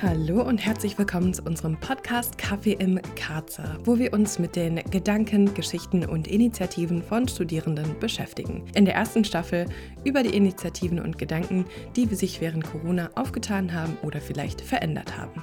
Hallo 0.00 0.42
und 0.42 0.58
herzlich 0.58 0.96
willkommen 0.96 1.34
zu 1.34 1.42
unserem 1.42 1.76
Podcast 1.76 2.38
Kaffee 2.38 2.74
im 2.74 3.00
Karzer, 3.16 3.78
wo 3.82 3.98
wir 3.98 4.12
uns 4.12 4.38
mit 4.38 4.54
den 4.54 4.76
Gedanken, 4.92 5.52
Geschichten 5.54 6.04
und 6.04 6.28
Initiativen 6.28 7.02
von 7.02 7.26
Studierenden 7.26 7.98
beschäftigen. 7.98 8.64
In 8.76 8.84
der 8.84 8.94
ersten 8.94 9.24
Staffel 9.24 9.66
über 10.04 10.22
die 10.22 10.36
Initiativen 10.36 11.00
und 11.00 11.18
Gedanken, 11.18 11.64
die 11.96 12.06
sich 12.14 12.40
während 12.40 12.62
Corona 12.62 13.10
aufgetan 13.16 13.72
haben 13.72 13.98
oder 14.04 14.20
vielleicht 14.20 14.60
verändert 14.60 15.18
haben. 15.18 15.42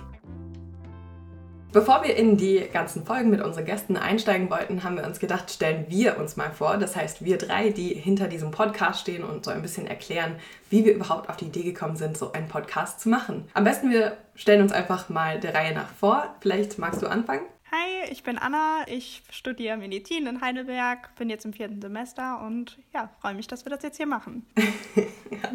Bevor 1.76 2.06
wir 2.06 2.16
in 2.16 2.38
die 2.38 2.64
ganzen 2.72 3.06
Folgen 3.06 3.30
mit 3.30 3.42
unseren 3.42 3.66
Gästen 3.66 3.98
einsteigen 3.98 4.50
wollten, 4.50 4.86
haben 4.86 4.96
wir 4.96 5.04
uns 5.04 5.20
gedacht, 5.20 5.52
stellen 5.52 5.88
wir 5.90 6.18
uns 6.18 6.38
mal 6.38 6.50
vor. 6.50 6.78
Das 6.78 6.96
heißt, 6.96 7.26
wir 7.26 7.38
drei, 7.38 7.68
die 7.68 7.90
hinter 7.94 8.30
diesem 8.30 8.50
Podcast 8.50 9.02
stehen 9.02 9.26
und 9.26 9.44
so 9.44 9.52
ein 9.52 9.62
bisschen 9.62 9.86
erklären, 9.86 10.38
wie 10.70 10.86
wir 10.86 10.94
überhaupt 10.94 11.28
auf 11.28 11.36
die 11.36 11.48
Idee 11.48 11.64
gekommen 11.64 11.98
sind, 11.98 12.18
so 12.18 12.32
einen 12.32 12.48
Podcast 12.48 13.02
zu 13.02 13.10
machen. 13.10 13.50
Am 13.54 13.66
besten 13.66 13.90
wir 13.90 14.16
stellen 14.36 14.62
uns 14.62 14.72
einfach 14.72 15.10
mal 15.10 15.38
der 15.42 15.54
Reihe 15.54 15.74
nach 15.74 15.90
vor. 15.90 16.34
Vielleicht 16.40 16.80
magst 16.80 17.02
du 17.02 17.08
anfangen? 17.08 17.42
Hi, 17.76 18.10
ich 18.10 18.24
bin 18.24 18.38
Anna. 18.38 18.86
Ich 18.88 19.22
studiere 19.32 19.76
Medizin 19.76 20.28
in 20.28 20.40
Heidelberg, 20.40 21.14
bin 21.18 21.30
jetzt 21.30 21.44
im 21.44 21.52
vierten 21.52 21.82
Semester 21.82 22.42
und 22.46 22.78
ja, 22.94 23.10
freue 23.20 23.34
mich, 23.34 23.48
dass 23.48 23.66
wir 23.66 23.70
das 23.70 23.84
jetzt 23.84 23.98
hier 23.98 24.06
machen. 24.06 24.46
ja. 24.56 25.50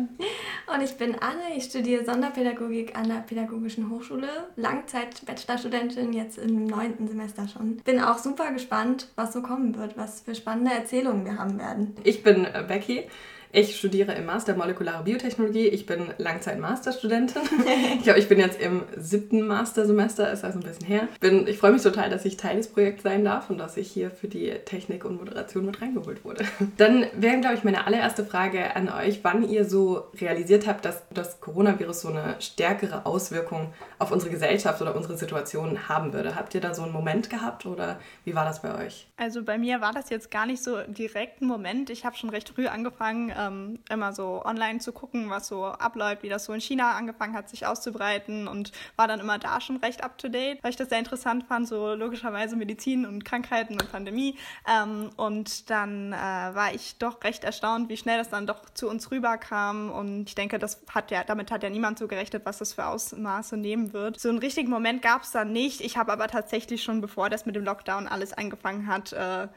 Und 0.74 0.82
ich 0.82 0.98
bin 0.98 1.14
Anne. 1.14 1.56
Ich 1.56 1.64
studiere 1.64 2.04
Sonderpädagogik 2.04 2.94
an 2.94 3.08
der 3.08 3.20
Pädagogischen 3.20 3.88
Hochschule. 3.88 4.28
Langzeit-Bachelorstudentin, 4.56 6.12
jetzt 6.12 6.36
im 6.36 6.66
neunten 6.66 7.08
Semester 7.08 7.48
schon. 7.48 7.78
Bin 7.78 7.98
auch 8.00 8.18
super 8.18 8.52
gespannt, 8.52 9.08
was 9.14 9.32
so 9.32 9.40
kommen 9.40 9.74
wird, 9.78 9.96
was 9.96 10.20
für 10.20 10.34
spannende 10.34 10.74
Erzählungen 10.74 11.24
wir 11.24 11.38
haben 11.38 11.58
werden. 11.58 11.96
Ich 12.04 12.22
bin 12.22 12.44
äh, 12.44 12.62
Becky. 12.68 13.08
Ich 13.52 13.76
studiere 13.76 14.12
im 14.12 14.26
Master 14.26 14.54
Molekulare 14.54 15.02
Biotechnologie. 15.02 15.66
Ich 15.66 15.84
bin 15.84 16.06
Langzeit-Masterstudentin. 16.18 17.42
ich 17.96 18.04
glaube, 18.04 18.20
ich 18.20 18.28
bin 18.28 18.38
jetzt 18.38 18.60
im 18.60 18.84
siebten 18.96 19.44
Mastersemester, 19.44 20.30
ist 20.30 20.44
also 20.44 20.60
ein 20.60 20.62
bisschen 20.62 20.86
her. 20.86 21.08
Bin, 21.18 21.48
ich 21.48 21.58
freue 21.58 21.72
mich 21.72 21.82
total, 21.82 22.10
dass 22.10 22.24
ich 22.24 22.36
Teil 22.36 22.58
des 22.58 22.68
Projekts 22.68 23.02
sein 23.02 23.24
darf 23.24 23.50
und 23.50 23.58
dass 23.58 23.76
ich 23.76 23.90
hier 23.90 24.12
für 24.12 24.28
die 24.28 24.50
Technik 24.64 25.04
und 25.04 25.16
Moderation 25.16 25.66
mit 25.66 25.82
reingeholt 25.82 26.24
wurde. 26.24 26.44
Dann 26.76 27.06
wäre, 27.14 27.40
glaube 27.40 27.56
ich, 27.56 27.64
meine 27.64 27.88
allererste 27.88 28.24
Frage 28.24 28.76
an 28.76 28.88
euch, 28.88 29.24
wann 29.24 29.48
ihr 29.48 29.64
so 29.64 30.04
realisiert 30.20 30.68
habt, 30.68 30.84
dass 30.84 31.02
das 31.12 31.40
Coronavirus 31.40 32.02
so 32.02 32.08
eine 32.08 32.36
stärkere 32.38 33.04
Auswirkung 33.04 33.72
auf 33.98 34.12
unsere 34.12 34.30
Gesellschaft 34.30 34.80
oder 34.80 34.94
unsere 34.94 35.16
Situation 35.16 35.88
haben 35.88 36.12
würde. 36.12 36.36
Habt 36.36 36.54
ihr 36.54 36.60
da 36.60 36.72
so 36.72 36.82
einen 36.82 36.92
Moment 36.92 37.30
gehabt 37.30 37.66
oder 37.66 37.98
wie 38.24 38.36
war 38.36 38.44
das 38.44 38.62
bei 38.62 38.86
euch? 38.86 39.08
Also 39.16 39.42
bei 39.42 39.58
mir 39.58 39.80
war 39.80 39.92
das 39.92 40.08
jetzt 40.08 40.30
gar 40.30 40.46
nicht 40.46 40.62
so 40.62 40.80
direkt 40.86 41.42
ein 41.42 41.46
Moment. 41.46 41.90
Ich 41.90 42.04
habe 42.04 42.16
schon 42.16 42.30
recht 42.30 42.48
früh 42.48 42.68
angefangen, 42.68 43.32
ähm, 43.40 43.78
immer 43.90 44.12
so 44.12 44.44
online 44.44 44.78
zu 44.78 44.92
gucken, 44.92 45.30
was 45.30 45.48
so 45.48 45.64
abläuft, 45.64 46.22
wie 46.22 46.28
das 46.28 46.44
so 46.44 46.52
in 46.52 46.60
China 46.60 46.92
angefangen 46.92 47.34
hat, 47.34 47.48
sich 47.48 47.66
auszubreiten 47.66 48.48
und 48.48 48.72
war 48.96 49.08
dann 49.08 49.20
immer 49.20 49.38
da 49.38 49.60
schon 49.60 49.76
recht 49.76 50.04
up 50.04 50.18
to 50.18 50.28
date, 50.28 50.62
weil 50.62 50.70
ich 50.70 50.76
das 50.76 50.88
sehr 50.88 50.98
interessant 50.98 51.44
fand, 51.44 51.68
so 51.68 51.94
logischerweise 51.94 52.56
Medizin 52.56 53.06
und 53.06 53.24
Krankheiten 53.24 53.74
und 53.74 53.90
Pandemie. 53.90 54.36
Ähm, 54.68 55.10
und 55.16 55.70
dann 55.70 56.12
äh, 56.12 56.16
war 56.16 56.74
ich 56.74 56.98
doch 56.98 57.22
recht 57.24 57.44
erstaunt, 57.44 57.88
wie 57.88 57.96
schnell 57.96 58.18
das 58.18 58.28
dann 58.28 58.46
doch 58.46 58.68
zu 58.70 58.88
uns 58.88 59.10
rüberkam. 59.10 59.90
Und 59.90 60.28
ich 60.28 60.34
denke, 60.34 60.58
das 60.58 60.82
hat 60.92 61.10
ja, 61.10 61.24
damit 61.24 61.50
hat 61.50 61.62
ja 61.62 61.70
niemand 61.70 61.98
so 61.98 62.08
gerechnet, 62.08 62.44
was 62.44 62.58
das 62.58 62.74
für 62.74 62.86
Ausmaße 62.86 63.56
nehmen 63.56 63.92
wird. 63.92 64.20
So 64.20 64.28
einen 64.28 64.38
richtigen 64.38 64.70
Moment 64.70 65.02
gab 65.02 65.22
es 65.22 65.30
dann 65.30 65.52
nicht. 65.52 65.80
Ich 65.80 65.96
habe 65.96 66.12
aber 66.12 66.28
tatsächlich 66.28 66.82
schon, 66.82 67.00
bevor 67.00 67.30
das 67.30 67.46
mit 67.46 67.56
dem 67.56 67.64
Lockdown 67.64 68.06
alles 68.06 68.32
angefangen 68.32 68.86
hat, 68.86 69.12
äh, 69.12 69.48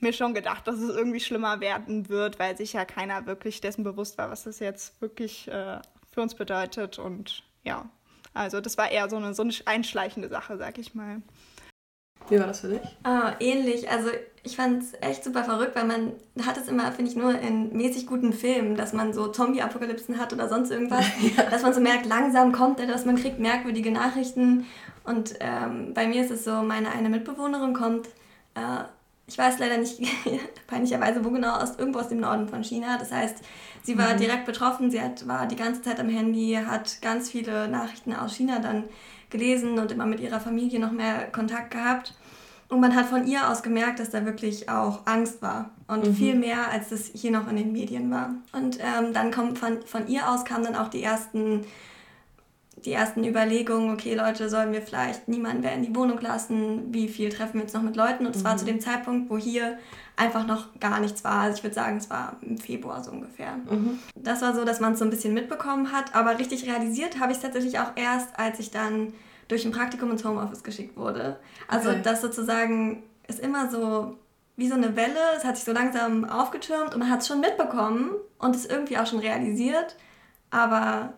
mir 0.00 0.12
schon 0.12 0.34
gedacht, 0.34 0.66
dass 0.66 0.76
es 0.76 0.94
irgendwie 0.94 1.20
schlimmer 1.20 1.60
werden 1.60 2.08
wird, 2.08 2.38
weil 2.38 2.56
sich 2.56 2.72
ja 2.72 2.84
keiner 2.84 3.26
wirklich 3.26 3.60
dessen 3.60 3.84
bewusst 3.84 4.18
war, 4.18 4.30
was 4.30 4.44
das 4.44 4.58
jetzt 4.58 5.00
wirklich 5.00 5.48
äh, 5.48 5.78
für 6.12 6.22
uns 6.22 6.34
bedeutet. 6.34 6.98
Und 6.98 7.42
ja, 7.64 7.88
also 8.34 8.60
das 8.60 8.78
war 8.78 8.90
eher 8.90 9.08
so 9.08 9.16
eine, 9.16 9.34
so 9.34 9.42
eine 9.42 9.52
einschleichende 9.66 10.28
Sache, 10.28 10.56
sag 10.56 10.78
ich 10.78 10.94
mal. 10.94 11.22
Wie 12.28 12.38
war 12.38 12.46
das 12.46 12.60
für 12.60 12.68
dich? 12.68 12.80
Oh, 13.06 13.30
ähnlich. 13.40 13.88
Also 13.90 14.10
ich 14.42 14.56
fand 14.56 14.82
es 14.82 14.92
echt 15.00 15.24
super 15.24 15.44
verrückt, 15.44 15.74
weil 15.74 15.86
man 15.86 16.12
hat 16.44 16.56
es 16.58 16.68
immer, 16.68 16.92
finde 16.92 17.10
ich, 17.10 17.16
nur 17.16 17.38
in 17.38 17.74
mäßig 17.74 18.06
guten 18.06 18.32
Filmen, 18.32 18.76
dass 18.76 18.92
man 18.92 19.12
so 19.12 19.28
Zombie-Apokalypsen 19.28 20.18
hat 20.18 20.32
oder 20.32 20.48
sonst 20.48 20.70
irgendwas. 20.70 21.06
ja. 21.36 21.44
Dass 21.44 21.62
man 21.62 21.72
so 21.72 21.80
merkt, 21.80 22.06
langsam 22.06 22.52
kommt 22.52 22.80
er, 22.80 22.86
dass 22.86 23.06
man 23.06 23.16
kriegt 23.16 23.38
merkwürdige 23.38 23.90
Nachrichten. 23.90 24.66
Und 25.04 25.36
ähm, 25.40 25.94
bei 25.94 26.06
mir 26.06 26.22
ist 26.22 26.30
es 26.30 26.44
so, 26.44 26.62
meine 26.62 26.90
eine 26.90 27.08
Mitbewohnerin 27.08 27.72
kommt 27.72 28.08
äh, 28.54 28.84
ich 29.28 29.36
weiß 29.36 29.58
leider 29.58 29.76
nicht 29.76 30.00
peinlicherweise, 30.66 31.24
wo 31.24 31.30
genau, 31.30 31.56
aus, 31.56 31.78
irgendwo 31.78 32.00
aus 32.00 32.08
dem 32.08 32.20
Norden 32.20 32.48
von 32.48 32.64
China. 32.64 32.96
Das 32.98 33.12
heißt, 33.12 33.36
sie 33.82 33.98
war 33.98 34.14
mhm. 34.14 34.18
direkt 34.18 34.46
betroffen, 34.46 34.90
sie 34.90 35.00
hat, 35.00 35.28
war 35.28 35.46
die 35.46 35.56
ganze 35.56 35.82
Zeit 35.82 36.00
am 36.00 36.08
Handy, 36.08 36.58
hat 36.66 37.02
ganz 37.02 37.30
viele 37.30 37.68
Nachrichten 37.68 38.14
aus 38.14 38.34
China 38.34 38.58
dann 38.58 38.84
gelesen 39.28 39.78
und 39.78 39.92
immer 39.92 40.06
mit 40.06 40.20
ihrer 40.20 40.40
Familie 40.40 40.80
noch 40.80 40.92
mehr 40.92 41.30
Kontakt 41.30 41.70
gehabt. 41.70 42.14
Und 42.70 42.80
man 42.80 42.94
hat 42.94 43.06
von 43.06 43.26
ihr 43.26 43.50
aus 43.50 43.62
gemerkt, 43.62 43.98
dass 44.00 44.10
da 44.10 44.24
wirklich 44.24 44.68
auch 44.68 45.06
Angst 45.06 45.40
war. 45.40 45.70
Und 45.86 46.06
mhm. 46.06 46.14
viel 46.14 46.34
mehr, 46.34 46.70
als 46.70 46.88
das 46.88 47.10
hier 47.14 47.30
noch 47.30 47.48
in 47.50 47.56
den 47.56 47.72
Medien 47.72 48.10
war. 48.10 48.34
Und 48.52 48.78
ähm, 48.78 49.12
dann 49.12 49.30
kommt 49.30 49.58
von, 49.58 49.82
von 49.82 50.06
ihr 50.08 50.28
aus 50.28 50.44
kamen 50.44 50.64
dann 50.64 50.76
auch 50.76 50.88
die 50.88 51.02
ersten 51.02 51.64
die 52.88 52.94
ersten 52.94 53.22
Überlegungen, 53.22 53.92
okay 53.92 54.14
Leute, 54.14 54.48
sollen 54.48 54.72
wir 54.72 54.80
vielleicht 54.80 55.28
niemanden 55.28 55.60
mehr 55.60 55.74
in 55.74 55.82
die 55.82 55.94
Wohnung 55.94 56.18
lassen, 56.20 56.92
wie 56.92 57.06
viel 57.06 57.28
treffen 57.28 57.54
wir 57.54 57.60
jetzt 57.60 57.74
noch 57.74 57.82
mit 57.82 57.96
Leuten? 57.96 58.24
Und 58.24 58.34
es 58.34 58.42
mhm. 58.42 58.46
war 58.46 58.56
zu 58.56 58.64
dem 58.64 58.80
Zeitpunkt, 58.80 59.28
wo 59.28 59.36
hier 59.36 59.78
einfach 60.16 60.46
noch 60.46 60.68
gar 60.80 60.98
nichts 60.98 61.22
war. 61.22 61.42
Also 61.42 61.58
ich 61.58 61.62
würde 61.62 61.74
sagen, 61.74 61.98
es 61.98 62.08
war 62.08 62.38
im 62.40 62.56
Februar 62.56 63.04
so 63.04 63.10
ungefähr. 63.10 63.56
Mhm. 63.70 63.98
Das 64.14 64.40
war 64.40 64.54
so, 64.54 64.64
dass 64.64 64.80
man 64.80 64.94
es 64.94 65.00
so 65.00 65.04
ein 65.04 65.10
bisschen 65.10 65.34
mitbekommen 65.34 65.92
hat, 65.92 66.14
aber 66.14 66.38
richtig 66.38 66.66
realisiert 66.66 67.20
habe 67.20 67.32
ich 67.32 67.38
es 67.38 67.42
tatsächlich 67.42 67.78
auch 67.78 67.92
erst, 67.94 68.38
als 68.38 68.58
ich 68.58 68.70
dann 68.70 69.12
durch 69.48 69.66
ein 69.66 69.72
Praktikum 69.72 70.10
ins 70.10 70.24
Homeoffice 70.24 70.62
geschickt 70.62 70.96
wurde. 70.96 71.38
Also 71.68 71.90
okay. 71.90 72.00
das 72.02 72.22
sozusagen 72.22 73.02
ist 73.28 73.38
immer 73.38 73.70
so 73.70 74.16
wie 74.56 74.68
so 74.68 74.74
eine 74.74 74.96
Welle, 74.96 75.20
es 75.36 75.44
hat 75.44 75.56
sich 75.56 75.66
so 75.66 75.72
langsam 75.72 76.24
aufgetürmt 76.24 76.94
und 76.94 77.00
man 77.00 77.10
hat 77.10 77.20
es 77.20 77.28
schon 77.28 77.40
mitbekommen 77.40 78.12
und 78.38 78.56
es 78.56 78.64
irgendwie 78.64 78.96
auch 78.96 79.06
schon 79.06 79.20
realisiert, 79.20 79.94
aber 80.50 81.12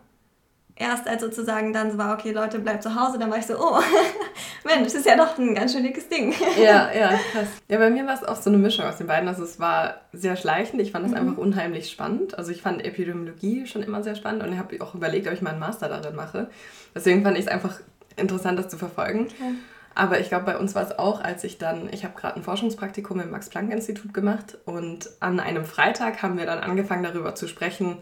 erst 0.81 1.07
als 1.07 1.21
sozusagen 1.21 1.71
dann 1.71 1.91
so 1.91 1.97
war, 1.97 2.13
okay, 2.17 2.31
Leute, 2.31 2.59
bleibt 2.59 2.83
zu 2.83 2.95
Hause, 2.95 3.19
dann 3.19 3.29
war 3.29 3.37
ich 3.37 3.45
so, 3.45 3.53
oh, 3.57 3.79
Mensch, 4.65 4.83
das 4.85 4.95
ist 4.95 5.05
ja 5.05 5.15
doch 5.15 5.37
ein 5.37 5.55
ganz 5.55 5.73
schön 5.73 5.83
dickes 5.83 6.09
Ding. 6.09 6.33
Ja, 6.57 6.91
ja, 6.91 7.09
krass. 7.31 7.47
Ja, 7.69 7.77
bei 7.77 7.89
mir 7.89 8.05
war 8.05 8.15
es 8.15 8.23
auch 8.23 8.35
so 8.35 8.49
eine 8.49 8.57
Mischung 8.57 8.85
aus 8.85 8.97
den 8.97 9.07
beiden. 9.07 9.29
Also 9.29 9.43
es 9.43 9.59
war 9.59 10.01
sehr 10.11 10.35
schleichend. 10.35 10.81
Ich 10.81 10.91
fand 10.91 11.05
es 11.05 11.11
mhm. 11.11 11.17
einfach 11.17 11.37
unheimlich 11.37 11.89
spannend. 11.89 12.37
Also 12.37 12.51
ich 12.51 12.61
fand 12.61 12.83
Epidemiologie 12.83 13.67
schon 13.67 13.83
immer 13.83 14.03
sehr 14.03 14.15
spannend 14.15 14.43
und 14.43 14.51
ich 14.51 14.59
habe 14.59 14.81
auch 14.81 14.95
überlegt, 14.95 15.27
ob 15.27 15.33
ich 15.33 15.41
mal 15.41 15.51
einen 15.51 15.59
Master 15.59 15.87
darin 15.87 16.15
mache. 16.15 16.49
Deswegen 16.95 17.23
fand 17.23 17.37
ich 17.37 17.45
es 17.45 17.51
einfach 17.51 17.79
interessant, 18.17 18.59
das 18.59 18.69
zu 18.69 18.77
verfolgen. 18.77 19.27
Okay. 19.27 19.53
Aber 19.93 20.19
ich 20.19 20.29
glaube, 20.29 20.45
bei 20.45 20.57
uns 20.57 20.73
war 20.73 20.83
es 20.83 20.97
auch, 20.97 21.21
als 21.21 21.43
ich 21.43 21.57
dann, 21.57 21.89
ich 21.91 22.05
habe 22.05 22.17
gerade 22.17 22.37
ein 22.37 22.43
Forschungspraktikum 22.43 23.19
im 23.19 23.29
Max-Planck-Institut 23.29 24.13
gemacht 24.13 24.57
und 24.65 25.09
an 25.19 25.39
einem 25.39 25.65
Freitag 25.65 26.23
haben 26.23 26.37
wir 26.37 26.45
dann 26.45 26.59
angefangen 26.59 27.03
darüber 27.03 27.35
zu 27.35 27.47
sprechen, 27.47 27.97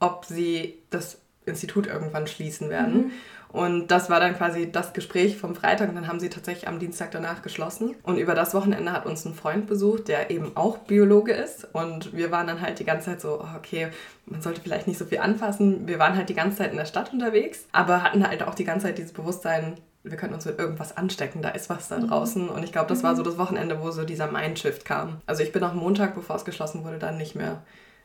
ob 0.00 0.24
sie 0.24 0.78
das 0.90 1.20
Institut 1.46 1.86
irgendwann 1.86 2.26
schließen 2.26 2.70
werden. 2.70 2.94
Mhm. 2.94 3.10
Und 3.54 3.86
das 3.92 4.10
war 4.10 4.18
dann 4.18 4.36
quasi 4.36 4.72
das 4.72 4.94
Gespräch 4.94 5.36
vom 5.36 5.54
Freitag 5.54 5.88
und 5.88 5.94
dann 5.94 6.08
haben 6.08 6.18
sie 6.18 6.28
tatsächlich 6.28 6.66
am 6.66 6.80
Dienstag 6.80 7.12
danach 7.12 7.40
geschlossen. 7.40 7.94
Und 8.02 8.18
über 8.18 8.34
das 8.34 8.52
Wochenende 8.52 8.90
hat 8.90 9.06
uns 9.06 9.24
ein 9.24 9.32
Freund 9.32 9.68
besucht, 9.68 10.08
der 10.08 10.30
eben 10.32 10.56
auch 10.56 10.78
Biologe 10.78 11.32
ist. 11.32 11.68
Und 11.72 12.16
wir 12.16 12.32
waren 12.32 12.48
dann 12.48 12.60
halt 12.60 12.80
die 12.80 12.84
ganze 12.84 13.10
Zeit 13.10 13.20
so, 13.20 13.40
oh, 13.40 13.56
okay, 13.56 13.90
man 14.26 14.42
sollte 14.42 14.60
vielleicht 14.60 14.88
nicht 14.88 14.98
so 14.98 15.04
viel 15.04 15.18
anfassen. 15.18 15.86
Wir 15.86 16.00
waren 16.00 16.16
halt 16.16 16.30
die 16.30 16.34
ganze 16.34 16.58
Zeit 16.58 16.72
in 16.72 16.78
der 16.78 16.84
Stadt 16.84 17.12
unterwegs, 17.12 17.68
aber 17.70 18.02
hatten 18.02 18.26
halt 18.26 18.42
auch 18.42 18.56
die 18.56 18.64
ganze 18.64 18.86
Zeit 18.86 18.98
dieses 18.98 19.12
Bewusstsein, 19.12 19.76
wir 20.02 20.16
können 20.16 20.34
uns 20.34 20.46
mit 20.46 20.58
irgendwas 20.58 20.96
anstecken, 20.96 21.40
da 21.40 21.50
ist 21.50 21.70
was 21.70 21.86
da 21.86 21.98
mhm. 21.98 22.08
draußen. 22.08 22.48
Und 22.48 22.64
ich 22.64 22.72
glaube, 22.72 22.88
das 22.88 23.04
war 23.04 23.14
so 23.14 23.22
mhm. 23.22 23.26
das 23.26 23.38
Wochenende, 23.38 23.80
wo 23.80 23.92
so 23.92 24.04
dieser 24.04 24.32
Mindshift 24.32 24.84
kam. 24.84 25.20
Also 25.26 25.44
ich 25.44 25.52
bin 25.52 25.62
am 25.62 25.76
Montag, 25.76 26.16
bevor 26.16 26.34
es 26.34 26.44
geschlossen 26.44 26.82
wurde, 26.82 26.98
dann 26.98 27.18
nicht 27.18 27.36
mehr 27.36 27.62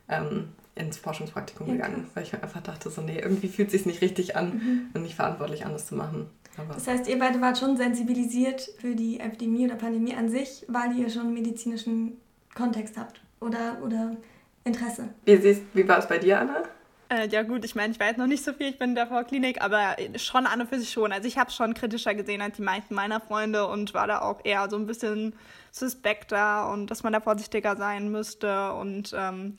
ähm, 0.08 0.50
ins 0.80 0.96
Forschungspraktikum 0.98 1.68
ja, 1.68 1.74
gegangen, 1.74 2.08
weil 2.14 2.24
ich 2.24 2.32
mir 2.32 2.42
einfach 2.42 2.62
dachte, 2.62 2.90
so, 2.90 3.02
nee, 3.02 3.18
irgendwie 3.18 3.48
fühlt 3.48 3.68
es 3.68 3.72
sich 3.72 3.86
nicht 3.86 4.00
richtig 4.00 4.36
an 4.36 4.54
mhm. 4.54 4.90
und 4.94 5.02
nicht 5.02 5.14
verantwortlich, 5.14 5.64
anders 5.64 5.86
zu 5.86 5.94
machen. 5.94 6.26
Aber 6.56 6.74
das 6.74 6.86
heißt, 6.86 7.08
ihr 7.08 7.18
beide 7.18 7.40
wart 7.40 7.58
schon 7.58 7.76
sensibilisiert 7.76 8.60
für 8.78 8.94
die 8.94 9.20
Epidemie 9.20 9.66
oder 9.66 9.76
Pandemie 9.76 10.14
an 10.14 10.28
sich, 10.28 10.64
weil 10.68 10.96
ihr 10.98 11.08
schon 11.08 11.32
medizinischen 11.32 12.18
Kontext 12.54 12.96
habt 12.96 13.20
oder, 13.40 13.78
oder 13.84 14.16
Interesse. 14.64 15.08
Wie, 15.24 15.36
siehst, 15.36 15.62
wie 15.72 15.86
war 15.86 15.98
es 15.98 16.08
bei 16.08 16.18
dir, 16.18 16.40
Anna? 16.40 16.62
Äh, 17.08 17.28
ja 17.28 17.42
gut, 17.42 17.64
ich 17.64 17.74
meine, 17.74 17.92
ich 17.92 17.98
weiß 17.98 18.16
noch 18.18 18.26
nicht 18.26 18.44
so 18.44 18.52
viel, 18.52 18.68
ich 18.68 18.78
bin 18.78 18.90
in 18.90 18.94
der 18.94 19.08
Vorklinik, 19.08 19.60
aber 19.62 19.96
schon 20.16 20.46
an 20.46 20.60
und 20.60 20.68
für 20.68 20.78
sich 20.78 20.90
schon. 20.90 21.12
Also 21.12 21.26
ich 21.26 21.38
habe 21.38 21.50
es 21.50 21.56
schon 21.56 21.74
kritischer 21.74 22.14
gesehen 22.14 22.40
als 22.40 22.56
die 22.56 22.62
meisten 22.62 22.94
meiner 22.94 23.20
Freunde 23.20 23.66
und 23.66 23.94
war 23.94 24.06
da 24.06 24.20
auch 24.20 24.40
eher 24.44 24.68
so 24.70 24.76
ein 24.76 24.86
bisschen 24.86 25.34
suspekter 25.72 26.70
und 26.70 26.88
dass 26.88 27.02
man 27.02 27.12
da 27.12 27.20
vorsichtiger 27.20 27.76
sein 27.76 28.12
müsste 28.12 28.72
und 28.74 29.14
ähm, 29.16 29.58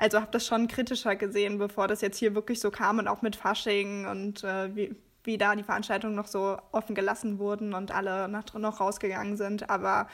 also 0.00 0.20
habe 0.20 0.30
das 0.30 0.46
schon 0.46 0.66
kritischer 0.66 1.14
gesehen, 1.14 1.58
bevor 1.58 1.86
das 1.86 2.00
jetzt 2.00 2.18
hier 2.18 2.34
wirklich 2.34 2.58
so 2.60 2.70
kam 2.70 2.98
und 2.98 3.08
auch 3.08 3.22
mit 3.22 3.36
Fasching 3.36 4.06
und 4.06 4.42
äh, 4.44 4.74
wie, 4.74 4.96
wie 5.24 5.36
da 5.36 5.54
die 5.54 5.62
Veranstaltungen 5.62 6.14
noch 6.14 6.26
so 6.26 6.56
offen 6.72 6.94
gelassen 6.94 7.38
wurden 7.38 7.74
und 7.74 7.90
alle 7.90 8.26
nach, 8.28 8.54
noch 8.54 8.80
rausgegangen 8.80 9.36
sind. 9.36 9.68
Aber 9.68 10.08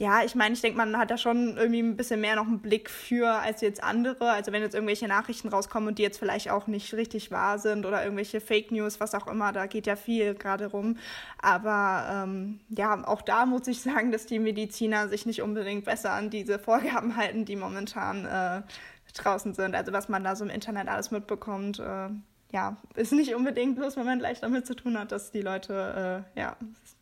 ja, 0.00 0.24
ich 0.24 0.34
meine, 0.34 0.54
ich 0.54 0.62
denke, 0.62 0.78
man 0.78 0.96
hat 0.96 1.10
da 1.10 1.18
schon 1.18 1.58
irgendwie 1.58 1.82
ein 1.82 1.94
bisschen 1.94 2.22
mehr 2.22 2.34
noch 2.34 2.46
einen 2.46 2.60
Blick 2.60 2.88
für 2.88 3.28
als 3.28 3.60
jetzt 3.60 3.84
andere. 3.84 4.30
Also 4.30 4.50
wenn 4.50 4.62
jetzt 4.62 4.74
irgendwelche 4.74 5.06
Nachrichten 5.06 5.48
rauskommen 5.48 5.90
und 5.90 5.98
die 5.98 6.02
jetzt 6.02 6.18
vielleicht 6.18 6.50
auch 6.50 6.66
nicht 6.68 6.94
richtig 6.94 7.30
wahr 7.30 7.58
sind 7.58 7.84
oder 7.84 8.02
irgendwelche 8.02 8.40
Fake 8.40 8.72
News, 8.72 8.98
was 8.98 9.14
auch 9.14 9.26
immer, 9.26 9.52
da 9.52 9.66
geht 9.66 9.86
ja 9.86 9.96
viel 9.96 10.34
gerade 10.34 10.68
rum. 10.68 10.96
Aber 11.38 12.24
ähm, 12.24 12.60
ja, 12.70 13.06
auch 13.06 13.20
da 13.20 13.44
muss 13.44 13.66
ich 13.66 13.82
sagen, 13.82 14.10
dass 14.10 14.24
die 14.24 14.38
Mediziner 14.38 15.08
sich 15.08 15.26
nicht 15.26 15.42
unbedingt 15.42 15.84
besser 15.84 16.12
an 16.12 16.30
diese 16.30 16.58
Vorgaben 16.58 17.16
halten, 17.16 17.44
die 17.44 17.56
momentan 17.56 18.24
äh, 18.24 18.62
draußen 19.12 19.52
sind. 19.52 19.74
Also 19.74 19.92
was 19.92 20.08
man 20.08 20.24
da 20.24 20.34
so 20.34 20.44
im 20.44 20.50
Internet 20.50 20.88
alles 20.88 21.10
mitbekommt. 21.10 21.78
Äh, 21.78 22.08
ja, 22.52 22.78
ist 22.94 23.12
nicht 23.12 23.34
unbedingt 23.34 23.76
bloß, 23.76 23.98
wenn 23.98 24.06
man 24.06 24.18
gleich 24.18 24.40
damit 24.40 24.66
zu 24.66 24.74
tun 24.74 24.98
hat, 24.98 25.12
dass 25.12 25.30
die 25.30 25.42
Leute 25.42 26.24
äh, 26.34 26.40
ja, 26.40 26.56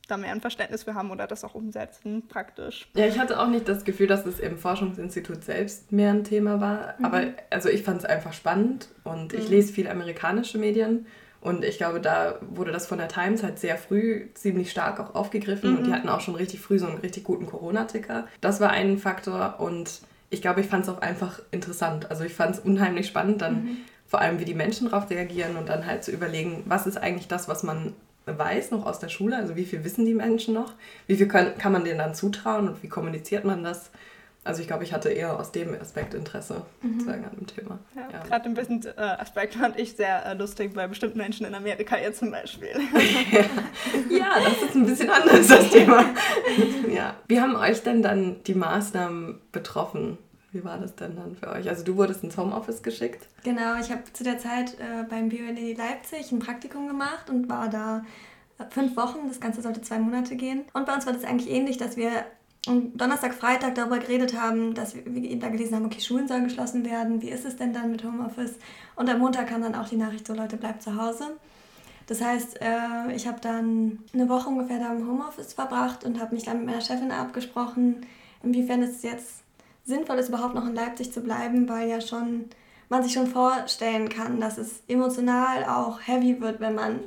da 0.09 0.17
mehr 0.17 0.33
ein 0.33 0.41
Verständnis 0.41 0.83
für 0.83 0.95
haben 0.95 1.11
oder 1.11 1.27
das 1.27 1.45
auch 1.45 1.55
umsetzen 1.55 2.27
praktisch. 2.29 2.89
Ja, 2.97 3.07
ich 3.07 3.19
hatte 3.19 3.39
auch 3.39 3.49
nicht 3.49 3.69
das 3.69 3.85
Gefühl, 3.85 4.07
dass 4.07 4.27
es 4.27 4.41
im 4.41 4.59
Forschungsinstitut 4.59 5.45
selbst 5.45 5.93
mehr 5.93 6.11
ein 6.11 6.25
Thema 6.25 6.61
war. 6.61 6.95
Mhm. 6.99 7.05
Aber 7.05 7.23
also 7.51 7.69
ich 7.69 7.83
fand 7.83 7.99
es 7.99 8.05
einfach 8.05 8.33
spannend 8.33 8.89
und 9.05 9.33
ich 9.33 9.45
mhm. 9.45 9.51
lese 9.51 9.73
viel 9.73 9.89
amerikanische 9.89 10.59
Medien. 10.59 11.07
Und 11.41 11.65
ich 11.65 11.79
glaube, 11.79 12.01
da 12.01 12.41
wurde 12.51 12.73
das 12.73 12.87
von 12.87 12.99
der 12.99 13.07
Times 13.07 13.45
halt 13.45 13.61
sehr 13.61 13.77
früh 13.77 14.27
ziemlich 14.35 14.73
stark 14.73 14.99
auch 14.99 15.15
aufgegriffen. 15.15 15.71
Mhm. 15.71 15.77
Und 15.77 15.85
die 15.85 15.91
mhm. 15.91 15.95
hatten 15.95 16.09
auch 16.09 16.21
schon 16.21 16.35
richtig 16.35 16.61
früh 16.61 16.79
so 16.79 16.87
einen 16.87 16.99
richtig 16.99 17.25
guten 17.25 17.47
Corona-Ticker. 17.47 18.27
Das 18.41 18.61
war 18.61 18.71
ein 18.71 18.99
Faktor. 18.99 19.61
Und 19.61 20.01
ich 20.31 20.43
glaube, 20.43 20.61
ich 20.61 20.67
fand 20.67 20.85
es 20.85 20.89
auch 20.89 21.01
einfach 21.01 21.41
interessant. 21.51 22.11
Also 22.11 22.25
ich 22.25 22.35
fand 22.35 22.57
es 22.57 22.61
unheimlich 22.61 23.07
spannend, 23.07 23.41
dann 23.41 23.65
mhm. 23.65 23.77
vor 24.07 24.21
allem, 24.21 24.41
wie 24.41 24.45
die 24.45 24.55
Menschen 24.55 24.91
darauf 24.91 25.09
reagieren 25.11 25.57
und 25.57 25.69
dann 25.69 25.87
halt 25.87 26.03
zu 26.03 26.11
überlegen, 26.11 26.65
was 26.67 26.87
ist 26.87 26.99
eigentlich 26.99 27.29
das, 27.29 27.49
was 27.49 27.63
man 27.63 27.95
weiß 28.37 28.73
noch 28.73 28.85
aus 28.85 28.99
der 28.99 29.09
Schule? 29.09 29.37
Also 29.37 29.55
wie 29.57 29.65
viel 29.65 29.85
wissen 29.85 30.05
die 30.05 30.15
Menschen 30.15 30.55
noch? 30.55 30.75
Wie 31.07 31.17
viel 31.17 31.29
können, 31.29 31.57
kann 31.57 31.73
man 31.73 31.85
denen 31.85 31.99
dann 31.99 32.15
zutrauen 32.15 32.69
und 32.69 32.83
wie 32.83 32.89
kommuniziert 32.89 33.45
man 33.45 33.63
das? 33.63 33.91
Also 34.49 34.63
ich 34.63 34.67
glaube, 34.67 34.83
ich 34.83 34.95
hatte 34.95 35.11
eher 35.11 35.39
aus 35.39 35.53
dem 35.53 35.75
Aspekt 35.79 36.15
Interesse 36.15 36.63
mhm. 36.81 36.95
sozusagen 36.95 37.25
an 37.25 37.37
dem 37.37 37.47
Thema. 37.47 37.79
Ja, 37.95 38.09
ja. 38.11 38.25
Gerade 38.25 38.45
den 38.45 38.55
Business-Aspekt 38.55 39.55
äh, 39.55 39.59
fand 39.59 39.79
ich 39.79 39.93
sehr 39.93 40.25
äh, 40.25 40.35
lustig 40.35 40.73
bei 40.73 40.87
bestimmten 40.87 41.19
Menschen 41.19 41.45
in 41.45 41.55
Amerika 41.55 41.99
jetzt 41.99 42.21
zum 42.21 42.31
Beispiel. 42.31 42.71
ja. 43.31 44.17
ja, 44.17 44.35
das 44.43 44.63
ist 44.63 44.75
ein 44.75 44.87
bisschen 44.87 45.11
anders, 45.11 45.49
das 45.49 45.69
Thema. 45.69 46.03
ja. 46.91 47.15
Wie 47.27 47.41
haben 47.41 47.57
euch 47.57 47.83
denn 47.83 48.01
dann 48.01 48.43
die 48.45 48.55
Maßnahmen 48.55 49.39
betroffen? 49.53 50.17
Wie 50.51 50.65
war 50.65 50.79
das 50.79 50.95
denn 50.95 51.15
dann 51.15 51.37
für 51.37 51.49
euch? 51.49 51.69
Also 51.69 51.85
du 51.85 51.97
wurdest 51.97 52.25
ins 52.25 52.37
Homeoffice 52.39 52.83
geschickt? 52.83 53.29
Genau, 53.45 53.79
ich 53.81 53.91
habe 53.91 54.05
zu 54.13 54.25
der 54.25 54.39
Zeit 54.39 54.75
äh, 54.75 55.05
beim 55.09 55.29
BUND 55.29 55.77
Leipzig 55.77 56.33
ein 56.33 56.39
Praktikum 56.39 56.89
gemacht 56.89 57.29
und 57.29 57.49
war 57.51 57.69
da 57.69 58.05
äh, 58.59 58.65
fünf 58.71 58.97
Wochen. 58.97 59.29
Das 59.29 59.41
Ganze 59.41 59.61
sollte 59.61 59.83
zwei 59.83 59.99
Monate 59.99 60.37
gehen. 60.37 60.65
Und 60.73 60.87
bei 60.87 60.95
uns 60.95 61.05
war 61.05 61.13
das 61.13 61.25
eigentlich 61.25 61.51
ähnlich, 61.51 61.77
dass 61.77 61.99
wir 61.99 62.25
am 62.67 62.97
Donnerstag, 62.97 63.35
Freitag 63.35 63.75
darüber 63.75 63.99
geredet 63.99 64.39
haben, 64.39 64.75
dass 64.75 64.95
wir, 64.95 65.03
wir 65.07 65.39
da 65.39 65.49
gelesen 65.49 65.77
haben, 65.77 65.87
okay, 65.87 66.01
Schulen 66.01 66.29
sollen 66.29 66.45
geschlossen 66.45 66.85
werden. 66.85 67.21
Wie 67.21 67.31
ist 67.31 67.45
es 67.45 67.57
denn 67.57 67.75
dann 67.75 67.91
mit 67.91 68.03
Homeoffice? 68.03 68.57
Und 68.97 69.11
am 69.11 69.19
Montag 69.19 69.49
kam 69.49 69.63
dann 69.63 69.75
auch 69.75 69.89
die 69.89 69.97
Nachricht, 69.97 70.27
so 70.27 70.35
Leute, 70.35 70.57
bleibt 70.57 70.83
zu 70.83 70.97
Hause. 70.97 71.25
Das 72.07 72.23
heißt, 72.23 72.63
äh, 72.63 73.15
ich 73.15 73.27
habe 73.27 73.39
dann 73.41 73.99
eine 74.15 74.31
Woche 74.31 74.49
ungefähr 74.49 74.79
da 74.79 74.93
im 74.93 75.07
Homeoffice 75.07 75.53
verbracht 75.53 76.05
und 76.05 76.19
habe 76.21 76.35
mich 76.35 76.45
dann 76.45 76.59
mit 76.59 76.67
meiner 76.67 76.81
Chefin 76.81 77.13
abgesprochen, 77.13 78.07
inwiefern 78.43 78.83
es 78.83 79.03
jetzt 79.03 79.43
sinnvoll 79.89 80.19
ist, 80.19 80.29
überhaupt 80.29 80.55
noch 80.55 80.67
in 80.67 80.75
Leipzig 80.75 81.13
zu 81.13 81.21
bleiben, 81.21 81.69
weil 81.69 81.89
ja 81.89 82.01
schon 82.01 82.45
man 82.89 83.03
sich 83.03 83.13
schon 83.13 83.27
vorstellen 83.27 84.09
kann, 84.09 84.41
dass 84.41 84.59
es 84.59 84.83
emotional 84.89 85.65
auch 85.65 86.01
heavy 86.07 86.41
wird, 86.41 86.61
wenn 86.61 86.75
man 86.75 87.01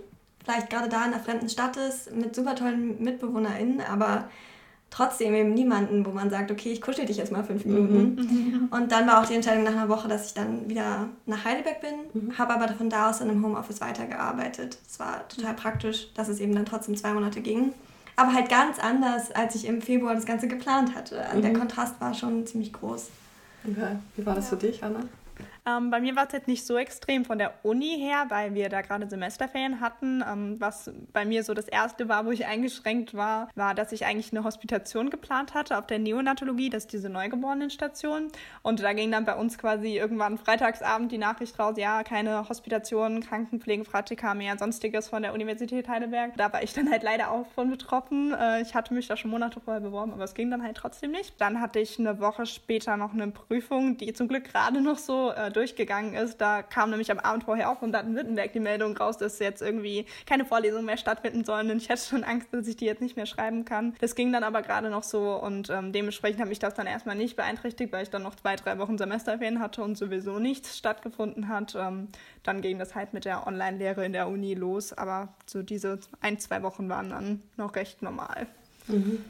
vielleicht 0.44 0.70
gerade 0.70 0.90
da 0.90 1.06
in 1.06 1.14
einer 1.14 1.24
fremden 1.24 1.50
Stadt 1.50 1.78
ist, 1.78 2.16
mit 2.16 2.36
super 2.36 2.56
tollen 2.56 3.02
MitbewohnerInnen, 3.04 3.82
aber 3.82 4.30
trotzdem 4.90 5.34
eben 5.34 5.54
niemanden, 5.54 6.06
wo 6.06 6.12
man 6.12 6.30
sagt, 6.30 6.52
okay, 6.52 6.72
ich 6.72 6.82
kuschel 6.82 7.06
dich 7.06 7.18
jetzt 7.18 7.32
mal 7.32 7.44
fünf 7.44 7.66
Minuten. 7.66 8.16
Mhm. 8.16 8.68
Und 8.72 8.92
dann 8.92 9.08
war 9.08 9.22
auch 9.22 9.26
die 9.26 9.36
Entscheidung 9.36 9.64
nach 9.64 9.72
einer 9.72 9.90
Woche, 9.90 10.08
dass 10.08 10.28
ich 10.28 10.34
dann 10.34 10.70
wieder 10.70 11.08
nach 11.26 11.46
Heidelberg 11.46 11.82
bin, 11.82 11.94
mhm. 12.22 12.38
habe 12.38 12.54
aber 12.54 12.68
von 12.74 12.90
da 12.90 13.10
aus 13.10 13.22
in 13.22 13.30
einem 13.30 13.44
Homeoffice 13.44 13.82
weitergearbeitet. 13.82 14.78
Es 14.88 15.00
war 15.00 15.28
total 15.30 15.54
praktisch, 15.54 16.14
dass 16.14 16.28
es 16.28 16.40
eben 16.40 16.54
dann 16.54 16.66
trotzdem 16.66 16.98
zwei 16.98 17.14
Monate 17.14 17.42
ging 17.42 17.74
aber 18.22 18.34
halt 18.34 18.50
ganz 18.50 18.80
anders, 18.80 19.32
als 19.32 19.56
ich 19.56 19.66
im 19.66 19.82
Februar 19.82 20.16
das 20.16 20.26
Ganze 20.26 20.48
geplant 20.48 20.96
hatte. 20.96 21.24
Also 21.26 21.38
mhm. 21.38 21.42
Der 21.42 21.54
Kontrast 21.54 22.00
war 22.00 22.14
schon 22.14 22.46
ziemlich 22.46 22.74
groß. 22.74 23.10
Okay. 23.68 23.96
Wie 24.16 24.26
war 24.26 24.36
das 24.36 24.46
ja. 24.46 24.58
für 24.58 24.68
dich, 24.68 24.84
Anna? 24.84 25.02
Ähm, 25.66 25.92
bei 25.92 26.02
mir 26.02 26.16
war 26.16 26.26
es 26.26 26.34
jetzt 26.34 26.48
nicht 26.48 26.66
so 26.66 26.78
extrem 26.78 27.24
von 27.24 27.38
der 27.38 27.54
Uni 27.64 27.98
her, 28.00 28.26
weil 28.30 28.56
wir 28.56 28.70
da 28.70 28.82
gerade 28.82 29.08
Semesterferien 29.08 29.80
hatten. 29.80 30.24
Ähm, 30.28 30.56
was 30.60 30.92
bei 31.14 31.24
mir 31.24 31.44
so 31.44 31.54
das 31.54 31.68
erste 31.68 32.10
war, 32.10 32.26
wo 32.26 32.32
ich 32.32 32.48
eingeschränkt 32.48 33.14
war, 33.14 33.48
war, 33.56 33.76
dass 33.76 33.92
ich 33.92 34.06
eigentlich 34.06 34.32
eine 34.32 34.44
Hospitation 34.44 35.12
geplant 35.12 35.54
hatte 35.54 35.78
auf 35.78 35.86
der 35.86 36.00
Neonatologie, 36.00 36.70
das 36.70 36.86
ist 36.86 36.94
diese 36.94 37.10
Neugeborenenstation. 37.10 38.30
Und 38.64 38.82
da 38.82 38.94
ging 38.94 39.12
dann 39.12 39.26
bei 39.26 39.36
uns 39.36 39.60
quasi 39.60 39.98
irgendwann 39.98 40.40
freitagsabend 40.40 41.12
die 41.12 41.20
Nachricht 41.20 41.60
raus, 41.60 41.76
ja, 41.78 42.04
keine 42.04 42.50
Hospitation, 42.50 43.22
Krankenpflegepraktika 43.22 44.34
mehr, 44.34 44.58
sonstiges 44.58 45.10
von 45.10 45.22
der 45.22 45.34
Universität 45.34 45.88
Heidelberg. 45.88 46.36
Da 46.38 46.52
war 46.52 46.64
ich 46.64 46.74
dann 46.74 46.90
halt 46.90 47.04
leider 47.04 47.30
auch 47.30 47.46
von 47.54 47.70
betroffen. 47.70 48.34
Äh, 48.34 48.62
ich 48.62 48.74
hatte 48.74 48.96
mich 48.96 49.08
da 49.08 49.16
schon 49.16 49.30
Monate 49.30 49.60
vorher 49.60 49.82
beworben, 49.82 50.14
aber 50.14 50.24
es 50.24 50.34
ging 50.34 50.50
dann 50.50 50.64
halt 50.64 50.78
trotzdem 50.78 51.12
nicht. 51.12 51.40
Dann 51.40 51.62
hatte 51.62 51.80
ich 51.80 52.00
eine 52.00 52.20
Woche 52.20 52.48
später 52.48 52.98
noch 52.98 53.14
eine 53.14 53.28
Prüfung, 53.28 53.98
die 53.98 54.12
zum 54.14 54.28
Glück 54.28 54.46
gerade 54.46 54.82
noch 54.82 54.98
so 54.98 55.30
äh, 55.30 55.51
durchgegangen 55.52 56.14
ist. 56.14 56.40
Da 56.40 56.64
kam 56.64 56.90
nämlich 56.90 57.12
am 57.12 57.20
Abend 57.20 57.44
vorher 57.44 57.70
auch 57.70 57.80
von 57.80 57.92
Baden-Württemberg 57.92 58.54
die 58.54 58.60
Meldung 58.60 58.96
raus, 58.96 59.18
dass 59.18 59.40
jetzt 59.40 59.62
irgendwie 59.62 60.06
keine 60.26 60.46
Vorlesungen 60.46 60.86
mehr 60.86 60.98
stattfinden 60.98 61.44
sollen. 61.44 61.72
Und 61.72 61.78
ich 61.78 61.90
hatte 61.90 62.02
schon 62.02 62.24
Angst, 62.24 62.48
dass 62.52 62.68
ich 62.68 62.78
die 62.78 62.86
jetzt 62.86 63.02
nicht 63.02 63.16
mehr 63.16 63.26
schreiben 63.26 63.66
kann. 63.66 63.96
Das 64.00 64.16
ging 64.16 64.32
dann 64.32 64.44
aber 64.44 64.62
gerade 64.62 64.90
noch 64.90 65.04
so 65.04 65.36
und 65.36 65.70
ähm, 65.70 65.92
dementsprechend 65.92 66.42
hat 66.42 66.50
mich 66.50 66.60
das 66.60 66.74
dann 66.74 66.88
erstmal 66.88 67.16
nicht 67.16 67.36
beeinträchtigt, 67.36 67.92
weil 67.92 68.04
ich 68.04 68.10
dann 68.10 68.24
noch 68.24 68.36
zwei, 68.36 68.56
drei 68.56 68.78
Wochen 68.78 68.98
Semesterferien 68.98 69.60
hatte 69.60 69.84
und 69.84 69.98
sowieso 69.98 70.40
nichts 70.40 70.78
stattgefunden 70.78 71.48
hat. 71.48 71.76
Ähm, 71.76 72.10
dann 72.44 72.62
ging 72.62 72.80
das 72.80 72.96
halt 72.96 73.14
mit 73.14 73.26
der 73.26 73.48
Online-Lehre 73.48 74.06
in 74.06 74.14
der 74.14 74.28
Uni 74.28 74.54
los. 74.54 74.94
Aber 74.94 75.30
so 75.46 75.64
diese 75.64 76.00
ein, 76.22 76.40
zwei 76.40 76.64
Wochen 76.64 76.90
waren 76.90 77.10
dann 77.10 77.44
noch 77.58 77.76
recht 77.76 78.02
normal. 78.02 78.48
Mhm. 78.88 79.24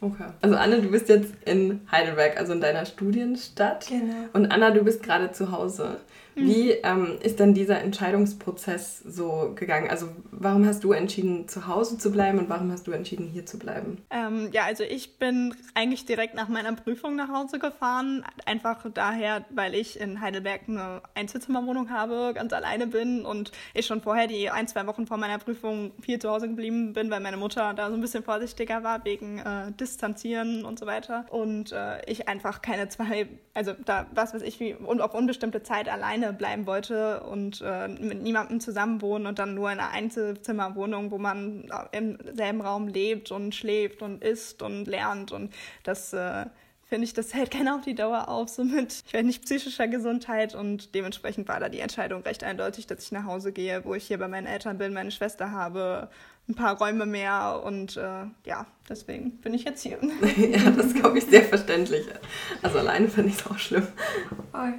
Okay. 0.00 0.26
Also 0.42 0.56
Anne, 0.56 0.82
du 0.82 0.90
bist 0.90 1.08
jetzt 1.08 1.32
in 1.44 1.80
Heidelberg, 1.90 2.38
also 2.38 2.52
in 2.52 2.60
deiner 2.60 2.84
Studienstadt. 2.84 3.86
Genau. 3.88 4.28
Und 4.34 4.52
Anna, 4.52 4.70
du 4.70 4.82
bist 4.82 5.02
gerade 5.02 5.32
zu 5.32 5.52
Hause. 5.52 6.00
Wie 6.36 6.70
ähm, 6.70 7.18
ist 7.22 7.40
denn 7.40 7.54
dieser 7.54 7.80
Entscheidungsprozess 7.80 8.98
so 9.00 9.52
gegangen? 9.54 9.88
Also 9.88 10.08
warum 10.30 10.66
hast 10.66 10.84
du 10.84 10.92
entschieden, 10.92 11.48
zu 11.48 11.66
Hause 11.66 11.96
zu 11.96 12.12
bleiben 12.12 12.38
und 12.38 12.50
warum 12.50 12.70
hast 12.70 12.86
du 12.86 12.92
entschieden, 12.92 13.26
hier 13.26 13.46
zu 13.46 13.58
bleiben? 13.58 14.02
Ähm, 14.10 14.50
ja, 14.52 14.64
also 14.64 14.84
ich 14.84 15.18
bin 15.18 15.54
eigentlich 15.74 16.04
direkt 16.04 16.34
nach 16.34 16.48
meiner 16.48 16.74
Prüfung 16.74 17.16
nach 17.16 17.30
Hause 17.30 17.58
gefahren. 17.58 18.22
Einfach 18.44 18.84
daher, 18.92 19.46
weil 19.50 19.74
ich 19.74 19.98
in 19.98 20.20
Heidelberg 20.20 20.62
eine 20.68 21.00
Einzelzimmerwohnung 21.14 21.88
habe, 21.90 22.32
ganz 22.34 22.52
alleine 22.52 22.86
bin 22.86 23.24
und 23.24 23.52
ich 23.72 23.86
schon 23.86 24.02
vorher 24.02 24.26
die 24.26 24.50
ein, 24.50 24.68
zwei 24.68 24.86
Wochen 24.86 25.06
vor 25.06 25.16
meiner 25.16 25.38
Prüfung 25.38 25.92
viel 26.02 26.18
zu 26.18 26.28
Hause 26.28 26.48
geblieben 26.48 26.92
bin, 26.92 27.10
weil 27.10 27.20
meine 27.20 27.38
Mutter 27.38 27.72
da 27.72 27.88
so 27.88 27.94
ein 27.94 28.00
bisschen 28.02 28.22
vorsichtiger 28.22 28.82
war 28.84 29.04
wegen 29.06 29.38
äh, 29.38 29.72
Distanzieren 29.72 30.66
und 30.66 30.78
so 30.78 30.84
weiter. 30.84 31.24
Und 31.30 31.72
äh, 31.72 32.04
ich 32.10 32.28
einfach 32.28 32.60
keine 32.60 32.90
zwei, 32.90 33.26
also 33.54 33.72
da 33.84 34.06
was 34.14 34.34
weiß 34.34 34.42
ich, 34.42 34.60
wie 34.60 34.74
und 34.74 35.00
auf 35.00 35.14
unbestimmte 35.14 35.62
Zeit 35.62 35.88
alleine 35.88 36.25
alleine 36.26 36.36
bleiben 36.36 36.66
wollte 36.66 37.20
und 37.22 37.62
äh, 37.64 37.88
mit 37.88 38.22
niemandem 38.22 38.60
zusammen 38.60 39.00
wohnen 39.02 39.26
und 39.26 39.38
dann 39.38 39.54
nur 39.54 39.70
in 39.70 39.78
einer 39.78 39.90
Einzelzimmerwohnung, 39.90 41.10
wo 41.10 41.18
man 41.18 41.70
im 41.92 42.18
selben 42.34 42.60
Raum 42.60 42.88
lebt 42.88 43.30
und 43.30 43.54
schläft 43.54 44.02
und 44.02 44.22
isst 44.22 44.62
und 44.62 44.86
lernt 44.86 45.32
und 45.32 45.52
das 45.84 46.12
äh, 46.12 46.46
finde 46.84 47.04
ich, 47.04 47.14
das 47.14 47.34
hält 47.34 47.50
keiner 47.56 47.76
auf 47.76 47.82
die 47.82 47.94
Dauer 47.94 48.28
auf, 48.28 48.48
so 48.48 48.64
mit, 48.64 49.04
ich 49.06 49.14
weiß 49.14 49.24
nicht, 49.24 49.44
psychischer 49.44 49.88
Gesundheit 49.88 50.54
und 50.54 50.94
dementsprechend 50.94 51.48
war 51.48 51.60
da 51.60 51.68
die 51.68 51.80
Entscheidung 51.80 52.22
recht 52.22 52.44
eindeutig, 52.44 52.86
dass 52.86 53.04
ich 53.04 53.12
nach 53.12 53.24
Hause 53.24 53.52
gehe, 53.52 53.84
wo 53.84 53.94
ich 53.94 54.06
hier 54.06 54.18
bei 54.18 54.28
meinen 54.28 54.46
Eltern 54.46 54.78
bin, 54.78 54.92
meine 54.92 55.10
Schwester 55.10 55.50
habe, 55.50 56.08
ein 56.48 56.54
paar 56.54 56.78
Räume 56.78 57.06
mehr 57.06 57.62
und 57.64 57.96
äh, 57.96 58.24
ja, 58.44 58.66
deswegen 58.88 59.38
bin 59.38 59.52
ich 59.52 59.64
jetzt 59.64 59.82
hier. 59.82 59.98
ja, 60.36 60.70
das 60.70 60.94
glaube 60.94 61.18
ich 61.18 61.26
sehr 61.26 61.42
verständlich. 61.42 62.06
Also 62.62 62.78
alleine 62.78 63.08
finde 63.08 63.30
ich 63.30 63.40
es 63.40 63.46
auch 63.46 63.58
schlimm. 63.58 63.86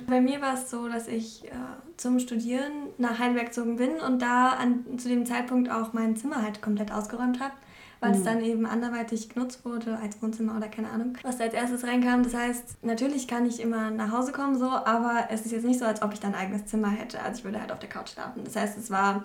Bei 0.07 0.21
mir 0.21 0.41
war 0.41 0.53
es 0.53 0.69
so, 0.69 0.87
dass 0.87 1.07
ich 1.07 1.45
äh, 1.45 1.49
zum 1.97 2.19
Studieren 2.19 2.71
nach 2.97 3.19
Heidelberg 3.19 3.47
gezogen 3.47 3.75
bin 3.75 3.99
und 3.99 4.21
da 4.21 4.51
an, 4.51 4.97
zu 4.97 5.09
dem 5.09 5.25
Zeitpunkt 5.25 5.69
auch 5.69 5.93
mein 5.93 6.15
Zimmer 6.15 6.41
halt 6.41 6.61
komplett 6.61 6.91
ausgeräumt 6.91 7.39
habe 7.39 7.53
weil 7.99 8.11
mhm. 8.11 8.17
es 8.17 8.23
dann 8.23 8.41
eben 8.41 8.65
anderweitig 8.65 9.29
genutzt 9.29 9.65
wurde 9.65 9.97
als 9.97 10.21
Wohnzimmer 10.21 10.55
oder 10.55 10.67
keine 10.67 10.89
Ahnung, 10.89 11.17
was 11.23 11.37
da 11.37 11.45
als 11.45 11.53
erstes 11.53 11.83
reinkam. 11.83 12.23
Das 12.23 12.33
heißt, 12.33 12.83
natürlich 12.83 13.27
kann 13.27 13.45
ich 13.45 13.59
immer 13.59 13.89
nach 13.91 14.11
Hause 14.11 14.31
kommen 14.31 14.57
so, 14.57 14.69
aber 14.69 15.27
es 15.29 15.45
ist 15.45 15.51
jetzt 15.51 15.65
nicht 15.65 15.79
so, 15.79 15.85
als 15.85 16.01
ob 16.01 16.13
ich 16.13 16.19
dann 16.19 16.33
ein 16.33 16.41
eigenes 16.41 16.65
Zimmer 16.65 16.89
hätte. 16.89 17.21
Also 17.21 17.39
ich 17.39 17.43
würde 17.43 17.59
halt 17.59 17.71
auf 17.71 17.79
der 17.79 17.89
Couch 17.89 18.09
schlafen. 18.09 18.43
Das 18.43 18.55
heißt, 18.55 18.77
es 18.77 18.91
war 18.91 19.23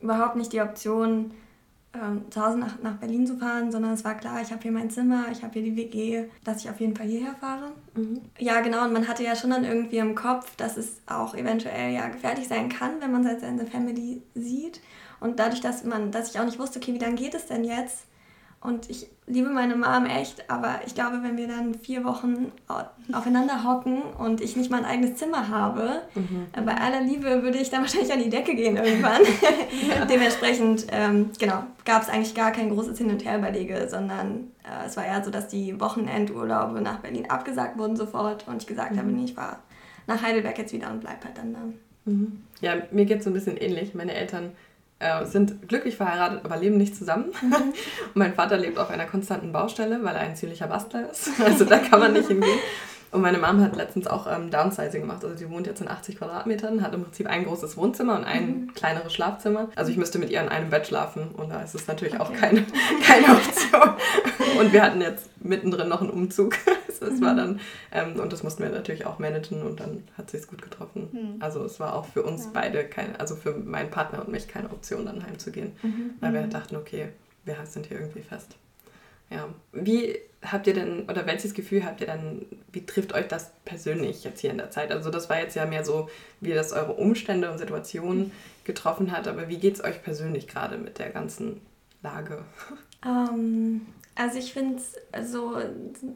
überhaupt 0.00 0.36
nicht 0.36 0.52
die 0.52 0.60
Option, 0.60 1.32
ähm, 2.02 2.30
zu 2.30 2.44
Hause 2.44 2.58
nach, 2.58 2.80
nach 2.82 2.96
Berlin 2.96 3.26
zu 3.26 3.36
fahren, 3.36 3.70
sondern 3.70 3.92
es 3.92 4.04
war 4.04 4.14
klar, 4.16 4.40
ich 4.42 4.50
habe 4.50 4.62
hier 4.62 4.72
mein 4.72 4.90
Zimmer, 4.90 5.26
ich 5.30 5.42
habe 5.42 5.54
hier 5.54 5.62
die 5.62 5.76
WG, 5.76 6.24
dass 6.44 6.62
ich 6.62 6.70
auf 6.70 6.80
jeden 6.80 6.96
Fall 6.96 7.06
hierher 7.06 7.34
fahre. 7.34 7.72
Mhm. 7.94 8.20
Ja, 8.38 8.60
genau, 8.60 8.84
und 8.84 8.92
man 8.92 9.08
hatte 9.08 9.24
ja 9.24 9.36
schon 9.36 9.50
dann 9.50 9.64
irgendwie 9.64 9.98
im 9.98 10.14
Kopf, 10.14 10.56
dass 10.56 10.76
es 10.76 11.00
auch 11.06 11.34
eventuell 11.34 11.92
ja 11.92 12.08
gefährlich 12.08 12.48
sein 12.48 12.68
kann, 12.68 13.00
wenn 13.00 13.12
man 13.12 13.24
seine 13.24 13.66
Family 13.66 14.22
sieht. 14.34 14.80
Und 15.20 15.38
dadurch, 15.38 15.60
dass 15.60 15.84
man, 15.84 16.12
dass 16.12 16.30
ich 16.30 16.40
auch 16.40 16.44
nicht 16.44 16.58
wusste, 16.58 16.78
okay, 16.78 16.94
wie 16.94 16.98
lange 16.98 17.16
geht 17.16 17.34
es 17.34 17.46
denn 17.46 17.64
jetzt? 17.64 18.07
Und 18.60 18.90
ich 18.90 19.08
liebe 19.28 19.50
meine 19.50 19.76
Mom 19.76 20.06
echt, 20.06 20.50
aber 20.50 20.80
ich 20.84 20.94
glaube, 20.94 21.22
wenn 21.22 21.36
wir 21.36 21.46
dann 21.46 21.74
vier 21.74 22.04
Wochen 22.04 22.50
aufeinander 23.12 23.62
hocken 23.62 24.02
und 24.18 24.40
ich 24.40 24.56
nicht 24.56 24.68
mal 24.68 24.78
ein 24.78 24.84
eigenes 24.84 25.16
Zimmer 25.16 25.48
habe, 25.48 26.02
mhm. 26.14 26.46
Bei 26.64 26.74
aller 26.74 27.00
Liebe 27.00 27.42
würde 27.44 27.58
ich 27.58 27.70
dann 27.70 27.80
wahrscheinlich 27.82 28.12
an 28.12 28.18
die 28.18 28.30
Decke 28.30 28.56
gehen 28.56 28.76
irgendwann. 28.76 29.22
Dementsprechend, 30.10 30.86
ähm, 30.90 31.30
genau, 31.38 31.62
gab 31.84 32.02
es 32.02 32.08
eigentlich 32.08 32.34
gar 32.34 32.50
kein 32.50 32.70
großes 32.70 32.98
Hin- 32.98 33.10
und 33.10 33.24
Herüberlege, 33.24 33.86
sondern 33.88 34.50
äh, 34.64 34.86
es 34.86 34.96
war 34.96 35.06
eher 35.06 35.22
so, 35.22 35.30
dass 35.30 35.46
die 35.46 35.80
Wochenendurlaube 35.80 36.80
nach 36.80 36.98
Berlin 36.98 37.30
abgesagt 37.30 37.78
wurden 37.78 37.96
sofort 37.96 38.48
und 38.48 38.62
ich 38.62 38.66
gesagt 38.66 38.92
mhm. 38.92 38.98
habe, 38.98 39.08
nee, 39.08 39.24
ich 39.24 39.34
fahre 39.34 39.58
nach 40.08 40.20
Heidelberg 40.20 40.58
jetzt 40.58 40.72
wieder 40.72 40.90
und 40.90 41.00
bleib 41.00 41.24
halt 41.24 41.38
dann 41.38 41.52
da. 41.52 41.60
Mhm. 42.06 42.42
Ja, 42.60 42.74
mir 42.90 43.04
geht 43.04 43.18
es 43.18 43.24
so 43.24 43.30
ein 43.30 43.34
bisschen 43.34 43.56
ähnlich. 43.56 43.94
Meine 43.94 44.14
Eltern 44.14 44.52
äh, 45.00 45.24
sind 45.24 45.68
glücklich 45.68 45.96
verheiratet, 45.96 46.40
aber 46.44 46.56
leben 46.56 46.76
nicht 46.76 46.96
zusammen. 46.96 47.26
Mhm. 47.40 47.54
Und 47.54 48.16
mein 48.16 48.34
Vater 48.34 48.58
lebt 48.58 48.78
auf 48.78 48.90
einer 48.90 49.06
konstanten 49.06 49.52
Baustelle, 49.52 50.02
weil 50.02 50.14
er 50.14 50.22
ein 50.22 50.36
ziemlicher 50.36 50.66
Bastler 50.66 51.10
ist. 51.10 51.30
Also 51.44 51.64
da 51.64 51.78
kann 51.78 52.00
man 52.00 52.12
nicht 52.12 52.28
hingehen. 52.28 52.58
Und 53.10 53.22
meine 53.22 53.38
Mom 53.38 53.62
hat 53.62 53.74
letztens 53.74 54.06
auch 54.06 54.26
ähm, 54.26 54.50
Downsizing 54.50 55.00
gemacht. 55.00 55.24
Also 55.24 55.34
sie 55.34 55.48
wohnt 55.50 55.66
jetzt 55.66 55.80
in 55.80 55.88
80 55.88 56.18
Quadratmetern, 56.18 56.82
hat 56.82 56.92
im 56.94 57.04
Prinzip 57.04 57.26
ein 57.26 57.44
großes 57.44 57.76
Wohnzimmer 57.76 58.16
und 58.16 58.24
ein 58.24 58.46
mhm. 58.46 58.74
kleineres 58.74 59.14
Schlafzimmer. 59.14 59.68
Also 59.76 59.90
ich 59.90 59.96
müsste 59.96 60.18
mit 60.18 60.30
ihr 60.30 60.42
in 60.42 60.48
einem 60.48 60.68
Bett 60.68 60.86
schlafen 60.86 61.30
und 61.30 61.48
da 61.48 61.62
ist 61.62 61.74
es 61.74 61.86
natürlich 61.86 62.20
okay. 62.20 62.22
auch 62.22 62.32
keine, 62.34 62.66
keine 63.06 63.34
Option. 63.34 63.94
Und 64.58 64.72
wir 64.72 64.82
hatten 64.82 65.00
jetzt 65.00 65.30
mittendrin 65.40 65.88
noch 65.88 66.02
einen 66.02 66.10
Umzug. 66.10 66.56
Das 67.00 67.00
mhm. 67.00 67.20
war 67.20 67.34
dann, 67.34 67.60
ähm, 67.92 68.18
und 68.18 68.32
das 68.32 68.42
mussten 68.42 68.62
wir 68.62 68.70
natürlich 68.70 69.06
auch 69.06 69.18
managen 69.18 69.62
und 69.62 69.80
dann 69.80 70.04
hat 70.16 70.30
sie 70.30 70.38
es 70.38 70.48
gut 70.48 70.62
getroffen. 70.62 71.08
Mhm. 71.12 71.42
Also 71.42 71.64
es 71.64 71.78
war 71.78 71.94
auch 71.94 72.06
für 72.06 72.22
uns 72.22 72.44
ja. 72.44 72.50
beide 72.54 72.84
keine, 72.84 73.18
also 73.20 73.36
für 73.36 73.52
meinen 73.52 73.90
Partner 73.90 74.20
und 74.20 74.30
mich 74.30 74.48
keine 74.48 74.70
Option, 74.70 75.06
dann 75.06 75.24
heimzugehen. 75.24 75.72
Mhm. 75.82 76.10
Weil 76.20 76.32
wir 76.32 76.42
mhm. 76.42 76.50
dachten, 76.50 76.76
okay, 76.76 77.08
wir 77.44 77.56
sind 77.64 77.86
hier 77.86 77.98
irgendwie 77.98 78.22
fest. 78.22 78.56
Ja. 79.30 79.48
Wie 79.72 80.18
habt 80.42 80.66
ihr 80.66 80.74
denn, 80.74 81.08
oder 81.08 81.26
welches 81.26 81.54
Gefühl 81.54 81.84
habt 81.84 82.00
ihr 82.00 82.06
dann, 82.06 82.46
wie 82.72 82.86
trifft 82.86 83.12
euch 83.12 83.28
das 83.28 83.50
persönlich 83.64 84.24
jetzt 84.24 84.40
hier 84.40 84.50
in 84.50 84.58
der 84.58 84.70
Zeit? 84.70 84.90
Also 84.90 85.10
das 85.10 85.28
war 85.28 85.38
jetzt 85.38 85.56
ja 85.56 85.66
mehr 85.66 85.84
so, 85.84 86.08
wie 86.40 86.54
das 86.54 86.72
eure 86.72 86.92
Umstände 86.92 87.50
und 87.50 87.58
Situationen 87.58 88.32
getroffen 88.64 89.12
hat, 89.12 89.28
aber 89.28 89.48
wie 89.48 89.58
geht 89.58 89.74
es 89.74 89.84
euch 89.84 90.02
persönlich 90.02 90.46
gerade 90.48 90.78
mit 90.78 90.98
der 90.98 91.10
ganzen 91.10 91.60
Lage? 92.02 92.44
Ähm, 93.04 93.82
also 94.18 94.38
ich 94.38 94.52
finde 94.52 94.82
so, 95.22 95.56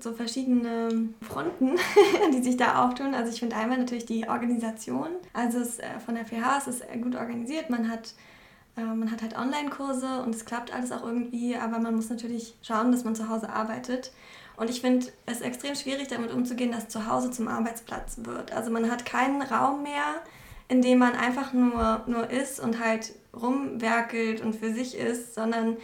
so 0.01 0.13
verschiedene 0.13 1.09
Fronten, 1.23 1.77
die 2.35 2.43
sich 2.43 2.57
da 2.57 2.85
auftun. 2.85 3.15
Also 3.15 3.33
ich 3.33 3.39
finde 3.39 3.57
einmal 3.57 3.79
natürlich 3.79 4.07
die 4.07 4.29
Organisation. 4.29 5.09
Also 5.33 5.61
es, 5.61 5.79
äh, 5.79 6.01
von 6.05 6.17
der 6.17 6.27
FH 6.27 6.59
ist 6.59 6.67
es 6.67 6.83
gut 7.01 7.15
organisiert. 7.15 7.71
Man 7.71 7.89
hat 7.89 8.15
äh, 8.77 8.83
man 8.83 9.11
hat 9.11 9.23
halt 9.23 9.37
Online-Kurse 9.37 10.23
und 10.23 10.35
es 10.35 10.45
klappt 10.45 10.75
alles 10.75 10.93
auch 10.93 11.05
irgendwie, 11.05 11.57
aber 11.57 11.79
man 11.79 11.95
muss 11.95 12.11
natürlich 12.11 12.55
schauen, 12.63 12.93
dass 12.93 13.05
man 13.05 13.15
zu 13.15 13.29
Hause 13.29 13.51
arbeitet. 13.51 14.13
Und 14.57 14.69
ich 14.69 14.81
finde 14.81 15.07
es 15.27 15.41
extrem 15.41 15.75
schwierig, 15.75 16.09
damit 16.09 16.33
umzugehen, 16.33 16.73
dass 16.73 16.89
zu 16.89 17.07
Hause 17.07 17.31
zum 17.31 17.49
Arbeitsplatz 17.49 18.19
wird. 18.19 18.53
Also 18.53 18.71
man 18.71 18.91
hat 18.91 19.05
keinen 19.05 19.43
Raum 19.43 19.83
mehr, 19.83 20.23
in 20.69 20.83
dem 20.83 20.99
man 20.99 21.15
einfach 21.15 21.53
nur, 21.53 22.03
nur 22.07 22.31
ist 22.31 22.61
und 22.61 22.83
halt 22.83 23.13
rumwerkelt 23.35 24.43
und 24.43 24.57
für 24.57 24.73
sich 24.73 24.97
ist, 24.97 25.35
sondern 25.35 25.77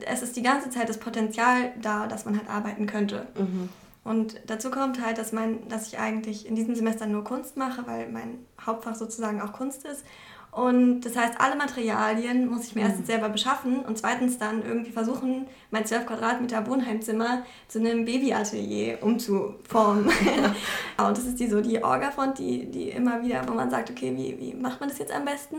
es 0.00 0.22
ist 0.22 0.36
die 0.36 0.42
ganze 0.42 0.70
Zeit 0.70 0.88
das 0.88 0.98
Potenzial 0.98 1.72
da, 1.80 2.06
dass 2.06 2.24
man 2.24 2.36
halt 2.36 2.48
arbeiten 2.48 2.86
könnte. 2.86 3.26
Mhm. 3.38 3.68
Und 4.04 4.38
dazu 4.46 4.70
kommt 4.70 5.04
halt, 5.04 5.16
dass, 5.16 5.32
mein, 5.32 5.66
dass 5.68 5.88
ich 5.88 5.98
eigentlich 5.98 6.46
in 6.46 6.54
diesem 6.54 6.74
Semester 6.74 7.06
nur 7.06 7.24
Kunst 7.24 7.56
mache, 7.56 7.86
weil 7.86 8.10
mein 8.10 8.38
Hauptfach 8.64 8.94
sozusagen 8.94 9.40
auch 9.40 9.52
Kunst 9.52 9.86
ist. 9.86 10.04
Und 10.54 11.00
das 11.00 11.16
heißt, 11.16 11.40
alle 11.40 11.56
Materialien 11.56 12.48
muss 12.48 12.66
ich 12.66 12.76
mir 12.76 12.82
erstens 12.82 13.08
mhm. 13.08 13.12
selber 13.12 13.28
beschaffen 13.28 13.80
und 13.80 13.98
zweitens 13.98 14.38
dann 14.38 14.64
irgendwie 14.64 14.92
versuchen, 14.92 15.46
mein 15.72 15.84
12 15.84 16.06
Quadratmeter 16.06 16.64
Wohnheimzimmer 16.68 17.42
zu 17.66 17.80
einem 17.80 18.04
Babyatelier 18.04 19.02
umzuformen. 19.02 20.06
und 20.98 21.18
das 21.18 21.24
ist 21.24 21.40
die 21.40 21.48
so 21.48 21.60
die 21.60 21.82
Orga-Front, 21.82 22.38
die, 22.38 22.70
die 22.70 22.90
immer 22.90 23.20
wieder, 23.22 23.42
wo 23.48 23.54
man 23.54 23.68
sagt, 23.68 23.90
okay, 23.90 24.14
wie, 24.16 24.38
wie 24.38 24.54
macht 24.54 24.78
man 24.78 24.88
das 24.88 24.98
jetzt 24.98 25.12
am 25.12 25.24
besten? 25.24 25.56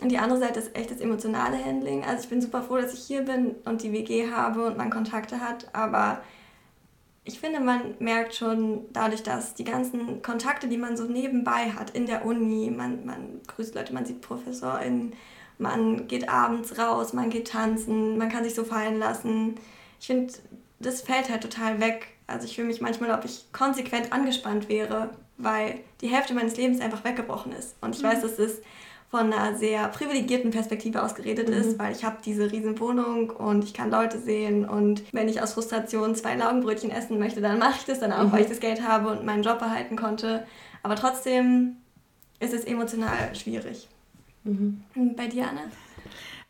Und 0.00 0.10
die 0.10 0.18
andere 0.18 0.38
Seite 0.38 0.60
ist 0.60 0.76
echt 0.76 0.90
das 0.90 1.00
emotionale 1.00 1.62
Handling. 1.62 2.04
Also 2.04 2.24
ich 2.24 2.28
bin 2.28 2.42
super 2.42 2.62
froh, 2.62 2.76
dass 2.76 2.94
ich 2.94 3.00
hier 3.00 3.22
bin 3.22 3.54
und 3.64 3.82
die 3.82 3.92
WG 3.92 4.30
habe 4.30 4.66
und 4.66 4.76
man 4.76 4.90
Kontakte 4.90 5.40
hat, 5.40 5.68
aber 5.72 6.20
ich 7.26 7.40
finde, 7.40 7.60
man 7.60 7.94
merkt 8.00 8.34
schon 8.34 8.84
dadurch, 8.92 9.22
dass 9.22 9.54
die 9.54 9.64
ganzen 9.64 10.20
Kontakte, 10.20 10.68
die 10.68 10.76
man 10.76 10.96
so 10.96 11.04
nebenbei 11.04 11.70
hat 11.70 11.90
in 11.90 12.04
der 12.04 12.26
Uni, 12.26 12.70
man, 12.70 13.06
man 13.06 13.40
grüßt 13.46 13.74
Leute, 13.74 13.94
man 13.94 14.04
sieht 14.04 14.20
ProfessorInnen, 14.20 15.14
man 15.58 16.06
geht 16.06 16.28
abends 16.28 16.78
raus, 16.78 17.14
man 17.14 17.30
geht 17.30 17.48
tanzen, 17.48 18.18
man 18.18 18.28
kann 18.28 18.44
sich 18.44 18.54
so 18.54 18.64
fallen 18.64 18.98
lassen. 18.98 19.54
Ich 20.00 20.08
finde, 20.08 20.34
das 20.80 21.00
fällt 21.00 21.30
halt 21.30 21.42
total 21.42 21.80
weg. 21.80 22.08
Also 22.26 22.46
ich 22.46 22.56
fühle 22.56 22.68
mich 22.68 22.82
manchmal, 22.82 23.10
ob 23.12 23.24
ich 23.24 23.46
konsequent 23.52 24.12
angespannt 24.12 24.68
wäre, 24.68 25.10
weil 25.38 25.80
die 26.02 26.08
Hälfte 26.08 26.34
meines 26.34 26.58
Lebens 26.58 26.80
einfach 26.80 27.04
weggebrochen 27.04 27.52
ist. 27.52 27.74
Und 27.80 27.94
ich 27.94 28.02
mhm. 28.02 28.08
weiß, 28.08 28.20
das 28.20 28.38
ist 28.38 28.62
von 29.14 29.32
einer 29.32 29.56
sehr 29.56 29.86
privilegierten 29.86 30.50
Perspektive 30.50 31.00
aus 31.00 31.14
geredet 31.14 31.48
mhm. 31.48 31.54
ist, 31.54 31.78
weil 31.78 31.92
ich 31.92 32.02
habe 32.02 32.16
diese 32.24 32.50
riesen 32.50 32.80
Wohnung 32.80 33.30
und 33.30 33.62
ich 33.62 33.72
kann 33.72 33.88
Leute 33.88 34.18
sehen 34.18 34.68
und 34.68 35.04
wenn 35.12 35.28
ich 35.28 35.40
aus 35.40 35.52
Frustration 35.52 36.16
zwei 36.16 36.34
Laugenbrötchen 36.34 36.90
essen 36.90 37.20
möchte, 37.20 37.40
dann 37.40 37.60
mache 37.60 37.76
ich 37.78 37.84
das 37.84 38.00
dann 38.00 38.10
auch, 38.10 38.24
mhm. 38.24 38.32
weil 38.32 38.40
ich 38.40 38.48
das 38.48 38.58
Geld 38.58 38.82
habe 38.82 39.10
und 39.10 39.24
meinen 39.24 39.44
Job 39.44 39.60
behalten 39.60 39.94
konnte. 39.94 40.44
Aber 40.82 40.96
trotzdem 40.96 41.76
ist 42.40 42.52
es 42.52 42.64
emotional 42.64 43.32
schwierig. 43.36 43.86
Mhm. 44.42 44.82
Bei 45.14 45.28
dir, 45.28 45.48
Anne? 45.48 45.70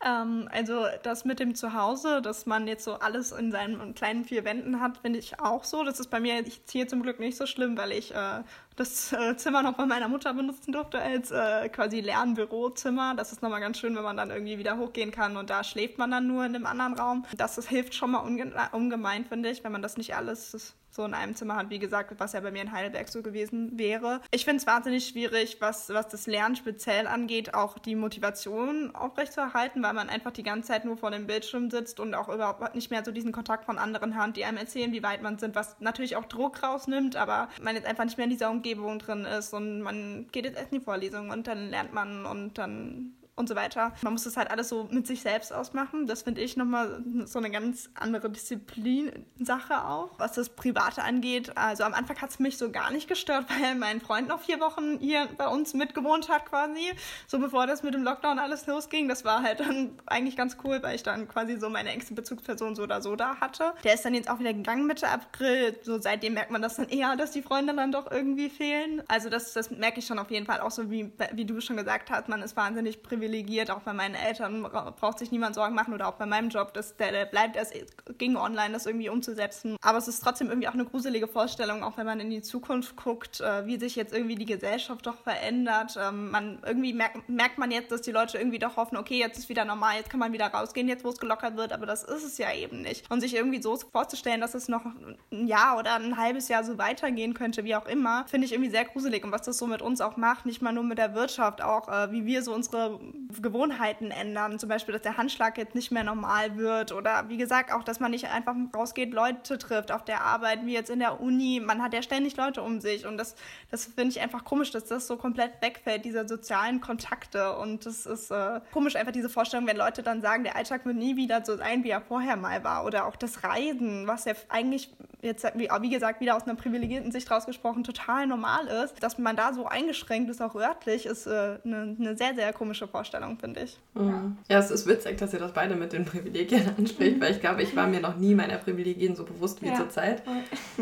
Ähm, 0.05 0.47
also 0.51 0.85
das 1.01 1.25
mit 1.25 1.39
dem 1.39 1.55
Zuhause, 1.55 2.21
dass 2.21 2.45
man 2.45 2.67
jetzt 2.67 2.83
so 2.83 2.93
alles 2.93 3.31
in 3.31 3.51
seinen 3.51 3.95
kleinen 3.95 4.23
vier 4.23 4.45
Wänden 4.45 4.79
hat, 4.79 4.99
finde 4.99 5.17
ich 5.17 5.39
auch 5.39 5.63
so. 5.63 5.83
Das 5.83 5.99
ist 5.99 6.09
bei 6.11 6.19
mir 6.19 6.35
jetzt 6.35 6.69
hier 6.69 6.87
zum 6.87 7.01
Glück 7.01 7.19
nicht 7.19 7.35
so 7.35 7.47
schlimm, 7.47 7.75
weil 7.75 7.91
ich 7.91 8.13
äh, 8.13 8.43
das 8.75 9.11
äh, 9.13 9.35
Zimmer 9.35 9.63
noch 9.63 9.73
bei 9.73 9.85
meiner 9.85 10.07
Mutter 10.07 10.33
benutzen 10.33 10.71
durfte 10.71 10.99
als 10.99 11.31
äh, 11.31 11.69
quasi 11.69 12.01
Lernbürozimmer. 12.01 13.15
Das 13.15 13.31
ist 13.31 13.41
nochmal 13.41 13.61
ganz 13.61 13.79
schön, 13.79 13.95
wenn 13.95 14.03
man 14.03 14.17
dann 14.17 14.29
irgendwie 14.29 14.59
wieder 14.59 14.77
hochgehen 14.77 15.09
kann 15.09 15.37
und 15.37 15.49
da 15.49 15.63
schläft 15.63 15.97
man 15.97 16.11
dann 16.11 16.27
nur 16.27 16.45
in 16.45 16.55
einem 16.55 16.67
anderen 16.67 16.93
Raum. 16.93 17.25
Das, 17.35 17.55
das 17.55 17.67
hilft 17.67 17.95
schon 17.95 18.11
mal 18.11 18.19
unge 18.19 18.53
ungemein, 18.73 19.25
finde 19.25 19.49
ich, 19.49 19.63
wenn 19.63 19.71
man 19.71 19.81
das 19.81 19.97
nicht 19.97 20.15
alles 20.15 20.75
so 20.95 21.03
in 21.03 21.13
einem 21.13 21.35
Zimmer 21.35 21.57
hat, 21.57 21.69
wie 21.69 21.79
gesagt, 21.79 22.13
was 22.17 22.33
ja 22.33 22.39
bei 22.39 22.51
mir 22.51 22.61
in 22.61 22.71
Heidelberg 22.71 23.09
so 23.09 23.21
gewesen 23.21 23.77
wäre. 23.77 24.21
Ich 24.31 24.45
finde 24.45 24.57
es 24.57 24.67
wahnsinnig 24.67 25.05
schwierig, 25.07 25.57
was, 25.59 25.89
was 25.89 26.07
das 26.07 26.25
Lernen 26.25 26.55
speziell 26.55 27.05
angeht, 27.07 27.53
auch 27.53 27.77
die 27.77 27.95
Motivation 27.95 28.95
aufrechtzuerhalten, 28.95 29.83
weil 29.83 29.93
man 29.93 30.09
einfach 30.09 30.31
die 30.31 30.43
ganze 30.43 30.69
Zeit 30.69 30.85
nur 30.85 30.97
vor 30.97 31.11
dem 31.11 31.27
Bildschirm 31.27 31.69
sitzt 31.69 31.99
und 31.99 32.13
auch 32.13 32.29
überhaupt 32.29 32.75
nicht 32.75 32.91
mehr 32.91 33.03
so 33.03 33.11
diesen 33.11 33.31
Kontakt 33.31 33.65
von 33.65 33.77
anderen 33.77 34.15
hat, 34.15 34.37
die 34.37 34.45
einem 34.45 34.57
erzählen, 34.57 34.93
wie 34.93 35.03
weit 35.03 35.21
man 35.21 35.37
sind, 35.37 35.55
was 35.55 35.75
natürlich 35.79 36.15
auch 36.15 36.25
Druck 36.25 36.63
rausnimmt, 36.63 37.15
aber 37.15 37.49
man 37.61 37.75
jetzt 37.75 37.87
einfach 37.87 38.05
nicht 38.05 38.17
mehr 38.17 38.25
in 38.25 38.31
dieser 38.31 38.49
Umgebung 38.49 38.99
drin 38.99 39.25
ist 39.25 39.53
und 39.53 39.81
man 39.81 40.27
geht 40.31 40.45
jetzt 40.45 40.57
erst 40.57 40.71
in 40.71 40.79
die 40.79 40.85
Vorlesung 40.85 41.29
und 41.29 41.47
dann 41.47 41.69
lernt 41.69 41.93
man 41.93 42.25
und 42.25 42.57
dann 42.57 43.13
und 43.37 43.49
so 43.49 43.55
weiter. 43.55 43.93
Man 44.01 44.13
muss 44.13 44.23
das 44.23 44.37
halt 44.37 44.49
alles 44.49 44.69
so 44.69 44.87
mit 44.89 45.05
sich 45.05 45.21
selbst 45.21 45.51
ausmachen. 45.51 46.07
Das 46.07 46.23
finde 46.23 46.41
ich 46.41 46.55
nochmal 46.55 47.03
so 47.25 47.39
eine 47.39 47.51
ganz 47.51 47.89
andere 47.95 48.29
Disziplin-Sache 48.29 49.85
auch. 49.85 50.17
Was 50.17 50.33
das 50.33 50.49
Private 50.49 51.03
angeht, 51.03 51.57
also 51.57 51.83
am 51.83 51.93
Anfang 51.93 52.21
hat 52.21 52.29
es 52.29 52.39
mich 52.39 52.57
so 52.57 52.71
gar 52.71 52.91
nicht 52.91 53.09
gestört, 53.09 53.45
weil 53.61 53.75
mein 53.75 53.99
Freund 53.99 54.29
noch 54.29 54.39
vier 54.39 54.59
Wochen 54.61 54.99
hier 54.99 55.27
bei 55.37 55.47
uns 55.47 55.73
mitgewohnt 55.73 56.29
hat 56.29 56.45
quasi. 56.45 56.93
So 57.27 57.39
bevor 57.39 57.67
das 57.67 57.83
mit 57.83 57.93
dem 57.93 58.03
Lockdown 58.03 58.39
alles 58.39 58.67
losging. 58.67 59.09
Das 59.09 59.25
war 59.25 59.43
halt 59.43 59.59
dann 59.59 59.99
eigentlich 60.05 60.37
ganz 60.37 60.55
cool, 60.63 60.81
weil 60.81 60.95
ich 60.95 61.03
dann 61.03 61.27
quasi 61.27 61.59
so 61.59 61.69
meine 61.69 61.89
engste 61.89 62.13
Bezugsperson 62.13 62.75
so 62.75 62.83
oder 62.83 63.01
so 63.01 63.17
da 63.17 63.41
hatte. 63.41 63.73
Der 63.83 63.95
ist 63.95 64.05
dann 64.05 64.13
jetzt 64.13 64.29
auch 64.29 64.39
wieder 64.39 64.53
gegangen 64.53 64.87
Mitte 64.87 65.09
April. 65.09 65.77
So 65.81 65.99
seitdem 65.99 66.35
merkt 66.35 66.51
man 66.51 66.61
das 66.61 66.77
dann 66.77 66.87
eher, 66.87 67.17
dass 67.17 67.31
die 67.31 67.41
Freunde 67.41 67.75
dann 67.75 67.91
doch 67.91 68.09
irgendwie 68.09 68.49
fehlen. 68.49 69.03
Also 69.09 69.29
das, 69.29 69.51
das 69.51 69.71
merke 69.71 69.99
ich 69.99 70.05
schon 70.05 70.19
auf 70.19 70.31
jeden 70.31 70.45
Fall 70.45 70.61
auch 70.61 70.71
so, 70.71 70.89
wie, 70.89 71.11
wie 71.33 71.43
du 71.43 71.59
schon 71.59 71.75
gesagt 71.75 72.09
hast. 72.09 72.29
Man 72.29 72.41
ist 72.41 72.55
wahnsinnig 72.55 73.03
privilegiert 73.03 73.24
privilegiert, 73.25 73.71
auch 73.71 73.81
bei 73.81 73.93
meinen 73.93 74.15
Eltern 74.15 74.63
braucht 74.63 75.19
sich 75.19 75.31
niemand 75.31 75.55
Sorgen 75.55 75.75
machen 75.75 75.93
oder 75.93 76.07
auch 76.07 76.13
bei 76.13 76.25
meinem 76.25 76.49
Job, 76.49 76.73
das, 76.73 76.95
der, 76.97 77.11
der 77.11 77.25
bleibt, 77.25 77.55
es 77.55 77.71
ging 78.17 78.35
online, 78.35 78.73
das 78.73 78.85
irgendwie 78.85 79.09
umzusetzen. 79.09 79.77
Aber 79.81 79.97
es 79.97 80.07
ist 80.07 80.23
trotzdem 80.23 80.49
irgendwie 80.49 80.67
auch 80.67 80.73
eine 80.73 80.85
gruselige 80.85 81.27
Vorstellung, 81.27 81.83
auch 81.83 81.97
wenn 81.97 82.05
man 82.05 82.19
in 82.19 82.29
die 82.29 82.41
Zukunft 82.41 82.95
guckt, 82.95 83.41
äh, 83.41 83.65
wie 83.65 83.79
sich 83.79 83.95
jetzt 83.95 84.13
irgendwie 84.13 84.35
die 84.35 84.45
Gesellschaft 84.45 85.05
doch 85.05 85.17
verändert. 85.17 85.97
Ähm, 86.01 86.29
man, 86.29 86.59
irgendwie 86.65 86.93
merkt, 86.93 87.27
merkt 87.27 87.57
man 87.57 87.71
jetzt, 87.71 87.91
dass 87.91 88.01
die 88.01 88.11
Leute 88.11 88.37
irgendwie 88.37 88.59
doch 88.59 88.77
hoffen, 88.77 88.97
okay, 88.97 89.17
jetzt 89.17 89.37
ist 89.37 89.49
wieder 89.49 89.65
normal, 89.65 89.97
jetzt 89.97 90.09
kann 90.09 90.19
man 90.19 90.31
wieder 90.33 90.47
rausgehen, 90.47 90.87
jetzt 90.87 91.03
wo 91.03 91.09
es 91.09 91.17
gelockert 91.17 91.57
wird, 91.57 91.73
aber 91.73 91.85
das 91.85 92.03
ist 92.03 92.23
es 92.23 92.37
ja 92.37 92.53
eben 92.53 92.81
nicht. 92.81 93.09
Und 93.09 93.21
sich 93.21 93.35
irgendwie 93.35 93.61
so 93.61 93.75
vorzustellen, 93.77 94.41
dass 94.41 94.53
es 94.53 94.67
noch 94.67 94.85
ein 95.31 95.47
Jahr 95.47 95.77
oder 95.79 95.95
ein 95.95 96.17
halbes 96.17 96.47
Jahr 96.47 96.63
so 96.63 96.77
weitergehen 96.77 97.33
könnte, 97.33 97.63
wie 97.63 97.75
auch 97.75 97.87
immer, 97.87 98.25
finde 98.27 98.45
ich 98.45 98.53
irgendwie 98.53 98.71
sehr 98.71 98.85
gruselig. 98.85 99.23
Und 99.23 99.31
was 99.31 99.43
das 99.43 99.57
so 99.57 99.67
mit 99.67 99.81
uns 99.81 100.01
auch 100.01 100.17
macht, 100.17 100.45
nicht 100.45 100.61
mal 100.61 100.71
nur 100.71 100.83
mit 100.83 100.97
der 100.97 101.15
Wirtschaft, 101.15 101.61
auch 101.61 101.87
äh, 101.87 102.11
wie 102.11 102.25
wir 102.25 102.43
so 102.43 102.53
unsere 102.53 102.99
Gewohnheiten 103.41 104.11
ändern. 104.11 104.59
Zum 104.59 104.69
Beispiel, 104.69 104.93
dass 104.93 105.01
der 105.01 105.17
Handschlag 105.17 105.57
jetzt 105.57 105.75
nicht 105.75 105.91
mehr 105.91 106.03
normal 106.03 106.57
wird 106.57 106.91
oder 106.91 107.29
wie 107.29 107.37
gesagt 107.37 107.71
auch, 107.71 107.83
dass 107.83 107.99
man 107.99 108.11
nicht 108.11 108.25
einfach 108.25 108.55
rausgeht, 108.75 109.13
Leute 109.13 109.57
trifft 109.57 109.91
auf 109.91 110.03
der 110.05 110.21
Arbeit, 110.21 110.65
wie 110.65 110.73
jetzt 110.73 110.89
in 110.89 110.99
der 110.99 111.21
Uni. 111.21 111.61
Man 111.63 111.81
hat 111.81 111.93
ja 111.93 112.01
ständig 112.01 112.37
Leute 112.37 112.61
um 112.61 112.79
sich 112.81 113.05
und 113.05 113.17
das, 113.17 113.35
das 113.71 113.85
finde 113.85 114.09
ich 114.09 114.21
einfach 114.21 114.43
komisch, 114.43 114.71
dass 114.71 114.85
das 114.85 115.07
so 115.07 115.17
komplett 115.17 115.61
wegfällt, 115.61 116.05
diese 116.05 116.27
sozialen 116.27 116.81
Kontakte. 116.81 117.57
Und 117.57 117.85
das 117.85 118.05
ist 118.05 118.31
äh, 118.31 118.61
komisch, 118.71 118.95
einfach 118.95 119.11
diese 119.11 119.29
Vorstellung, 119.29 119.67
wenn 119.67 119.77
Leute 119.77 120.03
dann 120.03 120.21
sagen, 120.21 120.43
der 120.43 120.55
Alltag 120.55 120.85
wird 120.85 120.95
nie 120.95 121.15
wieder 121.15 121.43
so 121.43 121.57
sein, 121.57 121.83
wie 121.83 121.89
er 121.89 122.01
vorher 122.01 122.35
mal 122.37 122.63
war. 122.63 122.85
Oder 122.85 123.05
auch 123.05 123.15
das 123.15 123.43
Reisen, 123.43 124.07
was 124.07 124.25
ja 124.25 124.33
eigentlich 124.49 124.93
jetzt, 125.21 125.45
wie, 125.55 125.89
gesagt, 125.89 126.21
wieder 126.21 126.35
aus 126.35 126.43
einer 126.43 126.55
privilegierten 126.55 127.11
Sicht 127.11 127.29
rausgesprochen, 127.29 127.83
total 127.83 128.27
normal 128.27 128.67
ist. 128.67 129.01
Dass 129.01 129.17
man 129.17 129.35
da 129.35 129.53
so 129.53 129.65
eingeschränkt 129.65 130.29
ist, 130.29 130.41
auch 130.41 130.55
örtlich, 130.55 131.05
ist 131.05 131.27
äh, 131.27 131.59
eine, 131.63 131.95
eine 131.99 132.17
sehr, 132.17 132.35
sehr 132.35 132.53
komische 132.53 132.87
Vorstellung, 132.87 133.04
finde 133.39 133.61
ich. 133.61 133.77
Mhm. 133.93 134.37
Ja, 134.49 134.59
es 134.59 134.71
ist 134.71 134.87
witzig, 134.87 135.17
dass 135.17 135.33
ihr 135.33 135.39
das 135.39 135.53
beide 135.53 135.75
mit 135.75 135.93
den 135.93 136.05
Privilegien 136.05 136.69
anspricht, 136.77 137.17
mhm. 137.17 137.21
weil 137.21 137.31
ich 137.31 137.39
glaube, 137.39 137.63
ich 137.63 137.75
war 137.75 137.87
mir 137.87 137.99
noch 137.99 138.17
nie 138.17 138.35
meiner 138.35 138.57
Privilegien 138.57 139.15
so 139.15 139.23
bewusst 139.23 139.61
wie 139.61 139.67
ja. 139.67 139.75
zurzeit. 139.75 140.23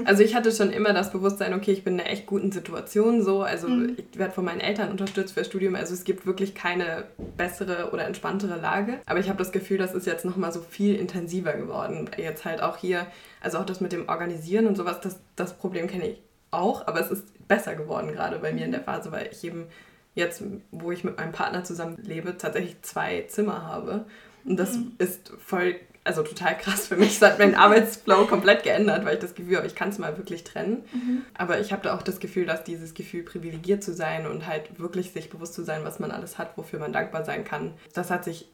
Also 0.06 0.24
ich 0.24 0.36
hatte 0.36 0.52
schon 0.52 0.72
immer 0.72 0.92
das 0.92 1.12
Bewusstsein, 1.12 1.54
okay, 1.54 1.72
ich 1.72 1.84
bin 1.84 1.94
in 1.94 2.02
einer 2.02 2.10
echt 2.10 2.26
guten 2.26 2.52
Situation 2.52 3.22
so, 3.24 3.44
also 3.44 3.68
mhm. 3.68 3.96
ich 3.98 4.18
werde 4.18 4.34
von 4.34 4.44
meinen 4.44 4.60
Eltern 4.60 4.90
unterstützt 4.90 5.34
fürs 5.34 5.48
Studium, 5.48 5.76
also 5.76 5.94
es 5.94 6.04
gibt 6.04 6.26
wirklich 6.26 6.56
keine 6.56 7.06
bessere 7.38 7.92
oder 7.92 8.06
entspanntere 8.06 8.60
Lage, 8.60 9.00
aber 9.06 9.20
ich 9.20 9.30
habe 9.30 9.38
das 9.38 9.52
Gefühl, 9.52 9.78
das 9.78 9.94
ist 9.94 10.08
jetzt 10.08 10.26
nochmal 10.26 10.52
so 10.52 10.62
viel 10.62 10.96
intensiver 10.96 11.54
geworden. 11.54 12.10
Jetzt 12.18 12.44
halt 12.44 12.62
auch 12.62 12.78
hier, 12.78 13.06
also 13.40 13.60
auch 13.60 13.66
das 13.66 13.82
mit 13.82 13.92
dem 13.92 14.10
Organisieren 14.10 14.68
und 14.68 14.76
sowas, 14.76 15.00
das, 15.00 15.20
das 15.36 15.58
Problem 15.58 15.88
kenne 15.88 16.08
ich 16.08 16.22
auch, 16.52 16.88
aber 16.88 17.00
es 17.00 17.12
ist 17.12 17.48
besser 17.48 17.76
geworden 17.76 18.12
gerade 18.12 18.40
bei 18.40 18.54
mir 18.54 18.66
in 18.66 18.72
der 18.72 18.82
Phase, 18.82 19.12
weil 19.12 19.30
ich 19.32 19.44
eben 19.44 19.68
jetzt, 20.16 20.44
wo 20.72 20.92
ich 20.92 21.04
mit 21.04 21.18
meinem 21.18 21.32
Partner 21.32 21.64
zusammen 21.64 21.98
lebe, 22.04 22.38
tatsächlich 22.38 22.82
zwei 22.82 23.26
Zimmer 23.28 23.64
habe. 23.64 24.06
Und 24.46 24.58
das 24.58 24.76
mhm. 24.76 24.94
ist 24.98 25.32
voll, 25.44 25.76
also 26.04 26.22
total 26.24 26.58
krass 26.58 26.88
für 26.88 26.98
mich. 26.98 27.16
Es 27.16 27.22
hat 27.22 27.40
meinen 27.40 27.56
Arbeitsflow 27.56 28.26
komplett 28.26 28.64
geändert, 28.64 29.06
weil 29.06 29.16
ich 29.16 29.22
das 29.22 29.36
Gefühl 29.36 29.58
habe, 29.58 29.68
ich 29.68 29.76
kann 29.76 29.90
es 29.90 29.98
mal 29.98 30.18
wirklich 30.18 30.44
trennen. 30.44 30.84
Mhm. 30.94 31.22
Aber 31.34 31.60
ich 31.60 31.72
habe 31.72 31.82
da 31.82 31.96
auch 31.96 32.02
das 32.02 32.20
Gefühl, 32.20 32.46
dass 32.46 32.64
dieses 32.64 32.94
Gefühl, 32.94 33.24
privilegiert 33.24 33.84
zu 33.84 33.94
sein 33.94 34.28
und 34.28 34.46
halt 34.46 34.80
wirklich 34.80 35.12
sich 35.12 35.30
bewusst 35.30 35.54
zu 35.54 35.64
sein, 35.64 35.84
was 35.84 36.00
man 36.00 36.12
alles 36.12 36.38
hat, 36.38 36.58
wofür 36.58 36.80
man 36.80 36.94
dankbar 36.94 37.26
sein 37.26 37.44
kann, 37.46 37.74
das 37.94 38.12
hat 38.12 38.24
sich 38.24 38.50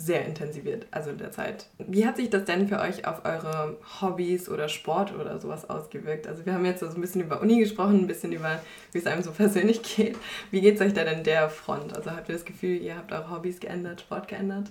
sehr 0.00 0.24
intensiviert, 0.24 0.86
also 0.90 1.10
in 1.10 1.18
der 1.18 1.30
Zeit. 1.30 1.66
Wie 1.78 2.06
hat 2.06 2.16
sich 2.16 2.30
das 2.30 2.44
denn 2.44 2.68
für 2.68 2.80
euch 2.80 3.06
auf 3.06 3.24
eure 3.24 3.76
Hobbys 4.00 4.48
oder 4.48 4.68
Sport 4.68 5.14
oder 5.14 5.38
sowas 5.38 5.68
ausgewirkt? 5.68 6.26
Also 6.26 6.46
wir 6.46 6.54
haben 6.54 6.64
jetzt 6.64 6.80
so 6.80 6.86
ein 6.86 7.00
bisschen 7.00 7.20
über 7.20 7.40
Uni 7.42 7.58
gesprochen, 7.58 8.00
ein 8.00 8.06
bisschen 8.06 8.32
über, 8.32 8.60
wie 8.92 8.98
es 8.98 9.06
einem 9.06 9.22
so 9.22 9.30
persönlich 9.30 9.82
geht. 9.96 10.16
Wie 10.50 10.62
geht 10.62 10.76
es 10.76 10.80
euch 10.80 10.94
da 10.94 11.04
denn 11.04 11.22
der 11.22 11.50
Front? 11.50 11.94
Also 11.94 12.12
habt 12.12 12.28
ihr 12.30 12.34
das 12.34 12.46
Gefühl, 12.46 12.80
ihr 12.80 12.96
habt 12.96 13.12
eure 13.12 13.30
Hobbys 13.30 13.60
geändert, 13.60 14.00
Sport 14.00 14.28
geändert? 14.28 14.70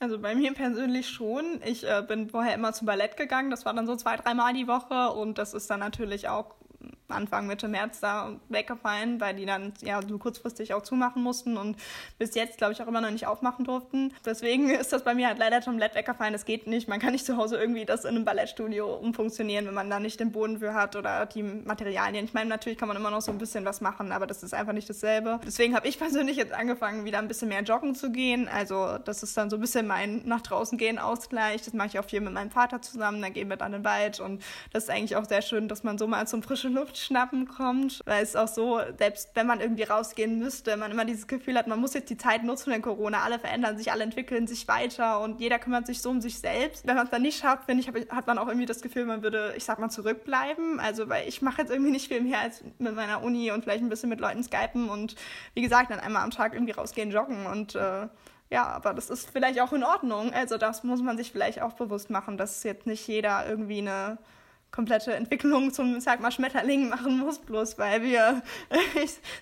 Also 0.00 0.20
bei 0.20 0.36
mir 0.36 0.54
persönlich 0.54 1.08
schon. 1.08 1.60
Ich 1.64 1.84
äh, 1.84 2.04
bin 2.06 2.30
vorher 2.30 2.54
immer 2.54 2.72
zum 2.72 2.86
Ballett 2.86 3.16
gegangen. 3.16 3.50
Das 3.50 3.64
war 3.64 3.74
dann 3.74 3.88
so 3.88 3.96
zwei, 3.96 4.16
dreimal 4.16 4.54
die 4.54 4.68
Woche 4.68 5.10
und 5.10 5.38
das 5.38 5.54
ist 5.54 5.68
dann 5.68 5.80
natürlich 5.80 6.28
auch 6.28 6.54
Anfang 7.08 7.46
Mitte 7.46 7.68
März 7.68 8.00
da 8.00 8.36
weggefallen, 8.48 9.20
weil 9.20 9.34
die 9.34 9.46
dann 9.46 9.72
ja 9.80 10.00
so 10.06 10.18
kurzfristig 10.18 10.74
auch 10.74 10.82
zumachen 10.82 11.22
mussten 11.22 11.56
und 11.56 11.76
bis 12.18 12.34
jetzt, 12.34 12.58
glaube 12.58 12.74
ich, 12.74 12.82
auch 12.82 12.86
immer 12.86 13.00
noch 13.00 13.10
nicht 13.10 13.26
aufmachen 13.26 13.64
durften. 13.64 14.12
Deswegen 14.24 14.68
ist 14.70 14.92
das 14.92 15.04
bei 15.04 15.14
mir 15.14 15.28
halt 15.28 15.38
leider 15.38 15.60
komplett 15.60 15.94
weggefallen. 15.94 16.32
Das 16.32 16.44
geht 16.44 16.66
nicht. 16.66 16.86
Man 16.88 17.00
kann 17.00 17.12
nicht 17.12 17.24
zu 17.24 17.36
Hause 17.36 17.56
irgendwie 17.56 17.86
das 17.86 18.04
in 18.04 18.16
einem 18.16 18.24
Ballettstudio 18.24 18.94
umfunktionieren, 18.94 19.66
wenn 19.66 19.74
man 19.74 19.88
da 19.88 20.00
nicht 20.00 20.20
den 20.20 20.32
Boden 20.32 20.58
für 20.58 20.74
hat 20.74 20.96
oder 20.96 21.24
die 21.26 21.42
Materialien. 21.42 22.24
Ich 22.26 22.34
meine, 22.34 22.50
natürlich 22.50 22.78
kann 22.78 22.88
man 22.88 22.96
immer 22.96 23.10
noch 23.10 23.22
so 23.22 23.32
ein 23.32 23.38
bisschen 23.38 23.64
was 23.64 23.80
machen, 23.80 24.12
aber 24.12 24.26
das 24.26 24.42
ist 24.42 24.52
einfach 24.52 24.74
nicht 24.74 24.88
dasselbe. 24.88 25.40
Deswegen 25.46 25.74
habe 25.74 25.88
ich 25.88 25.98
persönlich 26.08 26.36
jetzt 26.36 26.52
angefangen, 26.52 27.04
wieder 27.06 27.18
ein 27.18 27.28
bisschen 27.28 27.48
mehr 27.48 27.62
joggen 27.62 27.94
zu 27.94 28.12
gehen. 28.12 28.48
Also 28.48 28.98
das 28.98 29.22
ist 29.22 29.36
dann 29.36 29.48
so 29.48 29.56
ein 29.56 29.60
bisschen 29.60 29.86
mein 29.86 30.22
nach 30.26 30.42
draußen 30.42 30.76
gehen 30.76 30.98
Ausgleich. 30.98 31.62
Das 31.62 31.72
mache 31.72 31.88
ich 31.88 31.98
auch 31.98 32.04
viel 32.04 32.20
mit 32.20 32.34
meinem 32.34 32.50
Vater 32.50 32.82
zusammen. 32.82 33.22
Da 33.22 33.30
gehen 33.30 33.48
wir 33.48 33.56
dann 33.56 33.72
in 33.72 33.80
den 33.80 33.84
Wald 33.84 34.20
und 34.20 34.42
das 34.72 34.84
ist 34.84 34.90
eigentlich 34.90 35.16
auch 35.16 35.24
sehr 35.24 35.42
schön, 35.42 35.68
dass 35.68 35.84
man 35.84 35.96
so 35.96 36.06
mal 36.06 36.26
zum 36.26 36.42
frischen 36.42 36.74
Luft 36.74 36.97
schnappen 36.98 37.48
kommt. 37.48 38.00
Weil 38.04 38.22
es 38.22 38.36
auch 38.36 38.48
so, 38.48 38.80
selbst 38.98 39.30
wenn 39.34 39.46
man 39.46 39.60
irgendwie 39.60 39.84
rausgehen 39.84 40.38
müsste, 40.38 40.76
man 40.76 40.90
immer 40.90 41.04
dieses 41.04 41.26
Gefühl 41.26 41.56
hat, 41.56 41.66
man 41.66 41.80
muss 41.80 41.94
jetzt 41.94 42.10
die 42.10 42.16
Zeit 42.16 42.44
nutzen 42.44 42.72
in 42.72 42.82
Corona. 42.82 43.22
Alle 43.22 43.38
verändern 43.38 43.78
sich, 43.78 43.92
alle 43.92 44.04
entwickeln 44.04 44.46
sich 44.46 44.68
weiter 44.68 45.20
und 45.20 45.40
jeder 45.40 45.58
kümmert 45.58 45.86
sich 45.86 46.00
so 46.02 46.10
um 46.10 46.20
sich 46.20 46.38
selbst. 46.38 46.86
Wenn 46.86 46.96
man 46.96 47.04
es 47.04 47.10
dann 47.10 47.22
nicht 47.22 47.40
schafft, 47.40 47.64
finde 47.64 47.82
ich, 47.82 48.10
hat 48.10 48.26
man 48.26 48.38
auch 48.38 48.48
irgendwie 48.48 48.66
das 48.66 48.82
Gefühl, 48.82 49.04
man 49.04 49.22
würde, 49.22 49.54
ich 49.56 49.64
sag 49.64 49.78
mal, 49.78 49.90
zurückbleiben. 49.90 50.80
Also, 50.80 51.08
weil 51.08 51.28
ich 51.28 51.42
mache 51.42 51.62
jetzt 51.62 51.70
irgendwie 51.70 51.92
nicht 51.92 52.08
viel 52.08 52.20
mehr 52.20 52.40
als 52.40 52.62
mit 52.78 52.94
meiner 52.94 53.22
Uni 53.22 53.50
und 53.50 53.64
vielleicht 53.64 53.82
ein 53.82 53.88
bisschen 53.88 54.08
mit 54.08 54.20
Leuten 54.20 54.42
skypen 54.42 54.88
und 54.88 55.14
wie 55.54 55.62
gesagt, 55.62 55.90
dann 55.90 56.00
einmal 56.00 56.22
am 56.22 56.30
Tag 56.30 56.54
irgendwie 56.54 56.72
rausgehen, 56.72 57.10
joggen 57.10 57.46
und 57.46 57.74
äh, 57.74 58.08
ja, 58.50 58.66
aber 58.66 58.94
das 58.94 59.10
ist 59.10 59.30
vielleicht 59.30 59.60
auch 59.60 59.72
in 59.72 59.84
Ordnung. 59.84 60.32
Also 60.32 60.56
das 60.56 60.82
muss 60.82 61.02
man 61.02 61.16
sich 61.16 61.32
vielleicht 61.32 61.60
auch 61.60 61.74
bewusst 61.74 62.10
machen, 62.10 62.38
dass 62.38 62.62
jetzt 62.62 62.86
nicht 62.86 63.06
jeder 63.06 63.46
irgendwie 63.48 63.78
eine 63.78 64.18
komplette 64.70 65.14
Entwicklung 65.14 65.72
zum, 65.72 66.00
sag 66.00 66.20
mal, 66.20 66.30
Schmetterling 66.30 66.88
machen 66.88 67.18
muss, 67.18 67.38
bloß 67.38 67.78
weil 67.78 68.02
wir 68.02 68.42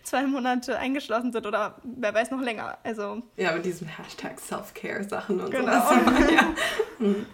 zwei 0.02 0.26
Monate 0.26 0.78
eingeschlossen 0.78 1.32
sind 1.32 1.46
oder 1.46 1.76
wer 1.82 2.14
weiß 2.14 2.30
noch 2.30 2.40
länger. 2.40 2.78
Also 2.84 3.22
ja, 3.36 3.52
mit 3.52 3.64
diesem 3.64 3.88
Hashtag 3.88 4.38
Self-Care-Sachen 4.38 5.40
und 5.40 5.50
genau. 5.50 5.72
sowas. 5.72 6.30
ja. 6.30 6.54
hm. 6.98 7.26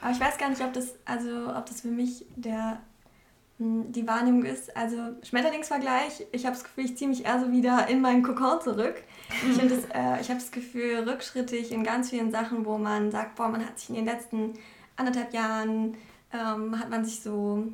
Aber 0.00 0.12
ich 0.12 0.20
weiß 0.20 0.38
gar 0.38 0.50
nicht, 0.50 0.62
ob 0.62 0.72
das, 0.72 0.94
also 1.04 1.48
ob 1.54 1.66
das 1.66 1.80
für 1.80 1.88
mich 1.88 2.26
der 2.36 2.78
hm, 3.58 3.92
die 3.92 4.06
Wahrnehmung 4.06 4.44
ist, 4.44 4.76
also 4.76 4.96
Schmetterlingsvergleich, 5.22 6.26
ich 6.32 6.44
habe 6.44 6.54
das 6.54 6.64
Gefühl, 6.64 6.84
ich 6.84 6.96
ziehe 6.96 7.08
mich 7.08 7.24
eher 7.24 7.40
so 7.40 7.52
wieder 7.52 7.88
in 7.88 8.00
meinen 8.00 8.22
Kokon 8.22 8.60
zurück. 8.60 8.96
Ich, 9.48 9.56
das, 9.56 9.84
äh, 9.94 10.20
ich 10.20 10.28
habe 10.28 10.40
das 10.40 10.50
Gefühl, 10.50 11.08
rückschrittig 11.08 11.72
in 11.72 11.84
ganz 11.84 12.10
vielen 12.10 12.30
Sachen, 12.30 12.64
wo 12.66 12.78
man 12.78 13.10
sagt, 13.10 13.36
boah, 13.36 13.48
man 13.48 13.64
hat 13.64 13.78
sich 13.78 13.90
in 13.90 13.94
den 13.94 14.06
letzten 14.06 14.54
anderthalb 14.96 15.32
Jahren 15.32 15.96
ähm, 16.34 16.78
hat 16.78 16.90
man 16.90 17.04
sich 17.04 17.20
so 17.20 17.64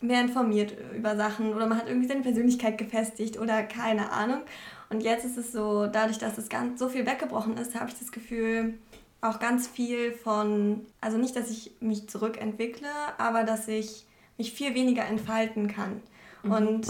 mehr 0.00 0.20
informiert 0.20 0.74
über 0.94 1.16
Sachen 1.16 1.54
oder 1.54 1.66
man 1.66 1.78
hat 1.78 1.88
irgendwie 1.88 2.08
seine 2.08 2.22
Persönlichkeit 2.22 2.76
gefestigt 2.76 3.38
oder 3.38 3.62
keine 3.62 4.10
Ahnung. 4.12 4.42
Und 4.90 5.02
jetzt 5.02 5.24
ist 5.24 5.38
es 5.38 5.52
so, 5.52 5.86
dadurch, 5.86 6.18
dass 6.18 6.38
es 6.38 6.48
ganz 6.48 6.78
so 6.78 6.88
viel 6.88 7.06
weggebrochen 7.06 7.56
ist, 7.56 7.74
habe 7.78 7.88
ich 7.88 7.98
das 7.98 8.12
Gefühl, 8.12 8.74
auch 9.22 9.38
ganz 9.38 9.68
viel 9.68 10.12
von, 10.12 10.84
also 11.00 11.16
nicht, 11.16 11.36
dass 11.36 11.50
ich 11.50 11.72
mich 11.80 12.08
zurückentwickle, 12.08 12.88
aber 13.18 13.44
dass 13.44 13.68
ich 13.68 14.04
mich 14.36 14.52
viel 14.52 14.74
weniger 14.74 15.04
entfalten 15.06 15.68
kann. 15.68 16.02
Mhm. 16.42 16.52
Und 16.52 16.88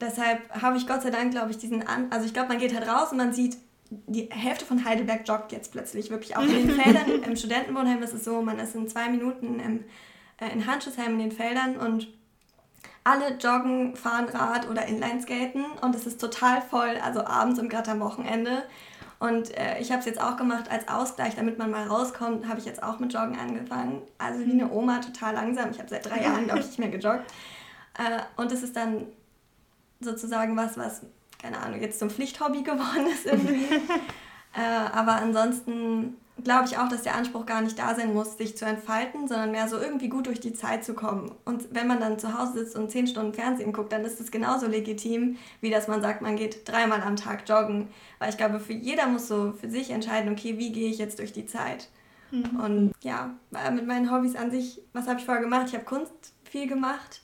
deshalb 0.00 0.50
habe 0.62 0.78
ich 0.78 0.86
Gott 0.86 1.02
sei 1.02 1.10
Dank, 1.10 1.30
glaube 1.32 1.50
ich, 1.50 1.58
diesen, 1.58 1.86
An 1.86 2.10
also 2.10 2.26
ich 2.26 2.32
glaube, 2.32 2.48
man 2.48 2.58
geht 2.58 2.74
halt 2.74 2.88
raus 2.88 3.12
und 3.12 3.18
man 3.18 3.32
sieht, 3.34 3.58
die 3.90 4.28
Hälfte 4.30 4.64
von 4.64 4.84
Heidelberg 4.84 5.28
joggt 5.28 5.52
jetzt 5.52 5.70
plötzlich 5.70 6.10
wirklich. 6.10 6.36
Auch 6.36 6.42
in 6.42 6.66
den 6.66 6.70
Feldern 6.80 7.22
im 7.22 7.36
Studentenwohnheim 7.36 8.02
ist 8.02 8.14
es 8.14 8.24
so, 8.24 8.40
man 8.40 8.58
ist 8.58 8.74
in 8.74 8.88
zwei 8.88 9.10
Minuten 9.10 9.60
im 9.60 9.84
äh, 10.38 10.52
in 10.52 10.66
Handschuhsheim 10.66 11.12
in 11.12 11.18
den 11.18 11.32
Feldern 11.32 11.76
und 11.76 12.08
alle 13.04 13.36
joggen, 13.36 13.96
fahren 13.96 14.28
Rad 14.28 14.68
oder 14.68 14.86
Inlineskaten 14.86 15.66
und 15.82 15.94
es 15.94 16.06
ist 16.06 16.20
total 16.20 16.62
voll, 16.62 16.96
also 17.02 17.24
abends 17.24 17.60
und 17.60 17.68
gerade 17.68 17.90
am 17.90 18.00
Wochenende. 18.00 18.62
Und 19.20 19.56
äh, 19.56 19.78
ich 19.78 19.90
habe 19.90 20.00
es 20.00 20.06
jetzt 20.06 20.20
auch 20.20 20.36
gemacht 20.36 20.70
als 20.70 20.88
Ausgleich, 20.88 21.34
damit 21.36 21.58
man 21.58 21.70
mal 21.70 21.86
rauskommt, 21.86 22.48
habe 22.48 22.58
ich 22.58 22.64
jetzt 22.64 22.82
auch 22.82 22.98
mit 22.98 23.12
Joggen 23.12 23.38
angefangen. 23.38 24.02
Also 24.18 24.44
wie 24.44 24.52
eine 24.52 24.70
Oma, 24.70 24.98
total 24.98 25.34
langsam. 25.34 25.70
Ich 25.70 25.78
habe 25.78 25.88
seit 25.88 26.04
drei 26.04 26.22
Jahren, 26.22 26.44
glaube 26.44 26.60
ich, 26.60 26.66
nicht 26.66 26.78
mehr 26.78 26.88
gejoggt. 26.88 27.24
Äh, 27.98 28.20
und 28.36 28.50
es 28.52 28.62
ist 28.62 28.76
dann 28.76 29.06
sozusagen 30.00 30.56
was, 30.56 30.76
was, 30.76 31.02
keine 31.40 31.58
Ahnung, 31.58 31.80
jetzt 31.80 31.98
zum 31.98 32.10
Pflichthobby 32.10 32.62
geworden 32.62 33.06
ist 33.06 33.26
irgendwie. 33.26 33.66
äh, 34.54 34.60
aber 34.92 35.12
ansonsten 35.12 36.16
glaube 36.42 36.66
ich 36.66 36.76
auch, 36.78 36.88
dass 36.88 37.02
der 37.02 37.14
Anspruch 37.14 37.46
gar 37.46 37.60
nicht 37.62 37.78
da 37.78 37.94
sein 37.94 38.12
muss, 38.12 38.36
sich 38.36 38.56
zu 38.56 38.64
entfalten, 38.64 39.28
sondern 39.28 39.52
mehr 39.52 39.68
so 39.68 39.78
irgendwie 39.78 40.08
gut 40.08 40.26
durch 40.26 40.40
die 40.40 40.52
Zeit 40.52 40.84
zu 40.84 40.94
kommen. 40.94 41.32
Und 41.44 41.72
wenn 41.72 41.86
man 41.86 42.00
dann 42.00 42.18
zu 42.18 42.36
Hause 42.36 42.58
sitzt 42.58 42.76
und 42.76 42.90
zehn 42.90 43.06
Stunden 43.06 43.34
Fernsehen 43.34 43.72
guckt, 43.72 43.92
dann 43.92 44.04
ist 44.04 44.20
es 44.20 44.32
genauso 44.32 44.66
legitim, 44.66 45.36
wie 45.60 45.70
dass 45.70 45.86
man 45.86 46.02
sagt, 46.02 46.22
man 46.22 46.36
geht 46.36 46.68
dreimal 46.68 47.02
am 47.02 47.16
Tag 47.16 47.48
joggen. 47.48 47.88
Weil 48.18 48.30
ich 48.30 48.36
glaube, 48.36 48.58
für 48.58 48.72
jeder 48.72 49.06
muss 49.06 49.28
so 49.28 49.52
für 49.52 49.70
sich 49.70 49.90
entscheiden, 49.90 50.32
okay, 50.32 50.58
wie 50.58 50.72
gehe 50.72 50.90
ich 50.90 50.98
jetzt 50.98 51.20
durch 51.20 51.32
die 51.32 51.46
Zeit? 51.46 51.88
Mhm. 52.32 52.60
Und 52.60 52.92
ja, 53.02 53.34
mit 53.72 53.86
meinen 53.86 54.10
Hobbys 54.10 54.34
an 54.34 54.50
sich, 54.50 54.82
was 54.92 55.06
habe 55.06 55.20
ich 55.20 55.24
vorher 55.24 55.42
gemacht? 55.42 55.66
Ich 55.68 55.74
habe 55.74 55.84
Kunst 55.84 56.12
viel 56.42 56.66
gemacht. 56.66 57.20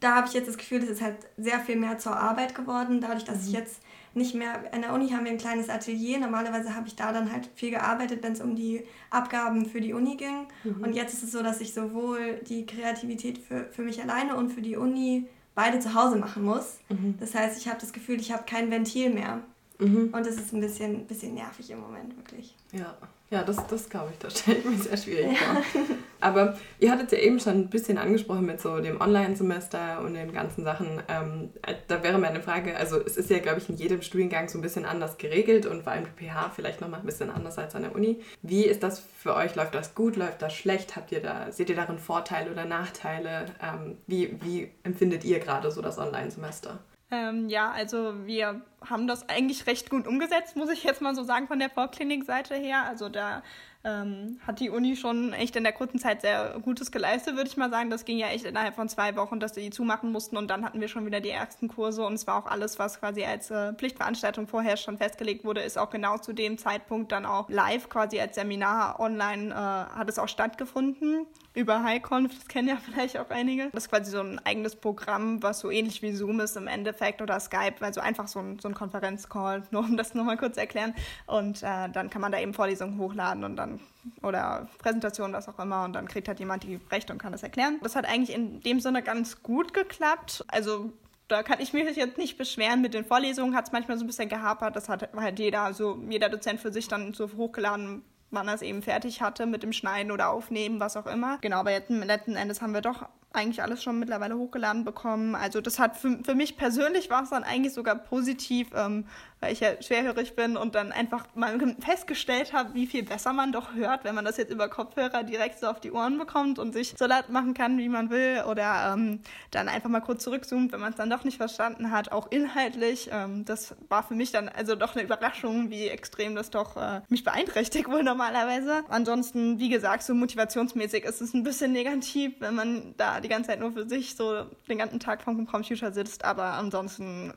Da 0.00 0.16
habe 0.16 0.26
ich 0.26 0.34
jetzt 0.34 0.48
das 0.48 0.56
Gefühl, 0.58 0.80
das 0.80 0.90
ist 0.90 1.02
halt 1.02 1.16
sehr 1.36 1.60
viel 1.60 1.76
mehr 1.76 1.98
zur 1.98 2.16
Arbeit 2.16 2.54
geworden, 2.54 3.00
dadurch, 3.00 3.24
dass 3.24 3.42
mhm. 3.42 3.46
ich 3.46 3.52
jetzt 3.52 3.80
nicht 4.14 4.34
mehr, 4.34 4.72
in 4.72 4.82
der 4.82 4.92
Uni 4.92 5.08
haben 5.10 5.24
wir 5.24 5.32
ein 5.32 5.38
kleines 5.38 5.68
Atelier. 5.68 6.18
Normalerweise 6.18 6.74
habe 6.74 6.88
ich 6.88 6.96
da 6.96 7.12
dann 7.12 7.30
halt 7.30 7.48
viel 7.54 7.70
gearbeitet, 7.70 8.22
wenn 8.22 8.32
es 8.32 8.40
um 8.40 8.56
die 8.56 8.82
Abgaben 9.10 9.66
für 9.66 9.80
die 9.80 9.92
Uni 9.92 10.16
ging. 10.16 10.48
Mhm. 10.64 10.82
Und 10.82 10.94
jetzt 10.94 11.14
ist 11.14 11.22
es 11.22 11.32
so, 11.32 11.42
dass 11.42 11.60
ich 11.60 11.72
sowohl 11.72 12.40
die 12.48 12.66
Kreativität 12.66 13.38
für, 13.38 13.66
für 13.70 13.82
mich 13.82 14.02
alleine 14.02 14.36
und 14.36 14.50
für 14.50 14.62
die 14.62 14.76
Uni 14.76 15.26
beide 15.54 15.78
zu 15.78 15.94
Hause 15.94 16.16
machen 16.16 16.44
muss. 16.44 16.78
Mhm. 16.88 17.14
Das 17.20 17.34
heißt, 17.34 17.58
ich 17.58 17.68
habe 17.68 17.80
das 17.80 17.92
Gefühl, 17.92 18.20
ich 18.20 18.32
habe 18.32 18.44
kein 18.44 18.70
Ventil 18.70 19.10
mehr. 19.10 19.40
Mhm. 19.78 20.10
Und 20.12 20.26
das 20.26 20.36
ist 20.36 20.52
ein 20.52 20.60
bisschen, 20.60 21.06
bisschen 21.06 21.34
nervig 21.34 21.70
im 21.70 21.80
Moment, 21.80 22.16
wirklich. 22.16 22.54
Ja, 22.72 22.96
Ja, 23.30 23.44
das, 23.44 23.64
das 23.68 23.88
glaube 23.88 24.10
ich, 24.10 24.18
das 24.18 24.40
stelle 24.40 24.58
ich 24.58 24.64
mir 24.64 24.76
sehr 24.76 24.96
schwierig 24.96 25.26
ja. 25.40 25.62
vor. 25.62 25.84
Aber 26.20 26.58
ihr 26.80 26.90
hattet 26.90 27.12
ja 27.12 27.18
eben 27.18 27.38
schon 27.38 27.52
ein 27.52 27.70
bisschen 27.70 27.96
angesprochen 27.96 28.44
mit 28.44 28.60
so 28.60 28.80
dem 28.80 29.00
Online-Semester 29.00 30.00
und 30.00 30.14
den 30.14 30.32
ganzen 30.32 30.64
Sachen. 30.64 31.00
Ähm, 31.08 31.50
da 31.86 32.02
wäre 32.02 32.18
meine 32.18 32.42
Frage, 32.42 32.76
also 32.76 33.00
es 33.00 33.16
ist 33.16 33.30
ja, 33.30 33.38
glaube 33.38 33.60
ich, 33.60 33.68
in 33.68 33.76
jedem 33.76 34.02
Studiengang 34.02 34.48
so 34.48 34.58
ein 34.58 34.62
bisschen 34.62 34.84
anders 34.84 35.16
geregelt 35.16 35.64
und 35.64 35.84
vor 35.84 35.92
allem 35.92 36.06
die 36.06 36.26
PH 36.26 36.50
vielleicht 36.56 36.80
nochmal 36.80 37.00
ein 37.00 37.06
bisschen 37.06 37.30
anders 37.30 37.56
als 37.56 37.76
an 37.76 37.82
der 37.82 37.94
Uni. 37.94 38.20
Wie 38.42 38.64
ist 38.64 38.82
das 38.82 38.98
für 38.98 39.36
euch? 39.36 39.54
Läuft 39.54 39.76
das 39.76 39.94
gut? 39.94 40.16
Läuft 40.16 40.42
das 40.42 40.52
schlecht? 40.52 40.96
Habt 40.96 41.12
ihr 41.12 41.22
da, 41.22 41.52
seht 41.52 41.70
ihr 41.70 41.76
darin 41.76 42.00
Vorteile 42.00 42.50
oder 42.50 42.64
Nachteile? 42.64 43.46
Ähm, 43.62 43.96
wie, 44.08 44.36
wie 44.42 44.72
empfindet 44.82 45.24
ihr 45.24 45.38
gerade 45.38 45.70
so 45.70 45.80
das 45.80 45.98
Online-Semester? 45.98 46.80
Ähm, 47.10 47.48
ja, 47.48 47.70
also 47.72 48.26
wir 48.26 48.60
haben 48.88 49.06
das 49.06 49.28
eigentlich 49.28 49.66
recht 49.66 49.90
gut 49.90 50.06
umgesetzt, 50.06 50.56
muss 50.56 50.70
ich 50.70 50.84
jetzt 50.84 51.02
mal 51.02 51.14
so 51.14 51.24
sagen, 51.24 51.48
von 51.48 51.58
der 51.58 51.68
Vorklinik-Seite 51.68 52.54
her. 52.54 52.84
Also 52.86 53.08
da 53.08 53.42
ähm, 53.82 54.38
hat 54.46 54.60
die 54.60 54.70
Uni 54.70 54.94
schon 54.94 55.32
echt 55.32 55.56
in 55.56 55.64
der 55.64 55.72
kurzen 55.72 55.98
Zeit 55.98 56.20
sehr 56.20 56.58
Gutes 56.62 56.92
geleistet, 56.92 57.36
würde 57.36 57.48
ich 57.48 57.56
mal 57.56 57.70
sagen. 57.70 57.90
Das 57.90 58.04
ging 58.04 58.18
ja 58.18 58.28
echt 58.28 58.44
innerhalb 58.44 58.74
von 58.74 58.88
zwei 58.88 59.16
Wochen, 59.16 59.40
dass 59.40 59.52
die 59.52 59.70
zumachen 59.70 60.12
mussten 60.12 60.36
und 60.36 60.48
dann 60.48 60.64
hatten 60.64 60.80
wir 60.80 60.88
schon 60.88 61.06
wieder 61.06 61.20
die 61.20 61.30
ersten 61.30 61.68
Kurse 61.68 62.04
und 62.04 62.14
es 62.14 62.26
war 62.26 62.36
auch 62.36 62.46
alles, 62.46 62.78
was 62.78 63.00
quasi 63.00 63.24
als 63.24 63.50
äh, 63.50 63.72
Pflichtveranstaltung 63.72 64.46
vorher 64.46 64.76
schon 64.76 64.98
festgelegt 64.98 65.44
wurde, 65.44 65.62
ist 65.62 65.78
auch 65.78 65.90
genau 65.90 66.18
zu 66.18 66.32
dem 66.32 66.58
Zeitpunkt 66.58 67.10
dann 67.10 67.24
auch 67.24 67.48
live 67.48 67.88
quasi 67.88 68.20
als 68.20 68.34
Seminar 68.34 69.00
online 69.00 69.50
äh, 69.50 69.54
hat 69.54 70.08
es 70.08 70.18
auch 70.18 70.28
stattgefunden 70.28 71.26
über 71.52 71.82
HighConf, 71.82 72.32
das 72.34 72.46
kennen 72.48 72.68
ja 72.68 72.76
vielleicht 72.76 73.18
auch 73.18 73.30
einige. 73.30 73.70
Das 73.72 73.84
ist 73.84 73.90
quasi 73.90 74.10
so 74.10 74.20
ein 74.20 74.38
eigenes 74.44 74.76
Programm, 74.76 75.42
was 75.42 75.60
so 75.60 75.70
ähnlich 75.70 76.00
wie 76.02 76.12
Zoom 76.12 76.40
ist 76.40 76.56
im 76.56 76.66
Endeffekt 76.66 77.22
oder 77.22 77.40
Skype, 77.40 77.76
also 77.80 78.00
einfach 78.00 78.28
so 78.28 78.38
ein, 78.38 78.58
so 78.58 78.68
ein 78.68 78.74
Konferenzcall, 78.74 79.64
nur 79.70 79.82
um 79.82 79.96
das 79.96 80.14
nochmal 80.14 80.36
kurz 80.36 80.54
zu 80.54 80.60
erklären. 80.60 80.94
Und 81.26 81.62
äh, 81.62 81.88
dann 81.88 82.10
kann 82.10 82.22
man 82.22 82.32
da 82.32 82.38
eben 82.38 82.54
Vorlesungen 82.54 82.98
hochladen 82.98 83.44
und 83.44 83.56
dann 83.56 83.80
oder 84.22 84.68
Präsentationen, 84.78 85.34
was 85.34 85.48
auch 85.48 85.58
immer, 85.58 85.84
und 85.84 85.92
dann 85.92 86.08
kriegt 86.08 86.28
halt 86.28 86.38
jemand 86.38 86.62
die 86.62 86.80
Rechte 86.90 87.12
und 87.12 87.18
kann 87.18 87.32
das 87.32 87.42
erklären. 87.42 87.78
Das 87.82 87.96
hat 87.96 88.06
eigentlich 88.06 88.34
in 88.34 88.60
dem 88.60 88.80
Sinne 88.80 89.02
ganz 89.02 89.42
gut 89.42 89.74
geklappt. 89.74 90.44
Also 90.48 90.92
da 91.28 91.42
kann 91.42 91.60
ich 91.60 91.72
mich 91.72 91.96
jetzt 91.96 92.18
nicht 92.18 92.38
beschweren. 92.38 92.80
Mit 92.80 92.94
den 92.94 93.04
Vorlesungen 93.04 93.54
hat 93.54 93.66
es 93.66 93.72
manchmal 93.72 93.98
so 93.98 94.04
ein 94.04 94.06
bisschen 94.06 94.28
gehapert. 94.28 94.74
Das 94.74 94.88
hat 94.88 95.12
halt 95.14 95.38
jeder, 95.38 95.62
also 95.62 96.02
jeder 96.08 96.28
Dozent 96.28 96.60
für 96.60 96.72
sich 96.72 96.88
dann 96.88 97.14
so 97.14 97.30
hochgeladen, 97.36 98.02
wann 98.30 98.48
er 98.48 98.54
es 98.54 98.62
eben 98.62 98.82
fertig 98.82 99.22
hatte 99.22 99.46
mit 99.46 99.62
dem 99.62 99.72
Schneiden 99.72 100.12
oder 100.12 100.30
Aufnehmen, 100.30 100.80
was 100.80 100.96
auch 100.96 101.06
immer. 101.06 101.38
Genau, 101.40 101.58
aber 101.58 101.72
jetzt 101.72 101.90
letzten 101.90 102.36
Endes 102.36 102.62
haben 102.62 102.74
wir 102.74 102.80
doch 102.80 103.08
eigentlich 103.32 103.62
alles 103.62 103.82
schon 103.82 103.98
mittlerweile 103.98 104.36
hochgeladen 104.36 104.84
bekommen. 104.84 105.34
Also 105.34 105.60
das 105.60 105.78
hat 105.78 105.96
für, 105.96 106.18
für 106.24 106.34
mich 106.34 106.56
persönlich 106.56 107.10
war 107.10 107.22
es 107.22 107.30
dann 107.30 107.44
eigentlich 107.44 107.72
sogar 107.72 107.94
positiv, 107.94 108.68
ähm, 108.74 109.04
weil 109.40 109.52
ich 109.52 109.60
ja 109.60 109.80
schwerhörig 109.80 110.34
bin 110.34 110.56
und 110.56 110.74
dann 110.74 110.92
einfach 110.92 111.26
mal 111.34 111.58
festgestellt 111.80 112.52
habe, 112.52 112.74
wie 112.74 112.86
viel 112.86 113.04
besser 113.04 113.32
man 113.32 113.52
doch 113.52 113.74
hört, 113.74 114.04
wenn 114.04 114.14
man 114.14 114.24
das 114.24 114.36
jetzt 114.36 114.50
über 114.50 114.68
Kopfhörer 114.68 115.22
direkt 115.22 115.60
so 115.60 115.68
auf 115.68 115.80
die 115.80 115.92
Ohren 115.92 116.18
bekommt 116.18 116.58
und 116.58 116.72
sich 116.72 116.94
so 116.98 117.06
laut 117.06 117.30
machen 117.30 117.54
kann, 117.54 117.78
wie 117.78 117.88
man 117.88 118.10
will 118.10 118.42
oder 118.48 118.92
ähm, 118.94 119.20
dann 119.52 119.68
einfach 119.68 119.88
mal 119.88 120.00
kurz 120.00 120.24
zurückzoomt, 120.24 120.72
wenn 120.72 120.80
man 120.80 120.90
es 120.90 120.96
dann 120.96 121.08
doch 121.08 121.22
nicht 121.22 121.36
verstanden 121.36 121.90
hat, 121.92 122.10
auch 122.12 122.30
inhaltlich. 122.30 123.10
Ähm, 123.12 123.44
das 123.44 123.76
war 123.88 124.02
für 124.02 124.14
mich 124.14 124.32
dann 124.32 124.48
also 124.48 124.74
doch 124.74 124.94
eine 124.94 125.04
Überraschung, 125.04 125.70
wie 125.70 125.86
extrem 125.86 126.34
das 126.34 126.50
doch 126.50 126.76
äh, 126.76 127.00
mich 127.08 127.22
beeinträchtigt 127.22 127.88
wohl 127.88 128.02
normalerweise. 128.02 128.82
Ansonsten, 128.88 129.60
wie 129.60 129.68
gesagt, 129.68 130.02
so 130.02 130.14
motivationsmäßig 130.14 131.04
ist 131.04 131.20
es 131.20 131.32
ein 131.32 131.44
bisschen 131.44 131.72
negativ, 131.72 132.34
wenn 132.40 132.54
man 132.56 132.94
da 132.96 133.19
die 133.20 133.28
ganze 133.28 133.50
Zeit 133.50 133.60
nur 133.60 133.72
für 133.72 133.88
sich 133.88 134.16
so 134.16 134.46
den 134.68 134.78
ganzen 134.78 135.00
Tag 135.00 135.22
vom 135.22 135.46
Computer 135.46 135.92
sitzt, 135.92 136.24
aber 136.24 136.54
ansonsten 136.54 137.32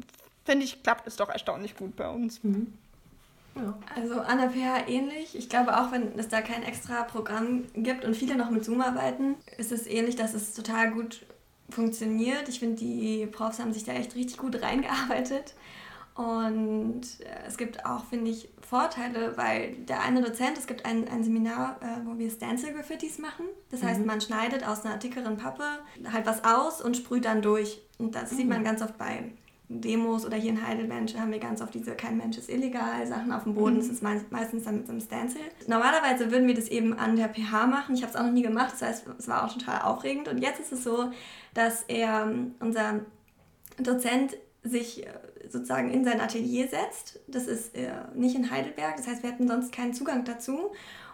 finde 0.45 0.65
ich, 0.65 0.83
klappt 0.83 1.07
es 1.07 1.15
doch 1.15 1.29
erstaunlich 1.29 1.75
gut 1.75 1.95
bei 1.95 2.09
uns. 2.09 2.43
Mhm. 2.43 2.73
Ja. 3.55 3.77
Also 3.95 4.19
an 4.19 4.39
der 4.39 4.49
PH 4.49 4.87
ähnlich. 4.87 5.37
Ich 5.37 5.47
glaube 5.47 5.79
auch, 5.79 5.91
wenn 5.91 6.17
es 6.17 6.27
da 6.27 6.41
kein 6.41 6.63
extra 6.63 7.03
Programm 7.03 7.65
gibt 7.75 8.03
und 8.03 8.15
viele 8.15 8.35
noch 8.35 8.49
mit 8.49 8.65
Zoom 8.65 8.81
arbeiten, 8.81 9.35
ist 9.57 9.71
es 9.71 9.85
ähnlich, 9.85 10.15
dass 10.15 10.33
es 10.33 10.53
total 10.53 10.91
gut 10.91 11.25
funktioniert. 11.69 12.49
Ich 12.49 12.59
finde, 12.59 12.77
die 12.77 13.27
Profs 13.27 13.59
haben 13.59 13.73
sich 13.73 13.83
da 13.83 13.93
echt 13.93 14.15
richtig 14.15 14.37
gut 14.37 14.61
reingearbeitet. 14.61 15.53
Und 16.15 17.01
äh, 17.21 17.47
es 17.47 17.57
gibt 17.57 17.85
auch, 17.85 18.05
finde 18.05 18.29
ich, 18.29 18.49
Vorteile, 18.61 19.35
weil 19.35 19.73
der 19.75 20.01
eine 20.01 20.21
Dozent, 20.21 20.57
es 20.57 20.67
gibt 20.67 20.85
ein, 20.85 21.07
ein 21.07 21.23
Seminar, 21.23 21.77
äh, 21.81 22.05
wo 22.05 22.17
wir 22.17 22.29
Stencil-Graffitis 22.29 23.17
machen. 23.17 23.45
Das 23.71 23.81
mhm. 23.81 23.87
heißt, 23.87 24.05
man 24.05 24.21
schneidet 24.21 24.67
aus 24.67 24.85
einer 24.85 24.97
dickeren 24.97 25.37
Pappe 25.37 25.63
halt 26.11 26.25
was 26.25 26.43
aus 26.43 26.81
und 26.81 26.97
sprüht 26.97 27.25
dann 27.25 27.41
durch. 27.41 27.81
Und 27.97 28.15
das 28.15 28.31
mhm. 28.31 28.35
sieht 28.35 28.47
man 28.49 28.59
mhm. 28.59 28.65
ganz 28.65 28.81
oft 28.81 28.97
bei 28.97 29.31
Demos 29.69 30.25
oder 30.25 30.37
hier 30.37 30.51
in 30.51 30.67
Heidelberg 30.67 31.17
haben 31.17 31.31
wir 31.31 31.39
ganz 31.39 31.61
oft 31.61 31.73
diese 31.73 31.95
Kein 31.95 32.17
Mensch 32.17 32.37
ist 32.37 32.49
illegal 32.49 33.07
Sachen 33.07 33.31
auf 33.31 33.43
dem 33.43 33.55
Boden. 33.55 33.75
Mhm. 33.75 33.79
Das 33.79 33.87
ist 33.87 34.03
meistens 34.03 34.65
dann 34.65 34.77
mit 34.77 34.85
so 34.85 34.91
einem 34.91 35.01
Stencil. 35.01 35.41
Normalerweise 35.67 36.31
würden 36.31 36.47
wir 36.47 36.53
das 36.53 36.67
eben 36.67 36.93
an 36.93 37.15
der 37.15 37.29
PH 37.29 37.65
machen. 37.67 37.95
Ich 37.95 38.03
habe 38.03 38.11
es 38.11 38.19
auch 38.19 38.23
noch 38.23 38.31
nie 38.31 38.43
gemacht, 38.43 38.73
das 38.73 38.81
heißt, 38.83 39.05
es 39.17 39.27
war 39.27 39.45
auch 39.45 39.53
total 39.53 39.81
aufregend. 39.81 40.27
Und 40.27 40.37
jetzt 40.39 40.59
ist 40.59 40.73
es 40.73 40.83
so, 40.83 41.11
dass 41.55 41.83
er, 41.83 42.31
unser 42.59 43.01
Dozent, 43.79 44.37
sich 44.63 45.05
äh, 45.05 45.09
sozusagen 45.53 45.89
in 45.89 46.03
sein 46.03 46.19
Atelier 46.19 46.67
setzt. 46.67 47.21
Das 47.27 47.47
ist 47.47 47.75
äh, 47.75 47.91
nicht 48.13 48.35
in 48.35 48.51
Heidelberg, 48.51 48.97
das 48.97 49.07
heißt, 49.07 49.23
wir 49.23 49.31
hätten 49.31 49.47
sonst 49.47 49.71
keinen 49.71 49.93
Zugang 49.93 50.25
dazu. 50.25 50.71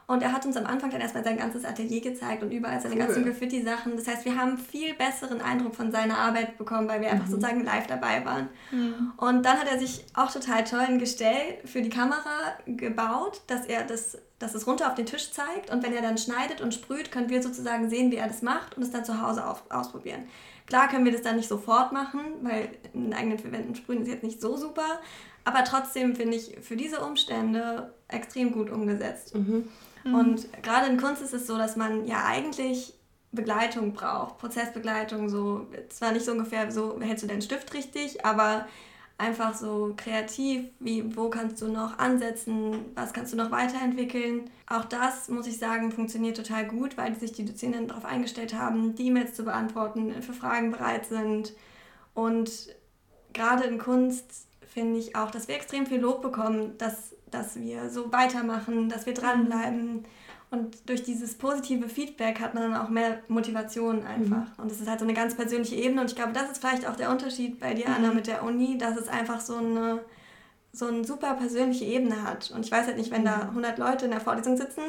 Und 0.09 0.23
er 0.23 0.33
hat 0.33 0.43
uns 0.43 0.57
am 0.57 0.65
Anfang 0.65 0.89
dann 0.89 1.01
erstmal 1.01 1.23
sein 1.23 1.37
ganzes 1.37 1.63
Atelier 1.63 2.01
gezeigt 2.01 2.41
und 2.41 2.49
überall 2.49 2.81
seine 2.81 2.95
cool. 2.95 3.01
ganzen 3.01 3.25
Graffiti-Sachen. 3.25 3.95
Das 3.95 4.07
heißt, 4.07 4.25
wir 4.25 4.35
haben 4.35 4.57
viel 4.57 4.95
besseren 4.95 5.39
Eindruck 5.39 5.75
von 5.75 5.91
seiner 5.91 6.17
Arbeit 6.17 6.57
bekommen, 6.57 6.87
weil 6.87 7.01
wir 7.01 7.09
mhm. 7.09 7.13
einfach 7.13 7.27
sozusagen 7.27 7.63
live 7.63 7.85
dabei 7.85 8.25
waren. 8.25 8.49
Mhm. 8.71 9.13
Und 9.17 9.45
dann 9.45 9.59
hat 9.59 9.71
er 9.71 9.77
sich 9.77 10.03
auch 10.15 10.31
total 10.31 10.63
toll 10.63 10.79
ein 10.79 10.97
Gestell 10.97 11.59
für 11.63 11.83
die 11.83 11.91
Kamera 11.91 12.57
gebaut, 12.65 13.43
dass 13.45 13.67
er 13.67 13.83
das, 13.83 14.17
dass 14.39 14.55
es 14.55 14.65
runter 14.65 14.87
auf 14.87 14.95
den 14.95 15.05
Tisch 15.05 15.31
zeigt. 15.31 15.69
Und 15.69 15.83
wenn 15.83 15.93
er 15.93 16.01
dann 16.01 16.17
schneidet 16.17 16.61
und 16.61 16.73
sprüht, 16.73 17.11
können 17.11 17.29
wir 17.29 17.43
sozusagen 17.43 17.89
sehen, 17.89 18.11
wie 18.11 18.15
er 18.15 18.27
das 18.27 18.41
macht 18.41 18.75
und 18.77 18.83
es 18.83 18.91
dann 18.91 19.05
zu 19.05 19.21
Hause 19.21 19.45
auf, 19.45 19.63
ausprobieren. 19.69 20.23
Klar 20.65 20.87
können 20.87 21.05
wir 21.05 21.11
das 21.11 21.21
dann 21.21 21.35
nicht 21.35 21.49
sofort 21.49 21.91
machen, 21.91 22.21
weil 22.41 22.69
in 22.93 23.13
eigenen 23.13 23.39
vier 23.39 23.51
Wänden 23.51 23.75
sprühen 23.75 24.01
ist 24.01 24.07
jetzt 24.07 24.23
nicht 24.23 24.41
so 24.41 24.55
super. 24.55 24.99
Aber 25.43 25.63
trotzdem 25.63 26.15
finde 26.15 26.37
ich 26.37 26.57
für 26.61 26.75
diese 26.75 27.01
Umstände 27.01 27.93
extrem 28.07 28.51
gut 28.51 28.69
umgesetzt. 28.69 29.35
Mhm. 29.35 29.67
Mhm. 30.03 30.15
Und 30.15 30.63
gerade 30.63 30.87
in 30.87 30.99
Kunst 30.99 31.21
ist 31.21 31.33
es 31.33 31.47
so, 31.47 31.57
dass 31.57 31.75
man 31.75 32.05
ja 32.05 32.25
eigentlich 32.25 32.93
Begleitung 33.31 33.93
braucht, 33.93 34.37
Prozessbegleitung, 34.39 35.29
so 35.29 35.67
zwar 35.89 36.11
nicht 36.11 36.25
so 36.25 36.31
ungefähr 36.31 36.71
so 36.71 36.99
hältst 36.99 37.23
du 37.23 37.27
deinen 37.27 37.41
Stift 37.41 37.73
richtig, 37.73 38.25
aber 38.25 38.67
einfach 39.19 39.53
so 39.53 39.93
kreativ, 39.97 40.65
wie 40.79 41.15
wo 41.15 41.29
kannst 41.29 41.61
du 41.61 41.67
noch 41.67 41.99
ansetzen, 41.99 42.85
was 42.95 43.13
kannst 43.13 43.33
du 43.33 43.37
noch 43.37 43.51
weiterentwickeln. 43.51 44.49
Auch 44.67 44.85
das 44.85 45.29
muss 45.29 45.47
ich 45.47 45.57
sagen, 45.57 45.91
funktioniert 45.91 46.37
total 46.37 46.65
gut, 46.67 46.97
weil 46.97 47.15
sich 47.15 47.33
die 47.33 47.45
Dozenten 47.45 47.87
darauf 47.87 48.05
eingestellt 48.05 48.53
haben, 48.53 48.95
die 48.95 49.07
E-Mails 49.07 49.33
zu 49.35 49.43
beantworten, 49.43 50.21
für 50.21 50.33
Fragen 50.33 50.71
bereit 50.71 51.05
sind 51.05 51.53
und 52.13 52.51
gerade 53.33 53.65
in 53.65 53.77
Kunst 53.77 54.47
finde 54.61 54.99
ich 54.99 55.15
auch, 55.15 55.31
dass 55.31 55.47
wir 55.47 55.55
extrem 55.55 55.85
viel 55.85 55.99
Lob 55.99 56.21
bekommen, 56.21 56.77
dass 56.77 57.15
dass 57.31 57.59
wir 57.59 57.89
so 57.89 58.11
weitermachen, 58.11 58.89
dass 58.89 59.05
wir 59.05 59.13
dranbleiben. 59.13 60.05
Und 60.51 60.89
durch 60.89 61.03
dieses 61.03 61.35
positive 61.35 61.87
Feedback 61.89 62.39
hat 62.39 62.55
man 62.55 62.71
dann 62.71 62.81
auch 62.81 62.89
mehr 62.89 63.21
Motivation 63.27 64.03
einfach. 64.03 64.57
Mhm. 64.57 64.63
Und 64.63 64.71
das 64.71 64.81
ist 64.81 64.89
halt 64.89 64.99
so 64.99 65.05
eine 65.05 65.13
ganz 65.13 65.35
persönliche 65.35 65.75
Ebene. 65.75 66.01
Und 66.01 66.09
ich 66.09 66.15
glaube, 66.15 66.33
das 66.33 66.51
ist 66.51 66.59
vielleicht 66.59 66.87
auch 66.87 66.95
der 66.95 67.11
Unterschied 67.11 67.59
bei 67.59 67.75
dir, 67.75 67.87
Anna, 67.87 68.09
mhm. 68.09 68.15
mit 68.15 68.27
der 68.27 68.43
Uni, 68.43 68.77
dass 68.77 68.97
es 68.97 69.07
einfach 69.07 69.41
so 69.41 69.57
eine, 69.57 70.01
so 70.73 70.87
eine 70.87 71.05
super 71.05 71.35
persönliche 71.35 71.85
Ebene 71.85 72.23
hat. 72.23 72.49
Und 72.49 72.65
ich 72.65 72.71
weiß 72.71 72.87
halt 72.87 72.97
nicht, 72.97 73.11
wenn 73.11 73.25
da 73.25 73.41
100 73.41 73.77
mhm. 73.77 73.83
Leute 73.83 74.05
in 74.05 74.11
der 74.11 74.21
Vorlesung 74.21 74.57
sitzen, 74.57 74.81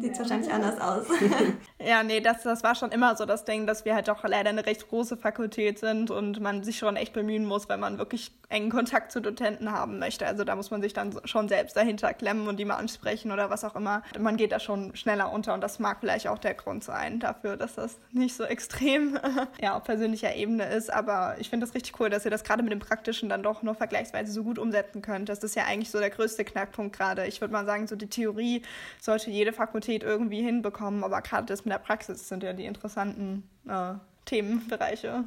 sieht 0.00 0.12
es 0.12 0.18
ja. 0.18 0.24
wahrscheinlich 0.24 0.52
anders 0.52 0.80
aus. 0.80 1.06
ja, 1.84 2.02
nee, 2.02 2.20
das, 2.20 2.42
das 2.42 2.62
war 2.62 2.74
schon 2.74 2.90
immer 2.92 3.16
so 3.16 3.26
das 3.26 3.44
Ding, 3.44 3.66
dass 3.66 3.84
wir 3.84 3.94
halt 3.94 4.08
doch 4.08 4.24
leider 4.24 4.50
eine 4.50 4.66
recht 4.66 4.88
große 4.88 5.16
Fakultät 5.16 5.78
sind 5.78 6.10
und 6.10 6.40
man 6.40 6.62
sich 6.62 6.78
schon 6.78 6.96
echt 6.96 7.12
bemühen 7.12 7.44
muss, 7.44 7.68
wenn 7.68 7.80
man 7.80 7.98
wirklich 7.98 8.32
engen 8.48 8.70
Kontakt 8.70 9.12
zu 9.12 9.20
Dozenten 9.20 9.72
haben 9.72 9.98
möchte. 9.98 10.26
Also 10.26 10.44
da 10.44 10.56
muss 10.56 10.70
man 10.70 10.80
sich 10.80 10.92
dann 10.92 11.18
schon 11.24 11.48
selbst 11.48 11.76
dahinter 11.76 12.14
klemmen 12.14 12.48
und 12.48 12.58
die 12.58 12.64
mal 12.64 12.76
ansprechen 12.76 13.30
oder 13.30 13.50
was 13.50 13.64
auch 13.64 13.76
immer. 13.76 14.02
Man 14.18 14.36
geht 14.36 14.52
da 14.52 14.60
schon 14.60 14.96
schneller 14.96 15.32
unter 15.32 15.54
und 15.54 15.60
das 15.60 15.78
mag 15.78 15.98
vielleicht 16.00 16.28
auch 16.28 16.38
der 16.38 16.54
Grund 16.54 16.82
sein 16.82 17.20
dafür, 17.20 17.56
dass 17.56 17.74
das 17.74 17.98
nicht 18.12 18.34
so 18.34 18.44
extrem 18.44 19.18
ja, 19.60 19.76
auf 19.76 19.84
persönlicher 19.84 20.34
Ebene 20.34 20.64
ist. 20.66 20.92
Aber 20.92 21.36
ich 21.38 21.50
finde 21.50 21.66
das 21.66 21.74
richtig 21.74 21.98
cool, 22.00 22.08
dass 22.08 22.24
ihr 22.24 22.30
das 22.30 22.44
gerade 22.44 22.62
mit 22.62 22.72
dem 22.72 22.80
Praktischen 22.80 23.28
dann 23.28 23.42
doch 23.42 23.62
nur 23.62 23.74
vergleichsweise 23.74 24.32
so 24.32 24.44
gut 24.44 24.58
umsetzen 24.58 25.02
könnt. 25.02 25.28
Das 25.28 25.40
ist 25.40 25.54
ja 25.54 25.64
eigentlich 25.64 25.90
so 25.90 25.98
der 25.98 26.10
größte 26.10 26.44
Knackpunkt 26.44 26.96
gerade. 26.96 27.26
Ich 27.26 27.40
würde 27.40 27.52
mal 27.52 27.66
sagen, 27.66 27.86
so 27.86 27.96
die 27.96 28.08
Theorie 28.08 28.62
sollte 29.00 29.30
jede 29.30 29.52
Fakultät 29.52 29.87
irgendwie 29.88 30.42
hinbekommen, 30.42 31.04
aber 31.04 31.22
gerade 31.22 31.46
das 31.46 31.64
mit 31.64 31.72
der 31.72 31.78
Praxis 31.78 32.28
sind 32.28 32.42
ja 32.42 32.52
die 32.52 32.66
interessanten 32.66 33.48
äh, 33.68 33.94
Themenbereiche. 34.24 35.24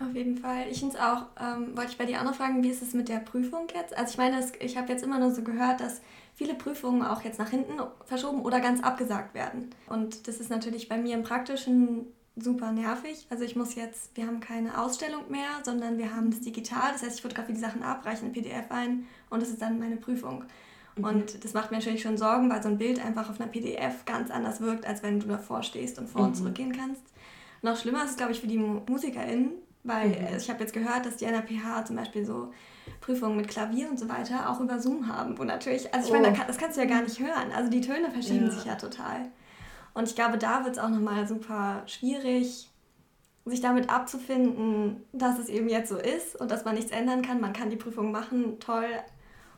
Auf 0.00 0.14
jeden 0.14 0.36
Fall. 0.38 0.66
Ich 0.70 0.78
finde 0.78 0.94
es 0.94 1.00
auch, 1.00 1.26
ähm, 1.40 1.76
wollte 1.76 1.90
ich 1.90 1.98
bei 1.98 2.04
dir 2.04 2.20
auch 2.20 2.24
noch 2.24 2.34
fragen, 2.34 2.62
wie 2.62 2.70
ist 2.70 2.82
es 2.82 2.94
mit 2.94 3.08
der 3.08 3.18
Prüfung 3.18 3.66
jetzt? 3.74 3.96
Also 3.96 4.12
ich 4.12 4.18
meine, 4.18 4.40
ich 4.60 4.76
habe 4.76 4.92
jetzt 4.92 5.02
immer 5.02 5.18
nur 5.18 5.32
so 5.32 5.42
gehört, 5.42 5.80
dass 5.80 6.00
viele 6.34 6.54
Prüfungen 6.54 7.02
auch 7.02 7.22
jetzt 7.22 7.40
nach 7.40 7.50
hinten 7.50 7.72
verschoben 8.04 8.42
oder 8.42 8.60
ganz 8.60 8.82
abgesagt 8.82 9.34
werden. 9.34 9.70
Und 9.88 10.28
das 10.28 10.38
ist 10.38 10.50
natürlich 10.50 10.88
bei 10.88 10.96
mir 10.96 11.16
im 11.16 11.24
Praktischen 11.24 12.06
super 12.36 12.70
nervig. 12.70 13.26
Also 13.28 13.42
ich 13.42 13.56
muss 13.56 13.74
jetzt, 13.74 14.16
wir 14.16 14.26
haben 14.28 14.38
keine 14.38 14.80
Ausstellung 14.80 15.30
mehr, 15.30 15.48
sondern 15.64 15.98
wir 15.98 16.14
haben 16.14 16.28
es 16.28 16.40
digital. 16.40 16.92
Das 16.92 17.02
heißt, 17.02 17.16
ich 17.16 17.22
fotografiere 17.22 17.54
die 17.54 17.60
Sachen 17.60 17.82
ab, 17.82 18.06
reiche 18.06 18.24
ein 18.24 18.32
PDF 18.32 18.70
ein 18.70 19.06
und 19.30 19.42
das 19.42 19.48
ist 19.48 19.60
dann 19.60 19.80
meine 19.80 19.96
Prüfung. 19.96 20.44
Mhm. 20.98 21.04
Und 21.04 21.44
das 21.44 21.54
macht 21.54 21.70
mir 21.70 21.78
natürlich 21.78 22.02
schon 22.02 22.16
Sorgen, 22.16 22.50
weil 22.50 22.62
so 22.62 22.68
ein 22.68 22.78
Bild 22.78 23.04
einfach 23.04 23.30
auf 23.30 23.40
einer 23.40 23.50
PDF 23.50 24.04
ganz 24.04 24.30
anders 24.30 24.60
wirkt, 24.60 24.86
als 24.86 25.02
wenn 25.02 25.20
du 25.20 25.28
davor 25.28 25.62
stehst 25.62 25.98
und 25.98 26.08
vor 26.08 26.22
und 26.22 26.30
mhm. 26.30 26.34
zurückgehen 26.34 26.72
kannst. 26.72 27.02
Noch 27.62 27.76
schlimmer 27.76 28.04
ist 28.04 28.10
es, 28.10 28.16
glaube 28.16 28.32
ich, 28.32 28.40
für 28.40 28.46
die 28.46 28.58
MusikerInnen, 28.58 29.52
weil 29.84 30.08
mhm. 30.08 30.36
ich 30.36 30.48
habe 30.50 30.60
jetzt 30.60 30.72
gehört, 30.72 31.06
dass 31.06 31.16
die 31.16 31.26
an 31.26 31.32
der 31.32 31.42
PH 31.42 31.86
zum 31.86 31.96
Beispiel 31.96 32.24
so 32.24 32.52
Prüfungen 33.00 33.36
mit 33.36 33.48
Klavier 33.48 33.88
und 33.88 33.98
so 33.98 34.08
weiter 34.08 34.50
auch 34.50 34.60
über 34.60 34.78
Zoom 34.78 35.08
haben, 35.08 35.38
wo 35.38 35.44
natürlich, 35.44 35.92
also 35.94 36.08
ich 36.08 36.14
oh. 36.14 36.22
meine, 36.22 36.36
das 36.46 36.58
kannst 36.58 36.76
du 36.76 36.80
ja 36.80 36.86
gar 36.86 37.02
nicht 37.02 37.18
hören. 37.20 37.52
Also 37.54 37.70
die 37.70 37.80
Töne 37.80 38.10
verschieben 38.10 38.46
ja. 38.46 38.50
sich 38.50 38.64
ja 38.64 38.74
total. 38.74 39.28
Und 39.94 40.08
ich 40.08 40.14
glaube, 40.14 40.38
da 40.38 40.64
wird 40.64 40.76
es 40.76 40.82
auch 40.82 40.90
nochmal 40.90 41.26
super 41.26 41.82
schwierig, 41.86 42.70
sich 43.44 43.60
damit 43.60 43.90
abzufinden, 43.90 45.04
dass 45.12 45.38
es 45.38 45.48
eben 45.48 45.68
jetzt 45.68 45.88
so 45.88 45.96
ist 45.96 46.36
und 46.40 46.50
dass 46.50 46.64
man 46.64 46.74
nichts 46.74 46.92
ändern 46.92 47.22
kann. 47.22 47.40
Man 47.40 47.52
kann 47.52 47.70
die 47.70 47.76
Prüfung 47.76 48.12
machen, 48.12 48.60
toll. 48.60 48.88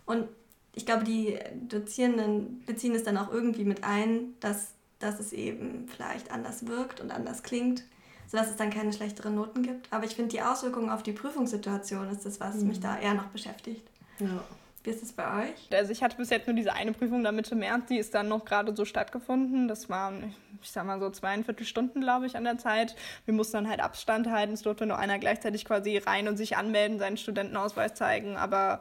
Und 0.06 0.28
ich 0.74 0.86
glaube, 0.86 1.04
die 1.04 1.38
Dozierenden 1.68 2.62
beziehen 2.64 2.94
es 2.94 3.02
dann 3.02 3.16
auch 3.16 3.32
irgendwie 3.32 3.64
mit 3.64 3.84
ein, 3.84 4.34
dass, 4.40 4.72
dass 4.98 5.18
es 5.18 5.32
eben 5.32 5.88
vielleicht 5.88 6.30
anders 6.30 6.66
wirkt 6.66 7.00
und 7.00 7.10
anders 7.10 7.42
klingt, 7.42 7.84
sodass 8.28 8.48
es 8.48 8.56
dann 8.56 8.70
keine 8.70 8.92
schlechteren 8.92 9.34
Noten 9.34 9.62
gibt. 9.62 9.92
Aber 9.92 10.04
ich 10.04 10.14
finde, 10.14 10.30
die 10.30 10.42
Auswirkungen 10.42 10.90
auf 10.90 11.02
die 11.02 11.12
Prüfungssituation 11.12 12.08
ist 12.10 12.24
das, 12.24 12.40
was 12.40 12.56
mhm. 12.56 12.68
mich 12.68 12.80
da 12.80 12.98
eher 12.98 13.14
noch 13.14 13.26
beschäftigt. 13.26 13.86
Ja. 14.20 14.44
Wie 14.82 14.90
ist 14.90 15.02
es 15.02 15.12
bei 15.12 15.44
euch? 15.44 15.68
Also 15.76 15.92
ich 15.92 16.02
hatte 16.02 16.16
bis 16.16 16.30
jetzt 16.30 16.46
nur 16.46 16.56
diese 16.56 16.72
eine 16.72 16.92
Prüfung 16.92 17.22
da 17.22 17.32
Mitte 17.32 17.54
März, 17.54 17.88
die 17.90 17.98
ist 17.98 18.14
dann 18.14 18.28
noch 18.28 18.46
gerade 18.46 18.74
so 18.74 18.86
stattgefunden. 18.86 19.68
Das 19.68 19.90
waren, 19.90 20.34
ich 20.62 20.70
sag 20.70 20.86
mal 20.86 20.98
so 20.98 21.10
zweieinviertel 21.10 21.66
Stunden, 21.66 22.00
glaube 22.00 22.24
ich, 22.24 22.34
an 22.34 22.44
der 22.44 22.56
Zeit. 22.56 22.96
Wir 23.26 23.34
mussten 23.34 23.58
dann 23.58 23.68
halt 23.68 23.80
Abstand 23.80 24.30
halten. 24.30 24.54
Es 24.54 24.62
durfte 24.62 24.86
nur 24.86 24.98
einer 24.98 25.18
gleichzeitig 25.18 25.66
quasi 25.66 25.98
rein 25.98 26.28
und 26.28 26.38
sich 26.38 26.56
anmelden, 26.56 26.98
seinen 26.98 27.18
Studentenausweis 27.18 27.92
zeigen. 27.94 28.38
Aber 28.38 28.80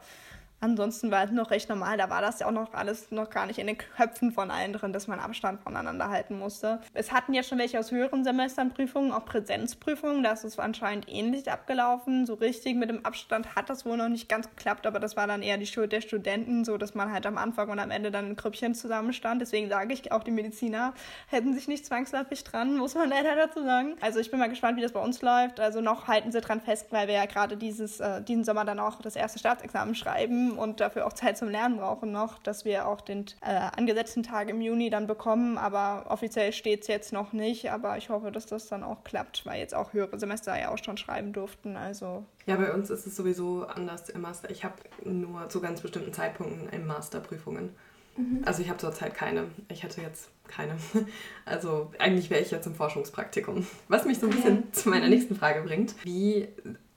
Ansonsten 0.62 1.10
war 1.10 1.24
es 1.24 1.32
noch 1.32 1.52
recht 1.52 1.70
normal. 1.70 1.98
Da 1.98 2.10
war 2.10 2.22
das 2.22 2.40
ja 2.40 2.48
auch 2.48 2.52
noch 2.52 2.74
alles 2.74 3.12
noch 3.12 3.30
gar 3.30 3.46
nicht 3.46 3.60
in 3.60 3.68
den 3.68 3.78
Köpfen 3.78 4.32
von 4.32 4.52
allen 4.52 4.74
drin, 4.74 4.92
dass 4.92 5.08
man 5.08 5.20
Abstand 5.20 5.62
voneinander 5.62 6.10
halten 6.10 6.38
musste. 6.38 6.82
Es 6.94 7.12
hatten 7.14 7.34
ja 7.34 7.44
schon 7.44 7.60
welche 7.60 7.80
aus 7.80 7.92
höheren 7.92 8.24
Semestern 8.24 8.74
Prüfungen, 8.74 9.14
auch 9.14 9.26
Präsenzprüfungen. 9.26 10.24
Da 10.24 10.34
ist 10.34 10.44
es 10.44 10.60
anscheinend 10.60 11.08
ähnlich 11.08 11.50
abgelaufen. 11.50 12.26
So 12.26 12.34
richtig 12.34 12.76
mit 12.76 12.90
dem 12.90 13.06
Abstand 13.06 13.56
hat 13.56 13.70
das 13.70 13.86
wohl 13.86 13.96
noch 13.96 14.10
nicht 14.10 14.28
ganz 14.28 14.50
geklappt, 14.50 14.86
aber 14.86 15.00
das 15.00 15.16
war 15.16 15.28
dann 15.28 15.42
eher 15.42 15.58
die 15.58 15.66
Schuld 15.66 15.94
der 15.94 16.02
Studenten, 16.02 16.66
so 16.66 16.78
dass 16.78 16.94
man 16.94 17.12
halt 17.12 17.26
am 17.26 17.38
Anfang 17.38 17.70
und 17.70 17.80
am 17.80 17.92
Ende 17.92 18.12
dann 18.12 18.28
in 18.28 18.36
Grüppchen 18.36 18.76
zusammenstand. 18.76 19.42
Deswegen 19.42 19.70
sage 19.70 19.94
ich, 19.94 20.12
auch 20.12 20.24
die 20.24 20.32
Mediziner 20.32 20.94
hätten 21.28 21.54
sich 21.54 21.68
nicht 21.70 21.86
zwangsläufig 21.86 22.44
dran, 22.44 22.78
muss 22.78 22.96
man 22.96 23.10
leider 23.10 23.36
dazu 23.36 23.64
sagen. 23.64 23.96
Also 24.02 24.20
ich 24.20 24.30
bin 24.30 24.40
mal 24.40 24.50
gespannt, 24.50 24.78
wie 24.78 24.82
das 24.82 24.92
bei 24.92 25.02
uns 25.02 25.22
läuft. 25.22 25.60
Also 25.62 25.80
noch 25.80 26.08
halten 26.08 26.32
sie 26.34 26.42
dran 26.42 26.60
fest, 26.60 26.88
weil 26.92 27.08
wir 27.08 27.16
ja 27.16 27.26
gerade 27.26 27.56
dieses, 27.56 28.02
äh, 28.02 28.22
diesen 28.22 28.44
Sommer 28.44 28.66
dann 28.66 28.80
auch 28.80 29.02
das 29.02 29.16
erste 29.16 29.40
Staatsexamen 29.40 29.96
schreiben 29.96 30.49
und 30.58 30.80
dafür 30.80 31.06
auch 31.06 31.14
Zeit 31.14 31.38
zum 31.38 31.50
Lernen 31.50 31.78
brauchen 31.78 32.12
noch, 32.12 32.40
dass 32.40 32.66
wir 32.66 32.88
auch 32.88 33.02
den 33.02 33.26
äh, 33.42 33.54
angesetzten 33.76 34.24
Tag 34.24 34.50
im 34.50 34.62
Juni 34.62 34.90
dann 34.90 35.08
bekommen. 35.08 35.58
Aber 35.58 36.06
offiziell 36.10 36.54
steht 36.54 36.82
es 36.82 36.88
jetzt 36.88 37.14
noch 37.14 37.34
nicht. 37.34 37.72
Aber 37.72 37.98
ich 37.98 38.10
hoffe, 38.10 38.32
dass 38.32 38.46
das 38.46 38.68
dann 38.68 38.84
auch 38.84 39.04
klappt, 39.04 39.46
weil 39.46 39.60
jetzt 39.60 39.76
auch 39.76 39.94
höhere 39.94 40.20
Semester 40.20 40.60
ja 40.60 40.72
auch 40.72 40.78
schon 40.78 40.98
schreiben 40.98 41.34
durften. 41.34 41.76
Also 41.76 42.24
ja, 42.46 42.56
bei 42.56 42.74
uns 42.74 42.90
ist 42.90 43.06
es 43.06 43.16
sowieso 43.16 43.66
anders 43.68 44.10
im 44.10 44.22
Master. 44.22 44.50
Ich 44.50 44.64
habe 44.64 44.76
nur 45.04 45.50
zu 45.50 45.62
ganz 45.62 45.82
bestimmten 45.82 46.14
Zeitpunkten 46.14 46.70
im 46.70 46.88
Master 46.88 47.20
Prüfungen. 47.20 47.76
Mhm. 48.18 48.42
Also 48.46 48.62
ich 48.62 48.70
habe 48.70 48.80
zurzeit 48.80 49.14
keine. 49.14 49.46
Ich 49.70 49.84
hätte 49.84 50.02
jetzt 50.02 50.30
keine. 50.48 50.76
Also 51.46 51.92
eigentlich 51.98 52.30
wäre 52.30 52.42
ich 52.42 52.52
jetzt 52.52 52.68
im 52.68 52.76
Forschungspraktikum. 52.76 53.66
Was 53.88 54.06
mich 54.06 54.20
so 54.20 54.28
ein 54.28 54.32
bisschen 54.32 54.56
ja. 54.56 54.72
zu 54.72 54.90
meiner 54.90 55.08
nächsten 55.08 55.36
Frage 55.36 55.62
bringt. 55.62 55.96
Wie 56.04 56.48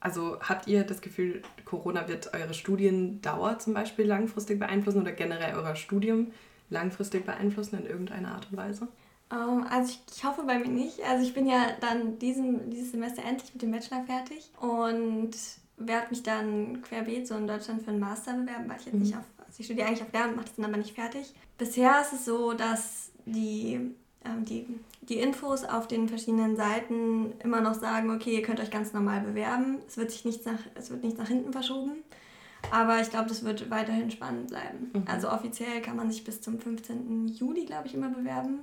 also 0.03 0.37
habt 0.41 0.67
ihr 0.67 0.83
das 0.83 0.99
Gefühl, 0.99 1.41
Corona 1.63 2.09
wird 2.09 2.33
eure 2.33 2.53
Studiendauer 2.53 3.59
zum 3.59 3.73
Beispiel 3.73 4.05
langfristig 4.05 4.59
beeinflussen 4.59 4.99
oder 5.01 5.13
generell 5.13 5.55
euer 5.55 5.77
Studium 5.77 6.33
langfristig 6.69 7.25
beeinflussen 7.25 7.79
in 7.79 7.85
irgendeiner 7.85 8.33
Art 8.33 8.47
und 8.51 8.57
Weise? 8.57 8.89
Ähm, 9.31 9.65
also 9.69 9.93
ich, 9.93 10.01
ich, 10.13 10.25
hoffe 10.25 10.43
bei 10.43 10.59
mir 10.59 10.67
nicht. 10.67 10.99
Also 11.09 11.25
ich 11.25 11.33
bin 11.33 11.47
ja 11.47 11.67
dann 11.79 12.19
diesen, 12.19 12.69
dieses 12.69 12.91
Semester 12.91 13.23
endlich 13.23 13.53
mit 13.53 13.61
dem 13.61 13.71
Bachelor 13.71 14.03
fertig 14.03 14.51
und 14.59 15.31
werde 15.77 16.09
mich 16.09 16.21
dann 16.21 16.81
querbeet 16.81 17.25
so 17.25 17.35
in 17.35 17.47
Deutschland 17.47 17.81
für 17.81 17.91
einen 17.91 18.01
Master 18.01 18.33
bewerben, 18.33 18.67
weil 18.67 18.79
ich 18.79 18.85
jetzt 18.85 18.95
mhm. 18.95 19.01
nicht 19.03 19.15
auf, 19.15 19.23
also 19.37 19.55
ich 19.57 19.65
studiere 19.65 19.87
eigentlich 19.87 20.01
auf 20.01 20.11
Lehramt, 20.11 20.35
mache 20.35 20.47
das 20.47 20.55
dann 20.55 20.65
aber 20.65 20.77
nicht 20.77 20.95
fertig. 20.95 21.33
Bisher 21.57 22.01
ist 22.01 22.11
es 22.11 22.25
so, 22.25 22.51
dass 22.51 23.11
die 23.25 23.93
ähm, 24.25 24.45
die, 24.45 24.67
die 25.09 25.19
Infos 25.19 25.63
auf 25.63 25.87
den 25.87 26.07
verschiedenen 26.07 26.55
Seiten 26.55 27.33
immer 27.43 27.61
noch 27.61 27.73
sagen, 27.73 28.11
okay, 28.11 28.35
ihr 28.35 28.41
könnt 28.41 28.59
euch 28.59 28.71
ganz 28.71 28.93
normal 28.93 29.21
bewerben. 29.21 29.79
Es 29.87 29.97
wird 29.97 30.11
sich 30.11 30.25
nichts 30.25 30.45
nach, 30.45 30.59
es 30.75 30.89
wird 30.89 31.03
nichts 31.03 31.19
nach 31.19 31.27
hinten 31.27 31.51
verschoben. 31.51 32.03
Aber 32.71 33.01
ich 33.01 33.09
glaube, 33.09 33.27
das 33.27 33.43
wird 33.43 33.69
weiterhin 33.69 34.09
spannend 34.09 34.47
bleiben. 34.47 34.91
Mhm. 34.93 35.03
Also 35.05 35.29
offiziell 35.29 35.81
kann 35.81 35.97
man 35.97 36.09
sich 36.09 36.23
bis 36.23 36.41
zum 36.41 36.59
15. 36.59 37.27
Juli, 37.27 37.65
glaube 37.65 37.87
ich, 37.87 37.93
immer 37.93 38.09
bewerben. 38.09 38.59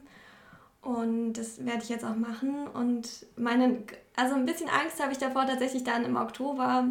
Und 0.81 1.35
das 1.35 1.65
werde 1.67 1.83
ich 1.83 1.91
jetzt 1.91 2.05
auch 2.05 2.17
machen. 2.17 2.67
Und 2.67 3.27
meine, 3.37 3.83
also 4.17 4.35
ein 4.35 4.47
bisschen 4.47 4.71
Angst 4.71 5.03
habe 5.03 5.13
ich 5.13 5.19
davor, 5.19 5.47
tatsächlich 5.47 5.85
dann 5.85 6.07
im 6.07 6.17
Oktober 6.17 6.89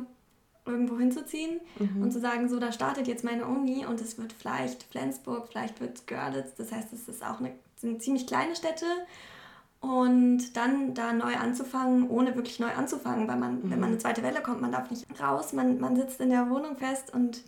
irgendwo 0.66 1.00
hinzuziehen 1.00 1.60
mhm. 1.80 2.04
und 2.04 2.12
zu 2.12 2.20
sagen, 2.20 2.48
so, 2.48 2.60
da 2.60 2.72
startet 2.72 3.08
jetzt 3.08 3.24
meine 3.24 3.48
Uni 3.48 3.88
und 3.88 4.00
es 4.02 4.20
wird 4.20 4.32
vielleicht 4.32 4.84
Flensburg, 4.84 5.48
vielleicht 5.48 5.82
wird 5.82 5.98
es 5.98 6.06
Görlitz. 6.06 6.54
Das 6.56 6.72
heißt, 6.72 6.94
es 6.94 7.08
ist 7.08 7.26
auch 7.26 7.40
eine 7.40 7.54
sind 7.80 8.04
ziemlich 8.04 8.28
kleine 8.28 8.56
Städte. 8.56 8.86
Und 9.82 10.58
dann 10.58 10.94
da 10.94 11.14
neu 11.14 11.36
anzufangen, 11.36 12.10
ohne 12.10 12.36
wirklich 12.36 12.60
neu 12.60 12.72
anzufangen, 12.72 13.28
weil 13.28 13.38
man, 13.38 13.56
mhm. 13.56 13.72
wenn 13.72 13.80
man 13.80 13.90
eine 13.90 13.98
zweite 13.98 14.24
Welle 14.24 14.42
kommt, 14.42 14.62
man 14.62 14.72
darf 14.72 14.90
nicht 14.90 15.06
raus, 15.22 15.54
man, 15.54 15.80
man 15.80 15.96
sitzt 15.96 16.20
in 16.20 16.30
der 16.30 16.50
Wohnung 16.50 16.76
fest 16.76 17.14
und 17.14 17.42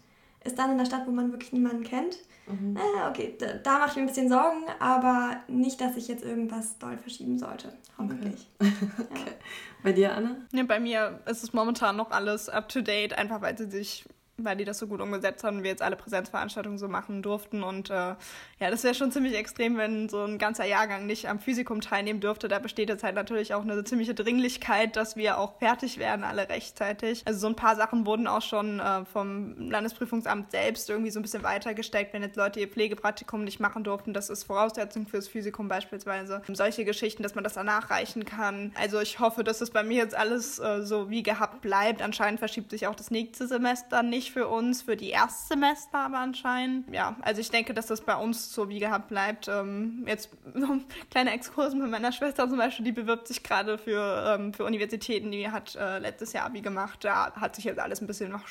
ist 0.43 0.57
dann 0.57 0.71
in 0.71 0.77
der 0.77 0.85
Stadt, 0.85 1.05
wo 1.05 1.11
man 1.11 1.31
wirklich 1.31 1.53
niemanden 1.53 1.83
kennt. 1.83 2.17
Mhm. 2.47 2.75
Äh, 2.75 3.09
okay, 3.09 3.35
da, 3.37 3.53
da 3.53 3.79
mache 3.79 3.89
ich 3.89 3.95
mir 3.97 4.01
ein 4.03 4.07
bisschen 4.07 4.29
Sorgen, 4.29 4.63
aber 4.79 5.37
nicht, 5.47 5.79
dass 5.79 5.97
ich 5.97 6.07
jetzt 6.07 6.23
irgendwas 6.23 6.77
doll 6.79 6.97
verschieben 6.97 7.37
sollte. 7.37 7.73
Hoffentlich. 7.97 8.47
Okay. 8.59 8.71
okay. 8.99 9.19
Ja. 9.25 9.31
Bei 9.83 9.91
dir, 9.93 10.15
Anna? 10.15 10.35
Ja, 10.51 10.63
bei 10.63 10.79
mir 10.79 11.19
ist 11.25 11.43
es 11.43 11.53
momentan 11.53 11.95
noch 11.95 12.11
alles 12.11 12.49
up 12.49 12.69
to 12.69 12.81
date, 12.81 13.17
einfach 13.17 13.41
weil 13.41 13.57
sie 13.57 13.69
sich 13.69 14.05
weil 14.45 14.58
die 14.58 14.65
das 14.65 14.80
so 14.80 14.88
gut 14.88 15.01
umgesetzt 15.01 15.43
haben 15.43 15.58
und 15.58 15.63
wir 15.63 15.71
jetzt 15.71 15.82
alle 15.82 15.95
Präsenzveranstaltungen 15.95 16.77
so 16.77 16.88
machen 16.88 17.21
durften. 17.21 17.63
Und 17.63 17.89
äh, 17.89 17.93
ja, 17.93 18.17
das 18.60 18.84
wäre 18.84 18.93
schon 18.93 19.12
ziemlich 19.12 19.36
extrem, 19.36 19.77
wenn 19.77 20.10
so 20.10 20.23
ein 20.23 20.38
ganzer 20.38 20.65
Jahrgang 20.65 21.06
nicht 21.06 21.27
am 21.27 21.39
Physikum 21.39 21.82
teilnehmen 21.82 22.19
dürfte. 22.19 22.47
Da 22.47 22.60
besteht 22.60 22.89
jetzt 22.89 23.04
halt 23.04 23.15
natürlich 23.15 23.54
auch 23.54 23.62
eine 23.62 23.84
ziemliche 23.84 24.13
Dringlichkeit, 24.13 24.95
dass 24.95 25.15
wir 25.15 25.38
auch 25.38 25.58
fertig 25.60 25.97
werden, 25.97 26.23
alle 26.23 26.49
rechtzeitig. 26.49 27.23
Also 27.25 27.39
so 27.39 27.47
ein 27.47 27.56
paar 27.56 27.75
Sachen 27.75 28.06
wurden 28.06 28.27
auch 28.27 28.41
schon 28.41 28.80
äh, 28.80 29.06
vom 29.06 29.69
Landesprüfungsamt 29.69 30.51
selbst 30.51 30.89
irgendwie 30.89 31.12
so 31.12 31.19
ein 31.19 31.23
bisschen 31.23 31.43
weitergesteckt, 31.43 32.13
wenn 32.13 32.23
jetzt 32.23 32.36
Leute 32.36 32.60
ihr 32.60 32.67
Pflegepraktikum 32.67 33.43
nicht 33.43 33.60
machen 33.60 33.84
durften. 33.84 34.13
Das 34.13 34.30
ist 34.30 34.43
Voraussetzung 34.43 35.08
fürs 35.08 35.27
Physikum 35.27 35.67
beispielsweise. 35.67 36.41
Solche 36.51 36.86
Geschichten, 36.86 37.23
dass 37.23 37.36
man 37.36 37.43
das 37.43 37.54
danach 37.54 37.89
reichen 37.89 38.25
kann. 38.25 38.71
Also 38.80 38.99
ich 38.99 39.19
hoffe, 39.19 39.43
dass 39.43 39.62
es 39.62 39.71
bei 39.71 39.84
mir 39.84 39.97
jetzt 39.97 40.15
alles 40.15 40.60
äh, 40.60 40.82
so 40.84 41.10
wie 41.10 41.23
gehabt 41.23 41.62
bleibt. 41.62 42.01
Anscheinend 42.01 42.39
verschiebt 42.39 42.71
sich 42.71 42.88
auch 42.88 42.95
das 42.95 43.12
nächste 43.12 43.47
Semester 43.47 44.04
nicht 44.04 44.30
für 44.31 44.47
uns, 44.47 44.81
für 44.81 44.95
die 44.95 45.09
Erstsemester 45.09 45.99
aber 45.99 46.19
anscheinend. 46.19 46.93
Ja, 46.93 47.15
also 47.21 47.41
ich 47.41 47.51
denke, 47.51 47.73
dass 47.73 47.87
das 47.87 48.01
bei 48.01 48.15
uns 48.15 48.53
so 48.53 48.69
wie 48.69 48.79
gehabt 48.79 49.09
bleibt. 49.09 49.47
Ähm, 49.47 50.05
jetzt 50.07 50.29
so 50.53 50.73
ein 50.73 50.85
kleiner 51.09 51.33
Exkurs 51.33 51.73
mit 51.73 51.89
meiner 51.89 52.11
Schwester 52.11 52.47
zum 52.49 52.57
Beispiel, 52.57 52.85
die 52.85 52.91
bewirbt 52.91 53.27
sich 53.27 53.43
gerade 53.43 53.77
für, 53.77 54.35
ähm, 54.35 54.53
für 54.53 54.65
Universitäten, 54.65 55.31
die 55.31 55.49
hat 55.49 55.75
äh, 55.75 55.99
letztes 55.99 56.33
Jahr 56.33 56.45
Abi 56.45 56.61
gemacht. 56.61 57.03
Da 57.03 57.33
hat 57.33 57.55
sich 57.55 57.65
jetzt 57.65 57.79
alles 57.79 58.01
ein 58.01 58.07
bisschen 58.07 58.31
nach, 58.31 58.45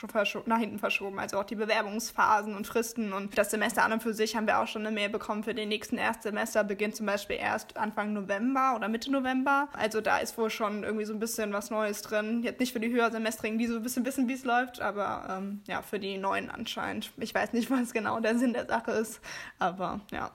nach 0.47 0.59
hinten 0.59 0.79
verschoben. 0.79 1.19
Also 1.19 1.39
auch 1.39 1.45
die 1.45 1.57
Bewerbungsphasen 1.57 2.55
und 2.55 2.67
Fristen 2.67 3.13
und 3.13 3.37
das 3.37 3.51
Semester 3.51 3.85
an 3.85 3.93
und 3.93 4.03
für 4.03 4.15
sich 4.15 4.37
haben 4.37 4.47
wir 4.47 4.59
auch 4.59 4.67
schon 4.67 4.87
eine 4.87 4.95
Mail 4.95 5.09
bekommen 5.09 5.45
für 5.45 5.55
den 5.55 5.69
nächsten 5.69 5.99
Erstsemester. 5.99 6.65
Beginnt 6.65 6.97
zum 6.97 7.07
Beispiel 7.07 7.37
erst 7.37 7.77
Anfang 7.77 8.13
November 8.13 8.75
oder 8.77 8.89
Mitte 8.89 9.11
November. 9.11 9.69
Also 9.73 10.01
da 10.01 10.19
ist 10.19 10.37
wohl 10.39 10.51
schon 10.51 10.85
irgendwie 10.85 11.05
so 11.05 11.13
ein 11.13 11.21
bisschen 11.21 11.53
was 11.53 11.71
Neues 11.71 12.03
drin. 12.03 12.43
Jetzt 12.43 12.61
nicht 12.61 12.73
für 12.73 12.81
die 12.81 12.91
Höhersemestrigen, 12.91 13.59
die 13.59 13.67
so 13.67 13.77
ein 13.77 13.83
bisschen 13.83 14.05
wissen, 14.05 14.29
wie 14.29 14.35
es 14.35 14.45
läuft, 14.45 14.81
aber 14.81 15.39
ähm, 15.39 15.61
ja, 15.71 15.83
für 15.83 16.01
die 16.01 16.19
Neuen 16.19 16.51
anscheinend. 16.51 17.13
Ich 17.17 17.35
weiß 17.35 17.53
nicht, 17.53 17.71
was 17.71 17.93
genau 17.93 18.21
der 18.21 18.37
Sinn 18.37 18.53
der 18.53 18.67
Sache 18.67 18.91
ist, 18.91 19.21
aber 19.59 20.01
ja, 20.11 20.31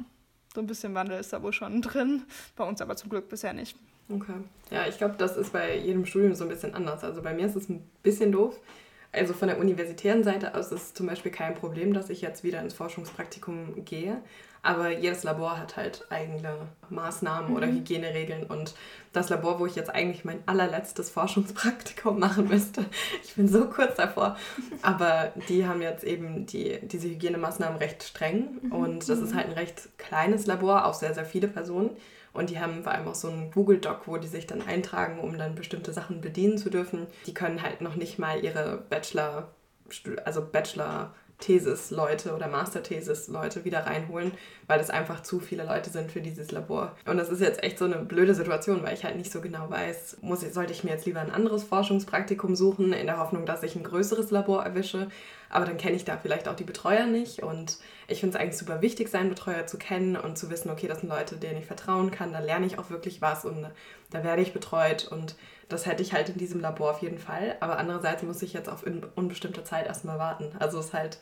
so 0.54 0.62
ein 0.62 0.67
bisschen 0.67 0.95
Wandel 0.95 1.19
ist 1.19 1.34
da 1.34 1.43
wohl 1.43 1.54
schon 1.54 1.82
drin. 1.82 2.24
Bei 2.56 2.63
uns 2.63 2.82
aber 2.82 2.95
zum 2.95 3.10
Glück 3.10 3.30
bisher 3.30 3.54
nicht. 3.54 3.78
Okay. 4.10 4.36
Ja, 4.71 4.88
ich 4.88 4.98
glaube, 4.98 5.15
das 5.17 5.36
ist 5.36 5.52
bei 5.52 5.78
jedem 5.78 6.06
Studium 6.06 6.34
so 6.36 6.45
ein 6.45 6.50
bisschen 6.50 6.74
anders. 6.74 7.04
Also 7.04 7.21
bei 7.21 7.34
mir 7.34 7.48
ist 7.48 7.56
es 7.56 7.69
ein 7.69 7.84
bisschen 8.02 8.32
doof. 8.32 8.60
Also 9.12 9.34
von 9.34 9.48
der 9.48 9.60
universitären 9.60 10.24
Seite 10.24 10.56
aus 10.56 10.71
ist 10.71 10.82
es 10.82 10.93
zum 10.93 11.08
Beispiel 11.08 11.32
kein 11.32 11.56
Problem, 11.56 11.93
dass 11.93 12.10
ich 12.10 12.21
jetzt 12.21 12.43
wieder 12.43 12.62
ins 12.62 12.74
Forschungspraktikum 12.74 13.84
gehe. 13.86 14.21
Aber 14.65 14.89
jedes 14.89 15.23
Labor 15.23 15.60
hat 15.60 15.78
halt 15.78 16.06
eigene 16.10 16.56
Maßnahmen 16.89 17.51
mhm. 17.51 17.56
oder 17.56 17.67
Hygieneregeln. 17.67 18.45
Und 18.45 18.73
das 19.13 19.30
Labor, 19.30 19.60
wo 19.60 19.67
ich 19.67 19.75
jetzt 19.75 19.93
eigentlich 19.93 20.25
mein 20.25 20.41
allerletztes 20.47 21.12
Forschungspraktikum 21.12 22.17
machen 22.19 22.47
müsste, 22.47 22.84
ich 23.23 23.36
bin 23.36 23.47
so 23.47 23.65
kurz 23.69 23.95
davor, 23.95 24.38
aber 24.82 25.32
die 25.49 25.67
haben 25.67 25.84
jetzt 25.84 26.04
eben 26.04 26.47
die, 26.47 26.80
diese 26.82 27.08
Hygienemaßnahmen 27.08 27.78
recht 27.78 28.04
streng. 28.04 28.60
Mhm. 28.63 28.71
Und 28.71 29.08
das 29.08 29.19
ist 29.19 29.36
halt 29.36 29.45
ein 29.45 29.54
recht 29.54 29.89
kleines 29.99 30.47
Labor, 30.47 30.86
auch 30.86 30.95
sehr, 30.95 31.13
sehr 31.13 31.25
viele 31.25 31.47
Personen. 31.47 31.91
Und 32.34 32.49
die 32.49 32.60
haben 32.60 32.84
vor 32.84 32.91
allem 32.91 33.08
auch 33.08 33.15
so 33.15 33.30
einen 33.30 33.51
Google-Doc, 33.51 34.08
wo 34.08 34.17
die 34.17 34.28
sich 34.28 34.47
dann 34.47 34.63
eintragen, 34.63 35.19
um 35.19 35.38
dann 35.38 35.54
bestimmte 35.54 35.93
Sachen 35.93 36.21
bedienen 36.21 36.58
zu 36.58 36.71
dürfen. 36.71 37.06
Die 37.28 37.36
können 37.36 37.62
halt 37.62 37.82
noch 37.82 37.95
nicht 37.95 38.17
mal 38.17 38.43
ihre 38.43 38.84
Bachelor, 38.89 39.49
also 40.25 40.43
Bachelor 40.43 41.13
Thesis-Leute 41.39 42.34
oder 42.34 42.48
Master-Thesis-Leute 42.48 43.65
wieder 43.65 43.86
reinholen, 43.86 44.32
weil 44.67 44.80
es 44.80 44.89
einfach 44.89 45.21
zu 45.21 45.39
viele 45.39 45.65
Leute 45.65 45.89
sind 45.89 46.12
für 46.12 46.21
dieses 46.21 46.52
Labor. 46.52 46.95
Und 47.06 47.17
das 47.17 47.30
ist 47.30 47.41
jetzt 47.41 47.63
echt 47.63 47.78
so 47.78 47.86
eine 47.86 47.98
blöde 47.98 48.34
Situation, 48.34 48.84
weil 48.84 48.93
ich 48.93 49.04
halt 49.04 49.17
nicht 49.17 49.32
so 49.32 49.41
genau 49.41 49.69
weiß, 49.69 50.17
muss 50.21 50.43
ich, 50.43 50.54
sollte 50.54 50.74
ich 50.74 50.84
mir 50.84 50.91
jetzt 50.91 51.06
lieber 51.06 51.19
ein 51.19 51.32
anderes 51.32 51.63
Forschungspraktikum 51.63 52.56
suchen, 52.56 52.93
in 52.93 53.06
der 53.06 53.19
Hoffnung, 53.19 53.45
dass 53.45 53.63
ich 53.63 53.76
ein 53.76 53.84
größeres 53.84 54.32
Labor 54.32 54.63
erwische. 54.63 55.10
Aber 55.49 55.65
dann 55.65 55.77
kenne 55.77 55.95
ich 55.95 56.05
da 56.05 56.17
vielleicht 56.17 56.47
auch 56.47 56.55
die 56.55 56.63
Betreuer 56.63 57.05
nicht. 57.05 57.43
Und 57.43 57.77
ich 58.08 58.19
finde 58.19 58.38
es 58.38 58.41
eigentlich 58.41 58.58
super 58.58 58.81
wichtig, 58.81 59.10
seinen 59.10 59.29
Betreuer 59.29 59.67
zu 59.67 59.77
kennen 59.77 60.15
und 60.15 60.38
zu 60.38 60.49
wissen, 60.49 60.69
okay, 60.69 60.88
das 60.88 60.99
sind 61.01 61.10
Leute, 61.10 61.38
denen 61.38 61.60
ich 61.60 61.65
vertrauen 61.65 62.12
kann. 62.12 62.34
Da 62.34 62.39
lerne 62.39 62.65
ich 62.65 62.79
auch 62.79 62.89
wirklich 62.89 63.21
was 63.21 63.45
und 63.45 63.69
da 64.12 64.23
werde 64.23 64.41
ich 64.41 64.53
betreut. 64.53 65.08
Und 65.08 65.36
das 65.69 65.86
hätte 65.86 66.03
ich 66.03 66.13
halt 66.13 66.29
in 66.29 66.38
diesem 66.38 66.62
Labor 66.62 66.91
auf 66.91 67.01
jeden 67.01 67.19
Fall. 67.19 67.55
Aber 67.60 67.77
andererseits 67.77 68.23
muss 68.23 68.41
ich 68.41 68.53
jetzt 68.53 68.69
auf 68.69 68.84
unbestimmte 69.15 69.63
Zeit 69.63 69.88
erstmal 69.88 70.19
warten. 70.19 70.51
Also 70.60 70.79
es 70.79 70.88
ist 70.88 70.93
halt, 70.93 71.19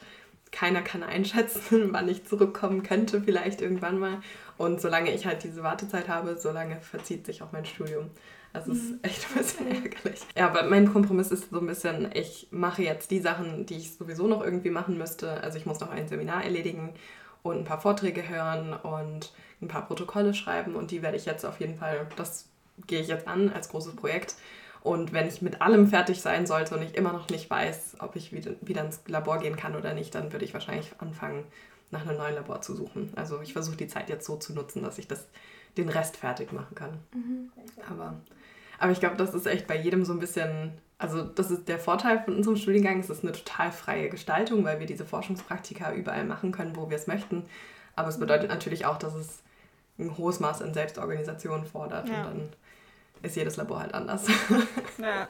keiner 0.53 0.81
kann 0.81 1.03
einschätzen, 1.03 1.89
wann 1.91 2.07
ich 2.07 2.25
zurückkommen 2.25 2.83
könnte, 2.83 3.21
vielleicht 3.21 3.61
irgendwann 3.61 3.99
mal. 3.99 4.21
Und 4.57 4.79
solange 4.79 5.11
ich 5.11 5.25
halt 5.25 5.43
diese 5.43 5.63
Wartezeit 5.63 6.07
habe, 6.07 6.37
solange 6.37 6.79
verzieht 6.79 7.25
sich 7.25 7.41
auch 7.41 7.51
mein 7.51 7.65
Studium. 7.65 8.11
Es 8.53 8.67
ist 8.67 8.91
mhm. 8.91 8.99
echt 9.01 9.27
ein 9.29 9.37
bisschen 9.37 9.67
ärgerlich. 9.67 10.21
Ja, 10.35 10.47
aber 10.47 10.63
mein 10.63 10.91
Kompromiss 10.91 11.31
ist 11.31 11.49
so 11.49 11.59
ein 11.59 11.65
bisschen, 11.65 12.09
ich 12.13 12.47
mache 12.51 12.83
jetzt 12.83 13.09
die 13.11 13.19
Sachen, 13.19 13.65
die 13.65 13.77
ich 13.77 13.95
sowieso 13.95 14.27
noch 14.27 14.43
irgendwie 14.43 14.69
machen 14.69 14.97
müsste. 14.97 15.43
Also 15.43 15.57
ich 15.57 15.65
muss 15.65 15.79
noch 15.79 15.89
ein 15.89 16.07
Seminar 16.07 16.43
erledigen 16.43 16.93
und 17.41 17.57
ein 17.57 17.63
paar 17.63 17.81
Vorträge 17.81 18.27
hören 18.27 18.73
und 18.73 19.33
ein 19.61 19.67
paar 19.67 19.85
Protokolle 19.85 20.33
schreiben 20.33 20.75
und 20.75 20.91
die 20.91 21.01
werde 21.01 21.17
ich 21.17 21.25
jetzt 21.25 21.45
auf 21.45 21.59
jeden 21.59 21.75
Fall, 21.75 22.07
das 22.15 22.47
gehe 22.87 23.01
ich 23.01 23.07
jetzt 23.07 23.27
an 23.27 23.51
als 23.51 23.69
großes 23.69 23.95
Projekt. 23.95 24.35
Und 24.81 25.13
wenn 25.13 25.27
ich 25.27 25.41
mit 25.41 25.61
allem 25.61 25.87
fertig 25.87 26.21
sein 26.21 26.45
sollte 26.45 26.75
und 26.75 26.81
ich 26.81 26.95
immer 26.95 27.13
noch 27.13 27.29
nicht 27.29 27.49
weiß, 27.49 27.97
ob 27.99 28.17
ich 28.17 28.33
wieder, 28.33 28.51
wieder 28.61 28.83
ins 28.83 29.01
Labor 29.07 29.39
gehen 29.39 29.55
kann 29.55 29.75
oder 29.75 29.93
nicht, 29.93 30.13
dann 30.13 30.33
würde 30.33 30.43
ich 30.43 30.53
wahrscheinlich 30.53 30.91
anfangen, 30.99 31.45
nach 31.89 32.01
einem 32.01 32.17
neuen 32.17 32.35
Labor 32.35 32.61
zu 32.61 32.75
suchen. 32.75 33.13
Also 33.15 33.41
ich 33.41 33.53
versuche 33.53 33.77
die 33.77 33.87
Zeit 33.87 34.09
jetzt 34.09 34.25
so 34.25 34.35
zu 34.35 34.53
nutzen, 34.53 34.83
dass 34.83 34.97
ich 34.97 35.07
das, 35.07 35.27
den 35.77 35.87
Rest 35.87 36.17
fertig 36.17 36.51
machen 36.51 36.75
kann. 36.75 36.97
Mhm. 37.13 37.51
Aber, 37.89 38.19
aber 38.79 38.91
ich 38.91 38.99
glaube, 38.99 39.15
das 39.15 39.33
ist 39.33 39.45
echt 39.45 39.67
bei 39.67 39.77
jedem 39.77 40.05
so 40.05 40.13
ein 40.13 40.19
bisschen, 40.19 40.73
also 40.97 41.23
das 41.23 41.51
ist 41.51 41.67
der 41.67 41.79
Vorteil 41.79 42.23
von 42.23 42.35
unserem 42.35 42.57
Studiengang, 42.57 42.99
es 42.99 43.09
ist 43.09 43.23
eine 43.23 43.31
total 43.31 43.71
freie 43.71 44.09
Gestaltung, 44.09 44.63
weil 44.63 44.79
wir 44.79 44.87
diese 44.87 45.05
Forschungspraktika 45.05 45.93
überall 45.93 46.25
machen 46.25 46.51
können, 46.51 46.75
wo 46.75 46.89
wir 46.89 46.97
es 46.97 47.07
möchten. 47.07 47.45
Aber 47.95 48.09
es 48.09 48.19
bedeutet 48.19 48.49
natürlich 48.49 48.85
auch, 48.85 48.97
dass 48.97 49.13
es 49.13 49.43
ein 49.99 50.17
hohes 50.17 50.39
Maß 50.39 50.61
an 50.61 50.73
Selbstorganisation 50.73 51.65
fordert. 51.65 52.09
Ja. 52.09 52.25
Und 52.25 52.25
dann 52.25 52.49
ist 53.21 53.35
jedes 53.35 53.57
Labor 53.57 53.79
halt 53.79 53.93
anders. 53.93 54.27
Ja. 54.97 55.27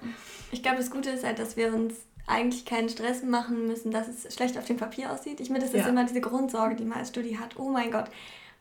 Ich 0.51 0.62
glaube, 0.62 0.77
das 0.77 0.91
Gute 0.91 1.10
ist 1.10 1.23
halt, 1.23 1.39
dass 1.39 1.58
wir 1.58 1.73
uns 1.73 1.95
eigentlich 2.27 2.65
keinen 2.65 2.89
Stress 2.89 3.23
machen 3.23 3.67
müssen, 3.67 3.91
dass 3.91 4.08
es 4.08 4.34
schlecht 4.34 4.58
auf 4.58 4.65
dem 4.65 4.77
Papier 4.77 5.12
aussieht. 5.12 5.39
Ich 5.39 5.49
meine, 5.49 5.63
das 5.63 5.73
ist 5.73 5.82
ja. 5.82 5.89
immer 5.89 6.06
diese 6.06 6.21
Grundsorge, 6.21 6.75
die 6.75 6.86
man 6.86 6.99
als 6.99 7.10
Studie 7.10 7.38
hat. 7.38 7.58
Oh 7.58 7.69
mein 7.69 7.91
Gott, 7.91 8.06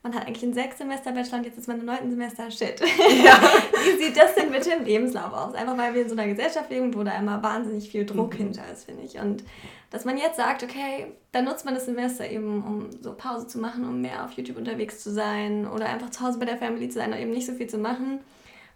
man 0.03 0.15
hat 0.15 0.27
eigentlich 0.27 0.43
ein 0.43 0.53
sechs 0.53 0.79
Semester 0.79 1.13
Bachelor 1.13 1.39
und 1.39 1.47
jetzt 1.47 1.59
ist 1.59 1.69
man 1.69 1.79
im 1.79 1.87
neunten 1.87 2.11
Semester. 2.11 2.51
Shit. 2.51 2.81
Ja. 2.81 3.41
Wie 3.85 4.03
sieht 4.03 4.17
das 4.17 4.35
denn 4.35 4.51
bitte 4.51 4.71
im 4.71 4.85
Lebenslauf 4.85 5.33
aus? 5.33 5.55
Einfach 5.55 5.79
weil 5.79 5.95
wir 5.95 6.03
in 6.03 6.09
so 6.09 6.17
einer 6.17 6.27
Gesellschaft 6.27 6.71
leben, 6.71 6.93
wo 6.95 7.05
da 7.05 7.17
immer 7.19 7.43
wahnsinnig 7.43 7.89
viel 7.89 8.05
Druck 8.05 8.35
mhm. 8.35 8.39
hinter 8.39 8.63
ist, 8.73 8.85
finde 8.85 9.05
ich. 9.05 9.19
Und 9.19 9.45
dass 9.91 10.05
man 10.05 10.19
jetzt 10.19 10.37
sagt, 10.37 10.65
okay, 10.65 11.13
dann 11.31 11.45
nutzt 11.45 11.65
man 11.65 11.75
das 11.75 11.85
Semester 11.85 12.29
eben, 12.29 12.65
um 12.65 12.91
so 13.01 13.15
Pause 13.15 13.47
zu 13.47 13.59
machen, 13.59 13.85
um 13.85 14.01
mehr 14.01 14.25
auf 14.25 14.33
YouTube 14.33 14.57
unterwegs 14.57 15.03
zu 15.05 15.13
sein 15.13 15.69
oder 15.69 15.87
einfach 15.87 16.11
zu 16.11 16.21
Hause 16.23 16.39
bei 16.39 16.47
der 16.47 16.57
Family 16.57 16.89
zu 16.89 16.99
sein 16.99 17.13
und 17.13 17.19
eben 17.19 17.31
nicht 17.31 17.47
so 17.47 17.53
viel 17.53 17.69
zu 17.69 17.79
machen, 17.79 18.21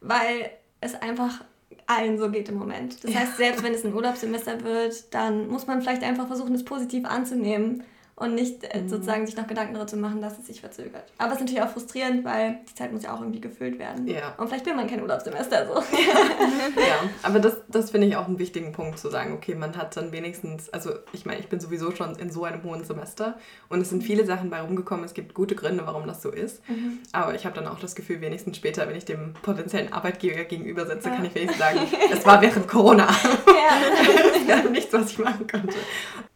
weil 0.01 0.51
es 0.81 0.95
einfach 0.95 1.43
allen 1.87 2.19
so 2.19 2.31
geht 2.31 2.49
im 2.49 2.57
Moment. 2.57 3.03
Das 3.03 3.15
heißt, 3.15 3.37
selbst 3.37 3.65
wenn 3.65 3.75
es 3.75 3.85
ein 3.85 3.95
Urlaubssemester 3.95 4.63
wird, 4.63 5.13
dann 5.13 5.49
muss 5.49 5.67
man 5.67 5.81
vielleicht 5.81 6.03
einfach 6.03 6.27
versuchen, 6.27 6.55
es 6.55 6.65
positiv 6.65 7.05
anzunehmen 7.05 7.83
und 8.19 8.35
nicht 8.35 8.65
äh, 8.65 8.81
mhm. 8.81 8.89
sozusagen 8.89 9.27
sich 9.27 9.37
noch 9.37 9.47
Gedanken 9.47 9.75
darüber 9.75 9.87
zu 9.87 9.99
machen, 9.99 10.23
dass 10.23 10.39
es 10.39 10.47
sich 10.47 10.63
verzögert. 10.63 11.05
Aber 11.19 11.33
es 11.33 11.35
ist 11.35 11.41
natürlich 11.41 11.63
auch 11.63 11.69
frustrierend, 11.69 12.25
weil 12.25 12.61
die 12.69 12.75
Zeit 12.75 12.91
muss 12.91 13.03
ja 13.03 13.15
auch 13.15 13.21
irgendwie 13.21 13.43
gefüllt 13.43 13.79
werden. 13.79 14.09
Ja. 14.09 14.35
Und 14.39 14.49
vielleicht 14.49 14.65
will 14.65 14.75
man 14.75 14.87
kein 14.87 15.03
Urlaubssemester 15.03 15.67
so. 15.67 15.75
ja, 16.81 17.11
aber 17.23 17.41
das, 17.41 17.59
das 17.69 17.91
finde 17.91 18.07
ich 18.07 18.17
auch 18.17 18.27
einen 18.27 18.39
wichtigen 18.39 18.73
Punkt 18.73 18.99
zu 18.99 19.11
sagen, 19.11 19.35
okay, 19.35 19.55
man 19.55 19.77
hat 19.77 19.95
dann 19.99 20.13
wenigstens, 20.13 20.71
also 20.71 20.93
ich 21.13 21.27
meine, 21.27 21.41
ich 21.41 21.49
bin 21.49 21.61
sowieso 21.61 21.91
schon 21.91 22.17
in 22.17 22.31
so 22.31 22.45
einem 22.45 22.63
hohen 22.63 22.85
Semester 22.85 23.37
und 23.69 23.83
es 23.83 23.91
sind 23.91 24.03
viele 24.03 24.25
Sachen 24.25 24.49
bei 24.49 24.63
rumgekommen, 24.63 25.05
es 25.05 25.13
gibt 25.13 25.35
gute 25.35 25.55
Gründe, 25.55 25.85
warum 25.85 26.07
das 26.07 26.23
so 26.23 26.31
ist. 26.31 26.67
Mhm. 26.71 27.01
Aber 27.13 27.35
ich 27.35 27.45
habe 27.45 27.55
dann 27.55 27.67
auch 27.67 27.81
das 27.81 27.95
Gefühl, 27.95 28.23
wenigstens 28.23 28.57
später, 28.57 28.89
wenn 28.89 28.97
ich 28.97 29.05
dem 29.05 29.35
potenziellen 29.43 29.93
Arbeitgeber 29.93 30.45
gegenüber 30.45 30.87
sitze, 30.87 31.11
ja. 31.11 31.17
kann 31.17 31.27
ich 31.27 31.35
wenigstens 31.35 31.59
sagen, 31.59 31.81
es 32.11 32.25
war 32.25 32.41
während 32.41 32.67
Corona. 32.67 33.09
Ja. 33.47 34.33
das 34.33 34.47
wäre 34.47 34.71
nichts, 34.71 34.93
was 34.95 35.11
ich 35.11 35.19
machen 35.19 35.47
konnte. 35.47 35.77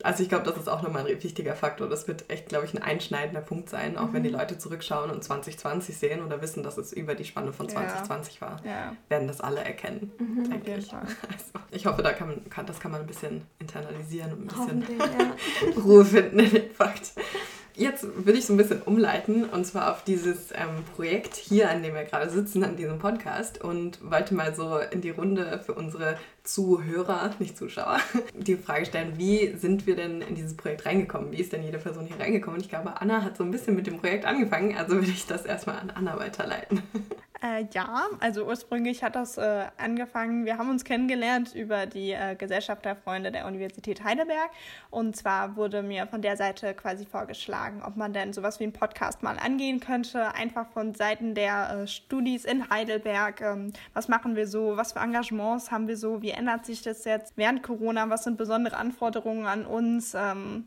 Also 0.03 0.23
ich 0.23 0.29
glaube, 0.29 0.45
das 0.45 0.59
ist 0.59 0.69
auch 0.69 0.83
nochmal 0.83 1.07
ein 1.07 1.23
wichtiger 1.23 1.55
Faktor 1.55 1.70
Faktor. 1.71 1.89
Das 1.89 2.09
wird 2.09 2.29
echt, 2.29 2.49
glaube 2.49 2.67
ich, 2.67 2.75
ein 2.75 2.83
einschneidender 2.83 3.41
Punkt 3.41 3.71
sein, 3.71 3.97
auch 3.97 4.09
mhm. 4.09 4.15
wenn 4.15 4.23
die 4.25 4.31
mhm. 4.31 4.37
Leute 4.37 4.59
zurückschauen 4.59 5.11
und 5.11 5.23
2020 5.23 5.97
sehen 5.97 6.25
oder 6.25 6.43
wissen, 6.43 6.63
dass 6.63 6.77
es 6.79 6.93
über 6.93 7.15
die 7.15 7.25
Spanne 7.25 7.53
von 7.53 7.69
2020 7.69 8.41
ja. 8.41 8.41
war, 8.41 8.61
ja. 8.65 8.97
werden 9.09 9.29
das 9.29 9.41
alle 9.41 9.61
erkennen, 9.61 10.13
mhm, 10.19 10.51
denke 10.51 10.75
ich. 10.77 10.93
Also, 10.93 11.07
ich 11.71 11.87
hoffe, 11.87 12.03
da 12.03 12.13
kann 12.13 12.29
man, 12.29 12.51
kann, 12.51 12.67
das 12.67 12.81
kann 12.81 12.91
man 12.91 13.03
ein 13.03 13.07
bisschen 13.07 13.43
internalisieren 13.59 14.33
und 14.33 14.53
ein 14.53 14.81
bisschen. 14.81 15.77
Ruhe 15.85 16.05
finden 16.05 16.41
in 16.41 16.51
den 16.51 16.71
Fakt. 16.73 17.13
Jetzt 17.81 18.05
würde 18.27 18.39
ich 18.39 18.45
so 18.45 18.53
ein 18.53 18.59
bisschen 18.59 18.83
umleiten 18.83 19.45
und 19.45 19.65
zwar 19.65 19.91
auf 19.91 20.05
dieses 20.05 20.53
ähm, 20.53 20.85
Projekt 20.95 21.35
hier, 21.35 21.71
an 21.71 21.83
dem 21.83 21.95
wir 21.95 22.05
gerade 22.05 22.29
sitzen, 22.29 22.63
an 22.63 22.77
diesem 22.77 22.99
Podcast 22.99 23.65
und 23.65 23.99
wollte 24.03 24.35
mal 24.35 24.55
so 24.55 24.77
in 24.77 25.01
die 25.01 25.09
Runde 25.09 25.63
für 25.65 25.73
unsere 25.73 26.19
Zuhörer, 26.45 27.31
nicht 27.39 27.57
Zuschauer, 27.57 27.97
die 28.35 28.57
Frage 28.57 28.85
stellen, 28.85 29.15
wie 29.17 29.55
sind 29.57 29.87
wir 29.87 29.97
denn 29.97 30.21
in 30.21 30.35
dieses 30.35 30.59
Projekt 30.59 30.85
reingekommen? 30.85 31.33
Wie 31.33 31.41
ist 31.41 31.55
denn 31.55 31.63
jede 31.63 31.79
Person 31.79 32.05
hier 32.05 32.21
reingekommen? 32.21 32.57
Und 32.59 32.65
ich 32.65 32.69
glaube, 32.69 33.01
Anna 33.01 33.23
hat 33.23 33.39
so 33.39 33.45
ein 33.45 33.51
bisschen 33.51 33.77
mit 33.77 33.87
dem 33.87 33.97
Projekt 33.97 34.27
angefangen, 34.27 34.77
also 34.77 34.97
würde 34.97 35.07
ich 35.07 35.27
das 35.27 35.47
erstmal 35.47 35.79
an 35.79 35.89
Anna 35.89 36.19
weiterleiten. 36.19 36.83
Äh, 37.43 37.65
ja, 37.73 38.07
also 38.21 38.45
ursprünglich 38.45 39.03
hat 39.03 39.17
das 39.17 39.39
äh, 39.39 39.65
angefangen, 39.79 40.45
wir 40.45 40.59
haben 40.59 40.69
uns 40.69 40.85
kennengelernt 40.85 41.55
über 41.55 41.87
die 41.87 42.13
äh, 42.13 42.35
Gesellschaft 42.37 42.85
der 42.85 42.97
Freunde 42.97 43.33
der 43.33 43.47
Universität 43.47 44.05
Heidelberg. 44.05 44.51
Und 44.91 45.17
zwar 45.17 45.57
wurde 45.57 45.83
mir 45.83 46.07
von 46.07 46.21
der 46.21 46.37
Seite 46.37 46.75
quasi 46.75 47.07
vorgeschlagen, 47.07 47.83
ob 47.83 47.97
man 47.97 48.13
denn 48.13 48.35
sowas 48.35 48.61
wie 48.61 48.65
einen 48.65 48.75
Podcast 48.75 49.23
mal 49.23 49.39
angehen 49.39 49.81
könnte, 49.81 50.35
einfach 50.35 50.69
von 50.69 50.95
Seiten 50.95 51.35
der 51.35 51.71
äh, 51.71 51.87
Studis 51.87 52.45
in 52.45 52.69
Heidelberg. 52.69 53.41
Ähm, 53.41 53.73
was 53.95 54.09
machen 54.09 54.37
wir 54.37 54.47
so? 54.47 54.77
Was 54.77 54.93
für 54.93 54.99
Engagements 54.99 55.71
haben 55.71 55.89
wir 55.89 55.97
so? 55.97 56.21
Wie 56.21 56.33
ändert 56.33 56.67
sich 56.67 56.83
das 56.83 57.07
jetzt 57.07 57.39
während 57.39 57.63
Corona? 57.63 58.11
Was 58.11 58.25
sind 58.25 58.37
besondere 58.37 58.77
Anforderungen 58.77 59.47
an 59.47 59.65
uns? 59.65 60.15
Ähm, 60.15 60.67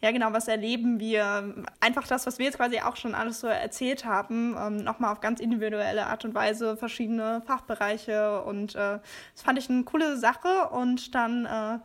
ja, 0.00 0.12
genau, 0.12 0.32
was 0.32 0.46
erleben 0.46 1.00
wir? 1.00 1.66
Einfach 1.80 2.06
das, 2.06 2.26
was 2.26 2.38
wir 2.38 2.46
jetzt 2.46 2.58
quasi 2.58 2.80
auch 2.80 2.96
schon 2.96 3.14
alles 3.14 3.40
so 3.40 3.48
erzählt 3.48 4.04
haben, 4.04 4.56
ähm, 4.58 4.76
nochmal 4.76 5.12
auf 5.12 5.20
ganz 5.20 5.40
individuelle 5.40 6.06
Art 6.06 6.24
und 6.24 6.34
Weise, 6.34 6.76
verschiedene 6.76 7.42
Fachbereiche 7.46 8.42
und 8.42 8.74
äh, 8.76 8.98
das 9.34 9.42
fand 9.42 9.58
ich 9.58 9.68
eine 9.68 9.82
coole 9.82 10.16
Sache 10.16 10.68
und 10.70 11.14
dann 11.14 11.46
äh, 11.46 11.78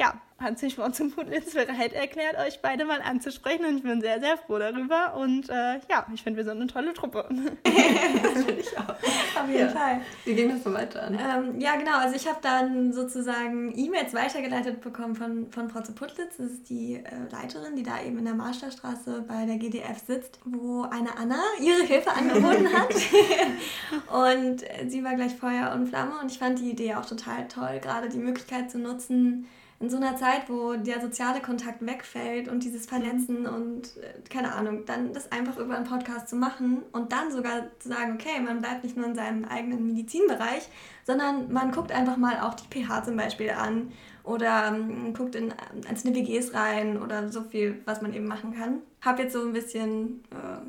ja, 0.00 0.20
hat 0.38 0.58
sich 0.58 0.74
Frau 0.74 0.88
zum 0.90 1.12
Putlitz 1.12 1.54
bereit 1.54 1.92
erklärt, 1.92 2.36
euch 2.36 2.60
beide 2.60 2.84
mal 2.84 3.00
anzusprechen 3.00 3.64
und 3.64 3.76
ich 3.78 3.82
bin 3.82 4.00
sehr, 4.00 4.20
sehr 4.20 4.36
froh 4.36 4.58
darüber 4.58 5.14
und 5.16 5.48
äh, 5.48 5.78
ja, 5.88 6.06
ich 6.12 6.22
finde, 6.22 6.38
wir 6.38 6.44
sind 6.44 6.60
eine 6.60 6.66
tolle 6.66 6.92
Truppe. 6.92 7.26
das 7.62 8.32
finde 8.44 8.60
ich 8.60 8.76
auch. 8.76 8.88
Auf 9.42 9.48
jeden 9.48 9.60
ja. 9.60 9.68
Fall. 9.68 10.00
Wie 10.24 10.34
ging 10.34 10.50
das 10.50 10.64
so 10.64 10.72
weiter 10.72 11.04
an? 11.04 11.14
Ähm, 11.14 11.60
ja, 11.60 11.76
genau, 11.76 11.98
also 11.98 12.16
ich 12.16 12.26
habe 12.26 12.38
dann 12.42 12.92
sozusagen 12.92 13.72
E-Mails 13.76 14.12
weitergeleitet 14.12 14.80
bekommen 14.80 15.14
von, 15.14 15.50
von 15.50 15.70
Frau 15.70 15.80
zu 15.82 15.92
Putlitz, 15.92 16.36
das 16.36 16.50
ist 16.50 16.68
die 16.68 16.96
äh, 16.96 17.02
Leiterin, 17.30 17.76
die 17.76 17.84
da 17.84 18.02
eben 18.02 18.18
in 18.18 18.24
der 18.24 18.34
Marstallstraße 18.34 19.24
bei 19.26 19.46
der 19.46 19.56
GDF 19.56 19.98
sitzt, 20.04 20.40
wo 20.44 20.82
eine 20.82 21.16
Anna 21.16 21.40
ihre 21.60 21.84
Hilfe 21.84 22.10
angeboten 22.10 22.72
hat 22.72 22.92
und 24.34 24.90
sie 24.90 25.04
war 25.04 25.14
gleich 25.14 25.34
Feuer 25.36 25.72
und 25.74 25.88
Flamme 25.88 26.18
und 26.20 26.30
ich 26.30 26.38
fand 26.38 26.58
die 26.58 26.70
Idee 26.70 26.96
auch 26.96 27.06
total 27.06 27.46
toll, 27.48 27.78
gerade 27.80 28.08
die 28.08 28.18
Möglichkeit 28.18 28.70
zu 28.70 28.78
nutzen, 28.78 29.46
in 29.84 29.90
so 29.90 29.98
einer 29.98 30.16
Zeit, 30.16 30.48
wo 30.48 30.76
der 30.76 31.02
soziale 31.02 31.42
Kontakt 31.42 31.84
wegfällt 31.84 32.48
und 32.48 32.64
dieses 32.64 32.86
Vernetzen 32.86 33.46
und 33.46 33.98
äh, 33.98 34.14
keine 34.30 34.54
Ahnung, 34.54 34.86
dann 34.86 35.12
das 35.12 35.30
einfach 35.30 35.58
über 35.58 35.76
einen 35.76 35.84
Podcast 35.84 36.28
zu 36.28 36.36
machen 36.36 36.82
und 36.92 37.12
dann 37.12 37.30
sogar 37.30 37.66
zu 37.78 37.90
sagen, 37.90 38.14
okay, 38.14 38.40
man 38.42 38.62
bleibt 38.62 38.82
nicht 38.82 38.96
nur 38.96 39.04
in 39.04 39.14
seinem 39.14 39.44
eigenen 39.44 39.86
Medizinbereich, 39.86 40.68
sondern 41.04 41.52
man 41.52 41.70
guckt 41.70 41.92
einfach 41.92 42.16
mal 42.16 42.40
auch 42.40 42.54
die 42.54 42.66
pH 42.66 43.04
zum 43.04 43.18
Beispiel 43.18 43.50
an 43.50 43.92
oder 44.22 44.68
ähm, 44.68 45.12
guckt 45.12 45.34
in 45.34 45.52
einzelne 45.86 46.16
WGs 46.16 46.54
rein 46.54 47.02
oder 47.02 47.30
so 47.30 47.42
viel, 47.42 47.82
was 47.84 48.00
man 48.00 48.14
eben 48.14 48.26
machen 48.26 48.54
kann. 48.54 48.80
Hab 49.02 49.18
jetzt 49.18 49.34
so 49.34 49.42
ein 49.42 49.52
bisschen 49.52 50.24
äh, 50.30 50.66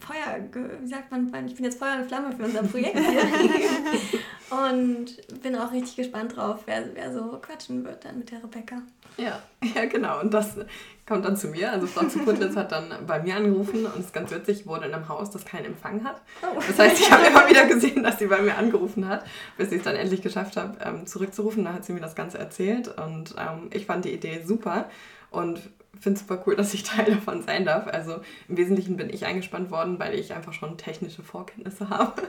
Feuer, 0.00 0.38
wie 0.80 0.86
sagt 0.86 1.10
man, 1.10 1.46
ich 1.46 1.56
bin 1.56 1.64
jetzt 1.64 1.78
Feuer 1.78 1.96
und 2.00 2.06
Flamme 2.06 2.34
für 2.36 2.44
unser 2.44 2.62
Projekt 2.62 2.98
hier. 2.98 3.22
und 4.50 5.42
bin 5.42 5.56
auch 5.56 5.72
richtig 5.72 5.96
gespannt 5.96 6.36
drauf, 6.36 6.60
wer, 6.66 6.94
wer 6.94 7.12
so 7.12 7.38
quatschen 7.42 7.84
wird 7.84 8.04
dann 8.04 8.18
mit 8.18 8.30
der 8.30 8.42
Rebecca. 8.42 8.82
Ja, 9.16 9.42
ja, 9.74 9.84
genau. 9.86 10.20
Und 10.20 10.32
das 10.32 10.56
kommt 11.06 11.24
dann 11.24 11.36
zu 11.36 11.48
mir. 11.48 11.72
Also 11.72 11.86
Frau 11.86 12.04
Putlitz 12.04 12.56
hat 12.56 12.72
dann 12.72 12.90
bei 13.06 13.20
mir 13.20 13.36
angerufen 13.36 13.84
und 13.84 13.98
es 13.98 14.06
ist 14.06 14.14
ganz 14.14 14.30
witzig, 14.30 14.60
ich 14.60 14.66
wohne 14.66 14.86
in 14.86 14.94
einem 14.94 15.08
Haus, 15.08 15.30
das 15.30 15.44
keinen 15.44 15.66
Empfang 15.66 16.04
hat. 16.04 16.20
Oh. 16.42 16.60
Das 16.66 16.78
heißt, 16.78 17.00
ich 17.00 17.10
habe 17.10 17.26
immer 17.26 17.48
wieder 17.48 17.66
gesehen, 17.66 18.02
dass 18.02 18.18
sie 18.18 18.26
bei 18.26 18.40
mir 18.40 18.56
angerufen 18.56 19.08
hat, 19.08 19.24
bis 19.58 19.72
ich 19.72 19.78
es 19.78 19.82
dann 19.82 19.96
endlich 19.96 20.22
geschafft 20.22 20.56
habe, 20.56 20.78
ähm, 20.84 21.06
zurückzurufen. 21.06 21.64
Da 21.64 21.72
hat 21.72 21.84
sie 21.84 21.92
mir 21.92 22.00
das 22.00 22.14
Ganze 22.14 22.38
erzählt 22.38 22.88
und 22.98 23.34
ähm, 23.38 23.68
ich 23.72 23.86
fand 23.86 24.04
die 24.04 24.12
Idee 24.12 24.42
super 24.44 24.88
und 25.32 25.60
finde 26.02 26.18
es 26.18 26.26
super 26.26 26.42
cool, 26.46 26.56
dass 26.56 26.74
ich 26.74 26.82
Teil 26.84 27.06
davon 27.06 27.42
sein 27.42 27.64
darf. 27.64 27.86
Also 27.86 28.20
im 28.48 28.56
Wesentlichen 28.56 28.96
bin 28.96 29.10
ich 29.10 29.24
eingespannt 29.24 29.70
worden, 29.70 29.98
weil 29.98 30.14
ich 30.14 30.34
einfach 30.34 30.52
schon 30.52 30.76
technische 30.76 31.22
Vorkenntnisse 31.22 31.88
habe 31.90 32.22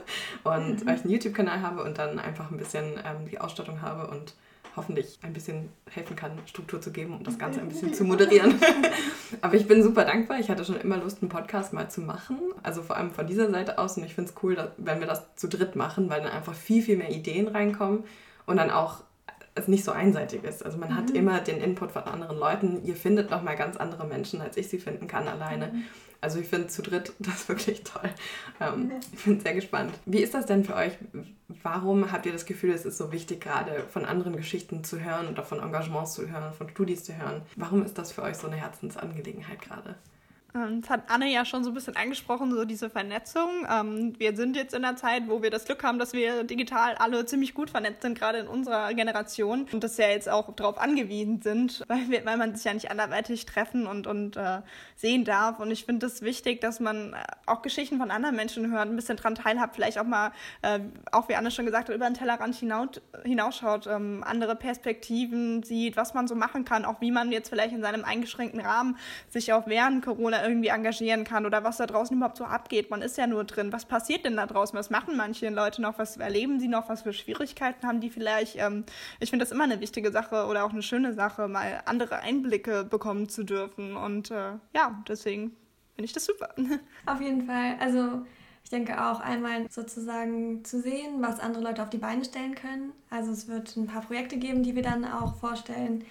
und 0.44 0.80
mhm. 0.80 0.86
weil 0.86 0.96
ich 0.96 1.02
einen 1.02 1.12
YouTube-Kanal 1.12 1.62
habe 1.62 1.82
und 1.82 1.98
dann 1.98 2.18
einfach 2.18 2.50
ein 2.50 2.56
bisschen 2.56 2.94
ähm, 3.04 3.28
die 3.30 3.40
Ausstattung 3.40 3.82
habe 3.82 4.06
und 4.08 4.34
hoffentlich 4.76 5.20
ein 5.22 5.32
bisschen 5.32 5.68
helfen 5.88 6.16
kann, 6.16 6.32
Struktur 6.46 6.80
zu 6.80 6.90
geben 6.90 7.16
und 7.16 7.26
das 7.28 7.38
Ganze 7.38 7.60
ein 7.60 7.68
bisschen 7.68 7.94
zu 7.94 8.02
moderieren. 8.02 8.60
Aber 9.40 9.54
ich 9.54 9.68
bin 9.68 9.84
super 9.84 10.04
dankbar. 10.04 10.40
Ich 10.40 10.50
hatte 10.50 10.64
schon 10.64 10.80
immer 10.80 10.96
Lust, 10.96 11.22
einen 11.22 11.28
Podcast 11.28 11.72
mal 11.72 11.88
zu 11.88 12.00
machen. 12.00 12.38
Also 12.64 12.82
vor 12.82 12.96
allem 12.96 13.12
von 13.12 13.24
dieser 13.24 13.48
Seite 13.50 13.78
aus. 13.78 13.96
Und 13.96 14.04
ich 14.04 14.16
finde 14.16 14.30
es 14.30 14.42
cool, 14.42 14.56
dass, 14.56 14.70
wenn 14.76 14.98
wir 14.98 15.06
das 15.06 15.36
zu 15.36 15.48
dritt 15.48 15.76
machen, 15.76 16.10
weil 16.10 16.22
dann 16.22 16.32
einfach 16.32 16.54
viel, 16.54 16.82
viel 16.82 16.96
mehr 16.96 17.12
Ideen 17.12 17.46
reinkommen 17.46 18.02
und 18.46 18.56
dann 18.56 18.70
auch 18.70 19.04
es 19.54 19.68
nicht 19.68 19.84
so 19.84 19.92
einseitig 19.92 20.42
ist. 20.44 20.64
Also 20.64 20.78
man 20.78 20.90
mhm. 20.90 20.96
hat 20.96 21.10
immer 21.10 21.40
den 21.40 21.60
Input 21.60 21.92
von 21.92 22.04
anderen 22.04 22.38
Leuten. 22.38 22.84
Ihr 22.84 22.96
findet 22.96 23.30
noch 23.30 23.42
mal 23.42 23.56
ganz 23.56 23.76
andere 23.76 24.06
Menschen, 24.06 24.40
als 24.40 24.56
ich 24.56 24.68
sie 24.68 24.78
finden 24.78 25.06
kann 25.06 25.28
alleine. 25.28 25.68
Mhm. 25.68 25.84
Also 26.20 26.40
ich 26.40 26.48
finde 26.48 26.68
zu 26.68 26.82
dritt 26.82 27.12
das 27.18 27.48
wirklich 27.48 27.84
toll. 27.84 28.10
Ähm, 28.60 28.92
ich 29.12 29.24
bin 29.24 29.40
sehr 29.40 29.54
gespannt. 29.54 29.92
Wie 30.06 30.20
ist 30.20 30.34
das 30.34 30.46
denn 30.46 30.64
für 30.64 30.74
euch? 30.74 30.92
Warum 31.62 32.10
habt 32.10 32.26
ihr 32.26 32.32
das 32.32 32.46
Gefühl, 32.46 32.72
es 32.72 32.84
ist 32.84 32.98
so 32.98 33.12
wichtig, 33.12 33.42
gerade 33.42 33.84
von 33.90 34.04
anderen 34.04 34.34
Geschichten 34.34 34.82
zu 34.82 35.00
hören 35.00 35.28
oder 35.28 35.44
von 35.44 35.60
Engagements 35.60 36.14
zu 36.14 36.28
hören, 36.28 36.52
von 36.52 36.68
Studis 36.70 37.04
zu 37.04 37.16
hören? 37.16 37.42
Warum 37.56 37.84
ist 37.84 37.98
das 37.98 38.10
für 38.10 38.22
euch 38.22 38.36
so 38.36 38.46
eine 38.46 38.56
Herzensangelegenheit 38.56 39.60
gerade? 39.60 39.96
Ähm, 40.56 40.82
das 40.82 40.90
hat 40.90 41.10
Anne 41.10 41.30
ja 41.32 41.44
schon 41.44 41.64
so 41.64 41.70
ein 41.70 41.74
bisschen 41.74 41.96
angesprochen, 41.96 42.52
so 42.52 42.64
diese 42.64 42.88
Vernetzung. 42.88 43.66
Ähm, 43.68 44.14
wir 44.18 44.36
sind 44.36 44.56
jetzt 44.56 44.74
in 44.74 44.82
der 44.82 44.96
Zeit, 44.96 45.24
wo 45.26 45.42
wir 45.42 45.50
das 45.50 45.64
Glück 45.64 45.82
haben, 45.82 45.98
dass 45.98 46.12
wir 46.12 46.44
digital 46.44 46.94
alle 46.94 47.26
ziemlich 47.26 47.54
gut 47.54 47.70
vernetzt 47.70 48.02
sind, 48.02 48.16
gerade 48.16 48.38
in 48.38 48.46
unserer 48.46 48.94
Generation. 48.94 49.66
Und 49.72 49.82
dass 49.82 49.96
ja 49.96 50.08
jetzt 50.08 50.28
auch 50.28 50.54
darauf 50.54 50.78
angewiesen 50.78 51.42
sind, 51.42 51.84
weil, 51.88 52.08
wir, 52.08 52.24
weil 52.24 52.36
man 52.36 52.54
sich 52.54 52.64
ja 52.64 52.72
nicht 52.72 52.90
anderweitig 52.90 53.46
treffen 53.46 53.86
und, 53.86 54.06
und 54.06 54.36
äh, 54.36 54.60
sehen 54.94 55.24
darf. 55.24 55.58
Und 55.58 55.70
ich 55.72 55.84
finde 55.84 56.06
es 56.06 56.14
das 56.14 56.22
wichtig, 56.22 56.60
dass 56.60 56.78
man 56.78 57.14
äh, 57.14 57.16
auch 57.46 57.62
Geschichten 57.62 57.98
von 57.98 58.12
anderen 58.12 58.36
Menschen 58.36 58.70
hört, 58.70 58.88
ein 58.88 58.96
bisschen 58.96 59.16
dran 59.16 59.34
teilhabt, 59.34 59.74
vielleicht 59.74 59.98
auch 59.98 60.04
mal, 60.04 60.30
äh, 60.62 60.78
auch 61.10 61.28
wie 61.28 61.34
Anne 61.34 61.50
schon 61.50 61.66
gesagt 61.66 61.88
hat, 61.88 61.94
über 61.94 62.06
den 62.06 62.14
Tellerrand 62.14 62.54
hinaus, 62.54 63.00
hinausschaut, 63.24 63.88
ähm, 63.88 64.22
andere 64.24 64.54
Perspektiven 64.54 65.64
sieht, 65.64 65.96
was 65.96 66.14
man 66.14 66.28
so 66.28 66.36
machen 66.36 66.64
kann, 66.64 66.84
auch 66.84 67.00
wie 67.00 67.10
man 67.10 67.32
jetzt 67.32 67.48
vielleicht 67.48 67.74
in 67.74 67.82
seinem 67.82 68.04
eingeschränkten 68.04 68.60
Rahmen 68.60 68.96
sich 69.30 69.52
auch 69.52 69.66
während 69.66 70.04
Corona 70.04 70.43
irgendwie 70.44 70.68
engagieren 70.68 71.24
kann 71.24 71.46
oder 71.46 71.64
was 71.64 71.78
da 71.78 71.86
draußen 71.86 72.16
überhaupt 72.16 72.36
so 72.36 72.44
abgeht. 72.44 72.90
Man 72.90 73.02
ist 73.02 73.18
ja 73.18 73.26
nur 73.26 73.44
drin. 73.44 73.72
Was 73.72 73.86
passiert 73.86 74.24
denn 74.24 74.36
da 74.36 74.46
draußen? 74.46 74.78
Was 74.78 74.90
machen 74.90 75.16
manche 75.16 75.48
Leute 75.48 75.82
noch? 75.82 75.98
Was 75.98 76.16
erleben 76.16 76.60
sie 76.60 76.68
noch? 76.68 76.88
Was 76.88 77.02
für 77.02 77.12
Schwierigkeiten 77.12 77.86
haben 77.86 78.00
die 78.00 78.10
vielleicht? 78.10 78.56
Ähm, 78.56 78.84
ich 79.20 79.30
finde 79.30 79.44
das 79.44 79.52
immer 79.52 79.64
eine 79.64 79.80
wichtige 79.80 80.12
Sache 80.12 80.46
oder 80.46 80.64
auch 80.64 80.70
eine 80.70 80.82
schöne 80.82 81.14
Sache, 81.14 81.48
mal 81.48 81.82
andere 81.86 82.18
Einblicke 82.20 82.84
bekommen 82.84 83.28
zu 83.28 83.44
dürfen. 83.44 83.96
Und 83.96 84.30
äh, 84.30 84.52
ja, 84.74 85.02
deswegen 85.08 85.56
finde 85.94 86.04
ich 86.04 86.12
das 86.12 86.26
super. 86.26 86.54
Auf 87.06 87.20
jeden 87.20 87.46
Fall. 87.46 87.76
Also 87.80 88.24
ich 88.62 88.70
denke 88.70 89.04
auch 89.04 89.20
einmal 89.20 89.66
sozusagen 89.70 90.64
zu 90.64 90.80
sehen, 90.80 91.20
was 91.20 91.38
andere 91.38 91.62
Leute 91.62 91.82
auf 91.82 91.90
die 91.90 91.98
Beine 91.98 92.24
stellen 92.24 92.54
können. 92.54 92.92
Also 93.10 93.30
es 93.30 93.46
wird 93.46 93.76
ein 93.76 93.86
paar 93.86 94.00
Projekte 94.00 94.38
geben, 94.38 94.62
die 94.62 94.74
wir 94.74 94.82
dann 94.82 95.04
auch 95.04 95.36
vorstellen 95.36 96.04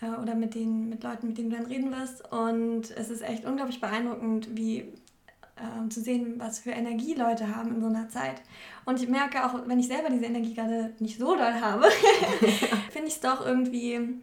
äh, 0.00 0.20
oder 0.20 0.34
mit, 0.34 0.54
den, 0.54 0.88
mit 0.88 1.02
Leuten, 1.02 1.28
mit 1.28 1.38
denen 1.38 1.50
du 1.50 1.56
dann 1.56 1.66
reden 1.66 1.90
wirst. 1.90 2.30
Und 2.32 2.90
es 2.96 3.10
ist 3.10 3.22
echt 3.22 3.44
unglaublich 3.44 3.80
beeindruckend, 3.80 4.56
wie 4.56 4.92
äh, 5.56 5.88
zu 5.88 6.00
sehen, 6.00 6.34
was 6.38 6.58
für 6.58 6.70
Energie 6.70 7.14
Leute 7.14 7.54
haben 7.54 7.74
in 7.74 7.80
so 7.80 7.86
einer 7.86 8.08
Zeit. 8.08 8.42
Und 8.84 9.00
ich 9.00 9.08
merke 9.08 9.44
auch, 9.44 9.66
wenn 9.66 9.78
ich 9.78 9.86
selber 9.86 10.10
diese 10.10 10.26
Energie 10.26 10.54
gerade 10.54 10.94
nicht 10.98 11.18
so 11.18 11.36
doll 11.36 11.54
habe, 11.60 11.84
finde 12.90 13.08
ich 13.08 13.14
es 13.14 13.20
doch 13.20 13.44
irgendwie 13.44 14.20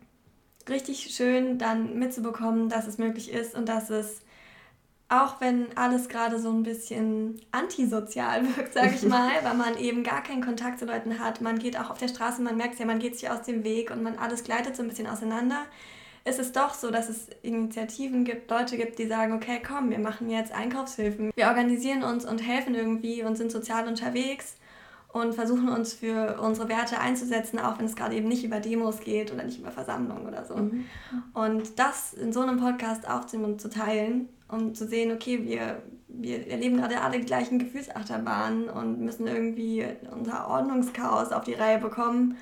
richtig 0.70 1.14
schön, 1.16 1.58
dann 1.58 1.98
mitzubekommen, 1.98 2.70
dass 2.70 2.88
es 2.88 2.98
möglich 2.98 3.32
ist 3.32 3.56
und 3.56 3.68
dass 3.68 3.90
es 3.90 4.22
auch 5.12 5.42
wenn 5.42 5.76
alles 5.76 6.08
gerade 6.08 6.40
so 6.40 6.50
ein 6.50 6.64
bisschen 6.64 7.42
antisozial 7.52 8.44
wirkt, 8.56 8.74
sage 8.74 8.94
ich 8.96 9.04
mal, 9.08 9.30
weil 9.44 9.56
man 9.56 9.78
eben 9.78 10.04
gar 10.04 10.24
keinen 10.24 10.44
Kontakt 10.44 10.80
zu 10.80 10.86
Leuten 10.86 11.20
hat. 11.20 11.42
Man 11.42 11.60
geht 11.60 11.78
auch 11.78 11.90
auf 11.90 11.98
der 11.98 12.08
Straße, 12.08 12.42
man 12.42 12.58
merkt 12.58 12.80
ja, 12.80 12.86
man 12.86 13.00
geht 13.00 13.20
sich 13.20 13.30
aus 13.30 13.44
dem 13.44 13.64
Weg 13.64 13.92
und 13.92 14.02
man 14.02 14.18
alles 14.18 14.44
gleitet 14.44 14.76
so 14.76 14.84
ein 14.84 14.90
bisschen 14.90 15.08
auseinander. 15.08 15.64
Ist 16.24 16.40
es 16.40 16.52
doch 16.52 16.76
so, 16.76 16.92
dass 16.92 17.10
es 17.10 17.28
Initiativen 17.42 18.24
gibt, 18.26 18.50
Leute 18.50 18.78
gibt, 18.78 19.00
die 19.00 19.08
sagen, 19.08 19.34
okay, 19.34 19.60
komm, 19.66 19.90
wir 19.90 20.00
machen 20.00 20.30
jetzt 20.30 20.54
Einkaufshilfen. 20.54 21.32
Wir 21.36 21.48
organisieren 21.48 22.04
uns 22.04 22.26
und 22.26 22.38
helfen 22.38 22.76
irgendwie 22.76 23.24
und 23.24 23.36
sind 23.36 23.52
sozial 23.52 23.88
unterwegs 23.88 24.56
und 25.14 25.34
versuchen 25.34 25.68
uns 25.68 25.94
für 25.94 26.40
unsere 26.40 26.70
Werte 26.70 27.00
einzusetzen, 27.00 27.60
auch 27.60 27.80
wenn 27.80 27.86
es 27.86 27.96
gerade 27.96 28.16
eben 28.16 28.28
nicht 28.28 28.44
über 28.44 28.60
Demos 28.60 29.02
geht 29.02 29.34
oder 29.34 29.44
nicht 29.44 29.60
über 29.60 29.72
Versammlungen 29.72 30.28
oder 30.28 30.46
so. 30.46 30.56
Mhm. 30.56 30.86
Und 31.34 31.80
das 31.80 32.14
in 32.14 32.32
so 32.32 32.42
einem 32.42 32.60
Podcast 32.60 33.10
aufzunehmen 33.10 33.54
und 33.54 33.62
zu 33.62 33.70
teilen, 33.70 34.30
um 34.52 34.76
zu 34.76 34.88
sehen, 34.88 35.12
okay, 35.12 35.44
wir, 35.44 35.82
wir 36.08 36.48
erleben 36.48 36.78
gerade 36.78 37.02
alle 37.02 37.20
die 37.20 37.26
gleichen 37.26 37.60
Gefühlsachterbahnen 37.60 38.70
und 38.70 39.02
müssen 39.02 39.28
irgendwie 39.28 39.86
unser 40.12 40.48
Ordnungschaos 40.48 41.32
auf 41.32 41.44
die 41.44 41.54
Reihe 41.54 41.80
bekommen 41.80 42.38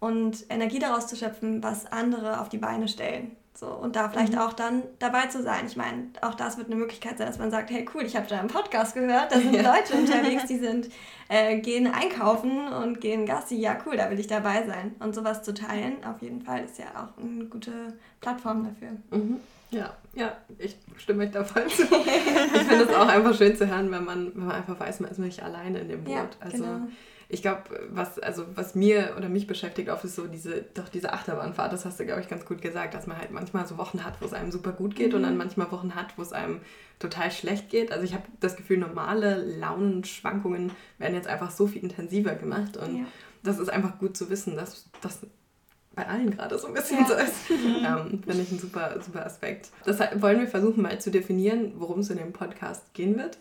und 0.00 0.44
Energie 0.48 0.78
daraus 0.78 1.06
zu 1.06 1.16
schöpfen, 1.16 1.62
was 1.62 1.90
andere 1.90 2.40
auf 2.40 2.48
die 2.48 2.58
Beine 2.58 2.88
stellen. 2.88 3.36
So, 3.58 3.66
und 3.66 3.96
da 3.96 4.08
vielleicht 4.08 4.34
mhm. 4.34 4.38
auch 4.38 4.52
dann 4.52 4.84
dabei 5.00 5.26
zu 5.26 5.42
sein. 5.42 5.66
Ich 5.66 5.76
meine, 5.76 6.10
auch 6.22 6.34
das 6.34 6.58
wird 6.58 6.68
eine 6.68 6.76
Möglichkeit 6.76 7.18
sein, 7.18 7.26
dass 7.26 7.40
man 7.40 7.50
sagt, 7.50 7.70
hey 7.70 7.84
cool, 7.92 8.04
ich 8.04 8.14
habe 8.14 8.28
da 8.28 8.38
einen 8.38 8.46
Podcast 8.46 8.94
gehört, 8.94 9.32
da 9.32 9.40
sind 9.40 9.52
ja. 9.56 9.74
Leute 9.74 9.94
unterwegs, 9.94 10.44
die 10.46 10.58
sind, 10.60 10.88
äh, 11.28 11.58
gehen 11.58 11.92
einkaufen 11.92 12.68
und 12.68 13.00
gehen 13.00 13.26
Gassi, 13.26 13.56
ja 13.56 13.76
cool, 13.84 13.96
da 13.96 14.10
will 14.10 14.20
ich 14.20 14.28
dabei 14.28 14.64
sein. 14.64 14.94
Und 15.00 15.12
sowas 15.12 15.42
zu 15.42 15.54
teilen, 15.54 16.04
auf 16.04 16.22
jeden 16.22 16.40
Fall, 16.40 16.66
ist 16.66 16.78
ja 16.78 16.86
auch 16.94 17.20
eine 17.20 17.46
gute 17.46 17.98
Plattform 18.20 18.62
dafür. 18.62 18.90
Mhm. 19.10 19.40
Ja, 19.70 19.96
ja, 20.14 20.36
ich 20.58 20.76
stimme 20.96 21.24
euch 21.24 21.30
da 21.30 21.44
voll 21.44 21.66
zu. 21.68 21.82
ich 21.82 21.88
finde 21.88 22.84
es 22.84 22.94
auch 22.94 23.08
einfach 23.08 23.36
schön 23.36 23.56
zu 23.56 23.68
hören, 23.68 23.90
wenn 23.90 24.04
man, 24.04 24.34
wenn 24.34 24.46
man 24.46 24.56
einfach 24.56 24.80
weiß, 24.80 25.00
man 25.00 25.10
ist 25.10 25.18
nicht 25.18 25.42
alleine 25.42 25.80
in 25.80 25.88
dem 25.88 26.04
Boot. 26.04 26.14
Ja, 26.14 26.28
also 26.40 26.56
genau 26.56 26.88
ich 27.30 27.42
glaube, 27.42 27.62
was, 27.90 28.18
also, 28.18 28.46
was 28.54 28.74
mir 28.74 29.14
oder 29.18 29.28
mich 29.28 29.46
beschäftigt 29.46 29.90
oft 29.90 30.02
ist 30.04 30.16
so 30.16 30.26
diese, 30.26 30.62
doch 30.62 30.88
diese 30.88 31.12
Achterbahnfahrt, 31.12 31.72
das 31.72 31.84
hast 31.84 32.00
du, 32.00 32.06
glaube 32.06 32.22
ich, 32.22 32.28
ganz 32.28 32.46
gut 32.46 32.62
gesagt, 32.62 32.94
dass 32.94 33.06
man 33.06 33.18
halt 33.18 33.32
manchmal 33.32 33.66
so 33.66 33.76
Wochen 33.76 34.02
hat, 34.02 34.20
wo 34.20 34.24
es 34.24 34.32
einem 34.32 34.50
super 34.50 34.72
gut 34.72 34.96
geht 34.96 35.10
mhm. 35.10 35.16
und 35.16 35.22
dann 35.24 35.36
manchmal 35.36 35.70
Wochen 35.70 35.94
hat, 35.94 36.16
wo 36.16 36.22
es 36.22 36.32
einem 36.32 36.60
total 36.98 37.30
schlecht 37.30 37.68
geht. 37.68 37.92
Also 37.92 38.04
ich 38.04 38.14
habe 38.14 38.24
das 38.40 38.56
Gefühl, 38.56 38.78
normale 38.78 39.44
Launenschwankungen 39.44 40.72
werden 40.96 41.14
jetzt 41.14 41.28
einfach 41.28 41.50
so 41.50 41.66
viel 41.66 41.82
intensiver 41.82 42.34
gemacht 42.34 42.78
und 42.78 43.00
ja. 43.00 43.04
das 43.42 43.58
ist 43.58 43.68
einfach 43.68 43.98
gut 43.98 44.16
zu 44.16 44.30
wissen, 44.30 44.56
dass 44.56 44.88
das 45.02 45.20
bei 45.98 46.06
allen 46.06 46.30
gerade 46.30 46.56
so 46.56 46.68
ein 46.68 46.74
bisschen 46.74 47.00
ja. 47.00 47.06
so 47.06 47.14
ist. 47.14 47.50
Mhm. 47.50 47.84
Ähm, 47.84 48.22
Finde 48.24 48.42
ich 48.42 48.52
ein 48.52 48.58
super, 48.60 49.00
super 49.04 49.26
Aspekt. 49.26 49.70
Das 49.84 49.98
wollen 49.98 50.38
wir 50.38 50.46
versuchen 50.46 50.80
mal 50.80 51.00
zu 51.00 51.10
definieren, 51.10 51.72
worum 51.76 52.00
es 52.00 52.10
in 52.10 52.18
dem 52.18 52.32
Podcast 52.32 52.94
gehen 52.94 53.18
wird. 53.18 53.36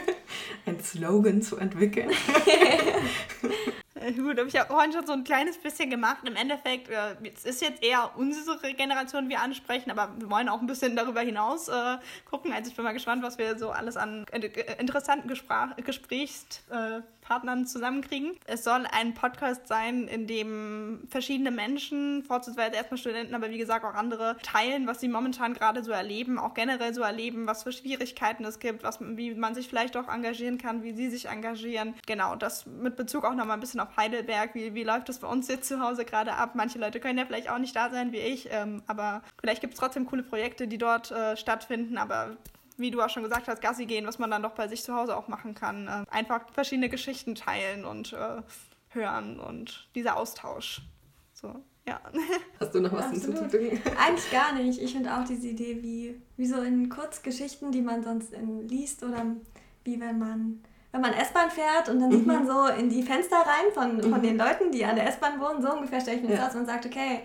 ein 0.66 0.80
Slogan 0.80 1.42
zu 1.42 1.58
entwickeln. 1.58 2.10
Gut, 4.16 4.38
aber 4.38 4.48
ich 4.48 4.56
habe 4.56 4.68
vorhin 4.68 4.92
schon 4.92 5.06
so 5.06 5.12
ein 5.12 5.24
kleines 5.24 5.58
bisschen 5.58 5.90
gemacht. 5.90 6.26
Im 6.26 6.34
Endeffekt, 6.34 6.88
äh, 6.88 7.16
es 7.22 7.44
ist 7.44 7.60
jetzt 7.60 7.82
eher 7.82 8.10
unsere 8.16 8.72
Generation, 8.72 9.24
die 9.24 9.30
wir 9.30 9.42
ansprechen, 9.42 9.90
aber 9.90 10.10
wir 10.18 10.30
wollen 10.30 10.48
auch 10.48 10.60
ein 10.60 10.66
bisschen 10.66 10.96
darüber 10.96 11.20
hinaus 11.20 11.68
äh, 11.68 11.98
gucken. 12.28 12.52
Also 12.52 12.70
ich 12.70 12.76
bin 12.76 12.84
mal 12.84 12.92
gespannt, 12.92 13.22
was 13.22 13.36
wir 13.36 13.58
so 13.58 13.70
alles 13.70 13.98
an 13.98 14.24
äh, 14.32 14.48
interessanten 14.78 15.28
Gespräch, 15.28 15.76
Gesprächs, 15.84 16.62
äh, 16.70 17.02
Partnern 17.20 17.66
zusammenkriegen. 17.66 18.32
Es 18.46 18.64
soll 18.64 18.86
ein 18.90 19.14
Podcast 19.14 19.68
sein, 19.68 20.08
in 20.08 20.26
dem 20.26 21.06
verschiedene 21.08 21.50
Menschen, 21.50 22.24
vorzugsweise 22.24 22.74
erstmal 22.74 22.98
Studenten, 22.98 23.34
aber 23.34 23.50
wie 23.50 23.58
gesagt 23.58 23.84
auch 23.84 23.94
andere, 23.94 24.36
teilen, 24.42 24.86
was 24.86 25.00
sie 25.00 25.08
momentan 25.08 25.54
gerade 25.54 25.84
so 25.84 25.92
erleben, 25.92 26.38
auch 26.38 26.54
generell 26.54 26.92
so 26.92 27.02
erleben, 27.02 27.46
was 27.46 27.62
für 27.62 27.70
Schwierigkeiten 27.70 28.44
es 28.44 28.58
gibt, 28.58 28.82
was, 28.82 28.98
wie 29.00 29.34
man 29.34 29.54
sich 29.54 29.68
vielleicht 29.68 29.96
auch 29.96 30.08
engagieren 30.08 30.58
kann, 30.58 30.82
wie 30.82 30.92
sie 30.92 31.08
sich 31.08 31.28
engagieren. 31.28 31.94
Genau, 32.06 32.34
das 32.34 32.66
mit 32.66 32.96
Bezug 32.96 33.24
auch 33.24 33.34
nochmal 33.34 33.58
ein 33.58 33.60
bisschen 33.60 33.80
auf 33.80 33.89
Heidelberg. 33.96 34.54
Wie, 34.54 34.74
wie 34.74 34.84
läuft 34.84 35.08
das 35.08 35.18
bei 35.18 35.28
uns 35.28 35.48
jetzt 35.48 35.68
zu 35.68 35.80
Hause 35.80 36.04
gerade 36.04 36.34
ab? 36.34 36.52
Manche 36.54 36.78
Leute 36.78 37.00
können 37.00 37.18
ja 37.18 37.26
vielleicht 37.26 37.50
auch 37.50 37.58
nicht 37.58 37.74
da 37.76 37.90
sein 37.90 38.12
wie 38.12 38.18
ich, 38.18 38.48
ähm, 38.50 38.82
aber 38.86 39.22
vielleicht 39.40 39.60
gibt 39.60 39.74
es 39.74 39.80
trotzdem 39.80 40.06
coole 40.06 40.22
Projekte, 40.22 40.68
die 40.68 40.78
dort 40.78 41.10
äh, 41.10 41.36
stattfinden, 41.36 41.98
aber 41.98 42.36
wie 42.76 42.90
du 42.90 43.00
auch 43.02 43.10
schon 43.10 43.22
gesagt 43.22 43.46
hast, 43.46 43.60
Gassi 43.60 43.86
gehen, 43.86 44.06
was 44.06 44.18
man 44.18 44.30
dann 44.30 44.42
doch 44.42 44.52
bei 44.52 44.66
sich 44.66 44.82
zu 44.82 44.94
Hause 44.94 45.16
auch 45.16 45.28
machen 45.28 45.54
kann. 45.54 45.86
Äh, 45.86 46.04
einfach 46.10 46.48
verschiedene 46.52 46.88
Geschichten 46.88 47.34
teilen 47.34 47.84
und 47.84 48.12
äh, 48.12 48.42
hören 48.88 49.38
und 49.38 49.88
dieser 49.94 50.16
Austausch. 50.16 50.82
So, 51.34 51.54
ja. 51.86 52.00
Hast 52.60 52.74
du 52.74 52.80
noch 52.80 52.92
was 52.92 53.10
hinzuzufügen? 53.10 53.80
Eigentlich 53.98 54.30
gar 54.30 54.52
nicht. 54.54 54.80
Ich 54.80 54.92
finde 54.92 55.14
auch 55.14 55.24
diese 55.24 55.48
Idee, 55.48 55.82
wie, 55.82 56.20
wie 56.36 56.46
so 56.46 56.60
in 56.60 56.88
Kurzgeschichten, 56.88 57.72
die 57.72 57.82
man 57.82 58.02
sonst 58.02 58.32
in, 58.32 58.68
liest 58.68 59.02
oder 59.02 59.26
wie 59.84 60.00
wenn 60.00 60.18
man 60.18 60.62
wenn 60.92 61.00
man 61.00 61.12
S-Bahn 61.12 61.50
fährt 61.50 61.88
und 61.88 62.00
dann 62.00 62.08
mhm. 62.10 62.14
sieht 62.14 62.26
man 62.26 62.46
so 62.46 62.66
in 62.66 62.88
die 62.88 63.02
Fenster 63.02 63.36
rein 63.36 63.72
von, 63.72 64.02
von 64.02 64.20
mhm. 64.20 64.22
den 64.22 64.38
Leuten, 64.38 64.72
die 64.72 64.84
an 64.84 64.96
der 64.96 65.08
S-Bahn 65.08 65.40
wohnen, 65.40 65.62
so 65.62 65.72
ungefähr 65.72 66.00
stelle 66.00 66.16
ich 66.18 66.22
mir 66.22 66.30
das 66.30 66.38
ja. 66.38 66.48
aus 66.48 66.54
und 66.56 66.66
sagt, 66.66 66.86
okay, 66.86 67.20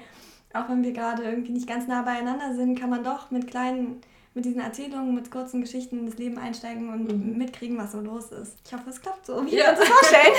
auch 0.54 0.70
wenn 0.70 0.84
wir 0.84 0.94
gerade 0.94 1.24
irgendwie 1.24 1.52
nicht 1.52 1.68
ganz 1.68 1.88
nah 1.88 2.04
beieinander 2.04 2.54
sind, 2.54 2.80
kann 2.80 2.90
man 2.90 3.04
doch 3.04 3.32
mit 3.32 3.48
kleinen 3.48 4.02
mit 4.36 4.44
diesen 4.44 4.60
Erzählungen, 4.60 5.16
mit 5.16 5.32
kurzen 5.32 5.62
Geschichten 5.62 6.00
in 6.00 6.06
das 6.08 6.18
Leben 6.18 6.38
einsteigen 6.38 6.90
und 6.90 7.08
mhm. 7.08 7.38
mitkriegen, 7.38 7.78
was 7.78 7.94
so 7.94 8.02
los 8.02 8.32
ist. 8.32 8.58
Ich 8.66 8.74
hoffe, 8.74 8.90
es 8.90 9.02
klappt 9.02 9.26
so, 9.26 9.46
wie 9.46 9.56
ja. 9.56 9.64
wir 9.64 9.70
uns 9.70 9.80
das 9.80 9.88
vorstellen. 9.88 10.34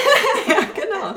ja, 0.49 0.57
genau. 0.75 1.15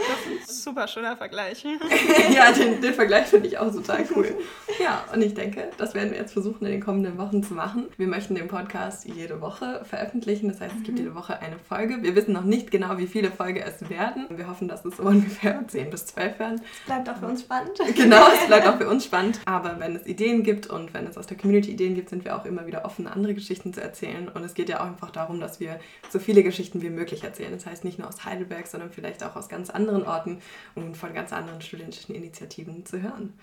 Super 0.47 0.87
schöner 0.87 1.17
Vergleich. 1.17 1.65
ja, 2.33 2.53
den, 2.53 2.81
den 2.81 2.93
Vergleich 2.93 3.25
finde 3.27 3.49
ich 3.49 3.57
auch 3.57 3.71
total 3.71 4.05
cool. 4.15 4.33
Ja, 4.79 5.03
und 5.13 5.21
ich 5.21 5.33
denke, 5.33 5.69
das 5.77 5.93
werden 5.93 6.11
wir 6.11 6.17
jetzt 6.17 6.31
versuchen 6.31 6.65
in 6.65 6.71
den 6.71 6.79
kommenden 6.79 7.17
Wochen 7.17 7.43
zu 7.43 7.53
machen. 7.53 7.87
Wir 7.97 8.07
möchten 8.07 8.35
den 8.35 8.47
Podcast 8.47 9.05
jede 9.05 9.41
Woche 9.41 9.83
veröffentlichen. 9.83 10.47
Das 10.47 10.61
heißt, 10.61 10.73
es 10.77 10.83
gibt 10.83 10.97
mhm. 10.97 11.03
jede 11.03 11.15
Woche 11.15 11.41
eine 11.41 11.57
Folge. 11.59 12.01
Wir 12.01 12.15
wissen 12.15 12.31
noch 12.31 12.45
nicht 12.45 12.71
genau, 12.71 12.97
wie 12.97 13.07
viele 13.07 13.29
Folgen 13.29 13.57
es 13.59 13.89
werden. 13.89 14.27
Wir 14.29 14.47
hoffen, 14.47 14.69
dass 14.69 14.85
es 14.85 14.95
so 14.95 15.03
ungefähr 15.03 15.67
10 15.67 15.89
bis 15.89 16.05
12 16.05 16.39
werden. 16.39 16.61
Es 16.61 16.85
bleibt 16.85 17.09
auch 17.09 17.17
für 17.17 17.25
uns 17.25 17.41
spannend. 17.41 17.71
Genau, 17.95 18.25
es 18.31 18.47
bleibt 18.47 18.67
auch 18.67 18.77
für 18.77 18.87
uns 18.87 19.03
spannend. 19.03 19.41
Aber 19.43 19.75
wenn 19.79 19.97
es 19.97 20.07
Ideen 20.07 20.43
gibt 20.43 20.67
und 20.67 20.93
wenn 20.93 21.05
es 21.05 21.17
aus 21.17 21.27
der 21.27 21.35
Community 21.35 21.71
Ideen 21.71 21.95
gibt, 21.95 22.09
sind 22.09 22.23
wir 22.23 22.37
auch 22.37 22.45
immer 22.45 22.65
wieder 22.65 22.68
offen, 22.77 23.07
andere 23.07 23.33
Geschichten 23.33 23.73
zu 23.73 23.81
erzählen. 23.81 24.29
Und 24.29 24.43
es 24.43 24.53
geht 24.53 24.69
ja 24.69 24.79
auch 24.79 24.85
einfach 24.85 25.11
darum, 25.11 25.39
dass 25.39 25.59
wir 25.59 25.79
so 26.09 26.19
viele 26.19 26.43
Geschichten 26.43 26.81
wie 26.81 26.89
möglich 26.89 27.23
erzählen. 27.23 27.51
Das 27.51 27.65
heißt 27.65 27.83
nicht 27.83 27.99
nur 27.99 28.07
aus 28.07 28.25
Heidelberg, 28.25 28.67
sondern 28.67 28.91
vielleicht 28.91 29.23
auch 29.23 29.35
aus 29.35 29.49
ganz 29.49 29.69
anderen 29.69 30.03
Orten 30.03 30.41
und 30.75 30.95
von 30.95 31.13
ganz 31.13 31.33
anderen 31.33 31.61
studentischen 31.61 32.15
Initiativen 32.15 32.85
zu 32.85 33.01
hören. 33.01 33.33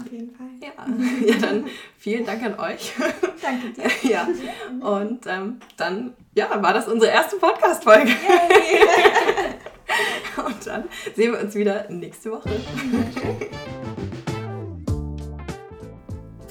Auf 0.00 0.10
jeden 0.10 0.34
Fall. 0.34 0.46
Ja, 0.60 0.72
ja 1.26 1.38
dann 1.38 1.66
vielen 1.98 2.24
Dank 2.24 2.42
an 2.42 2.58
euch. 2.58 2.92
Danke 3.42 3.70
dir. 3.70 3.90
Ja, 4.10 4.26
und 4.80 5.26
ähm, 5.26 5.60
dann 5.76 6.14
ja, 6.34 6.62
war 6.62 6.72
das 6.72 6.88
unsere 6.88 7.12
erste 7.12 7.36
Podcast-Folge. 7.36 8.10
und 10.46 10.66
dann 10.66 10.84
sehen 11.14 11.32
wir 11.32 11.40
uns 11.40 11.54
wieder 11.54 11.88
nächste 11.90 12.30
Woche. 12.30 12.50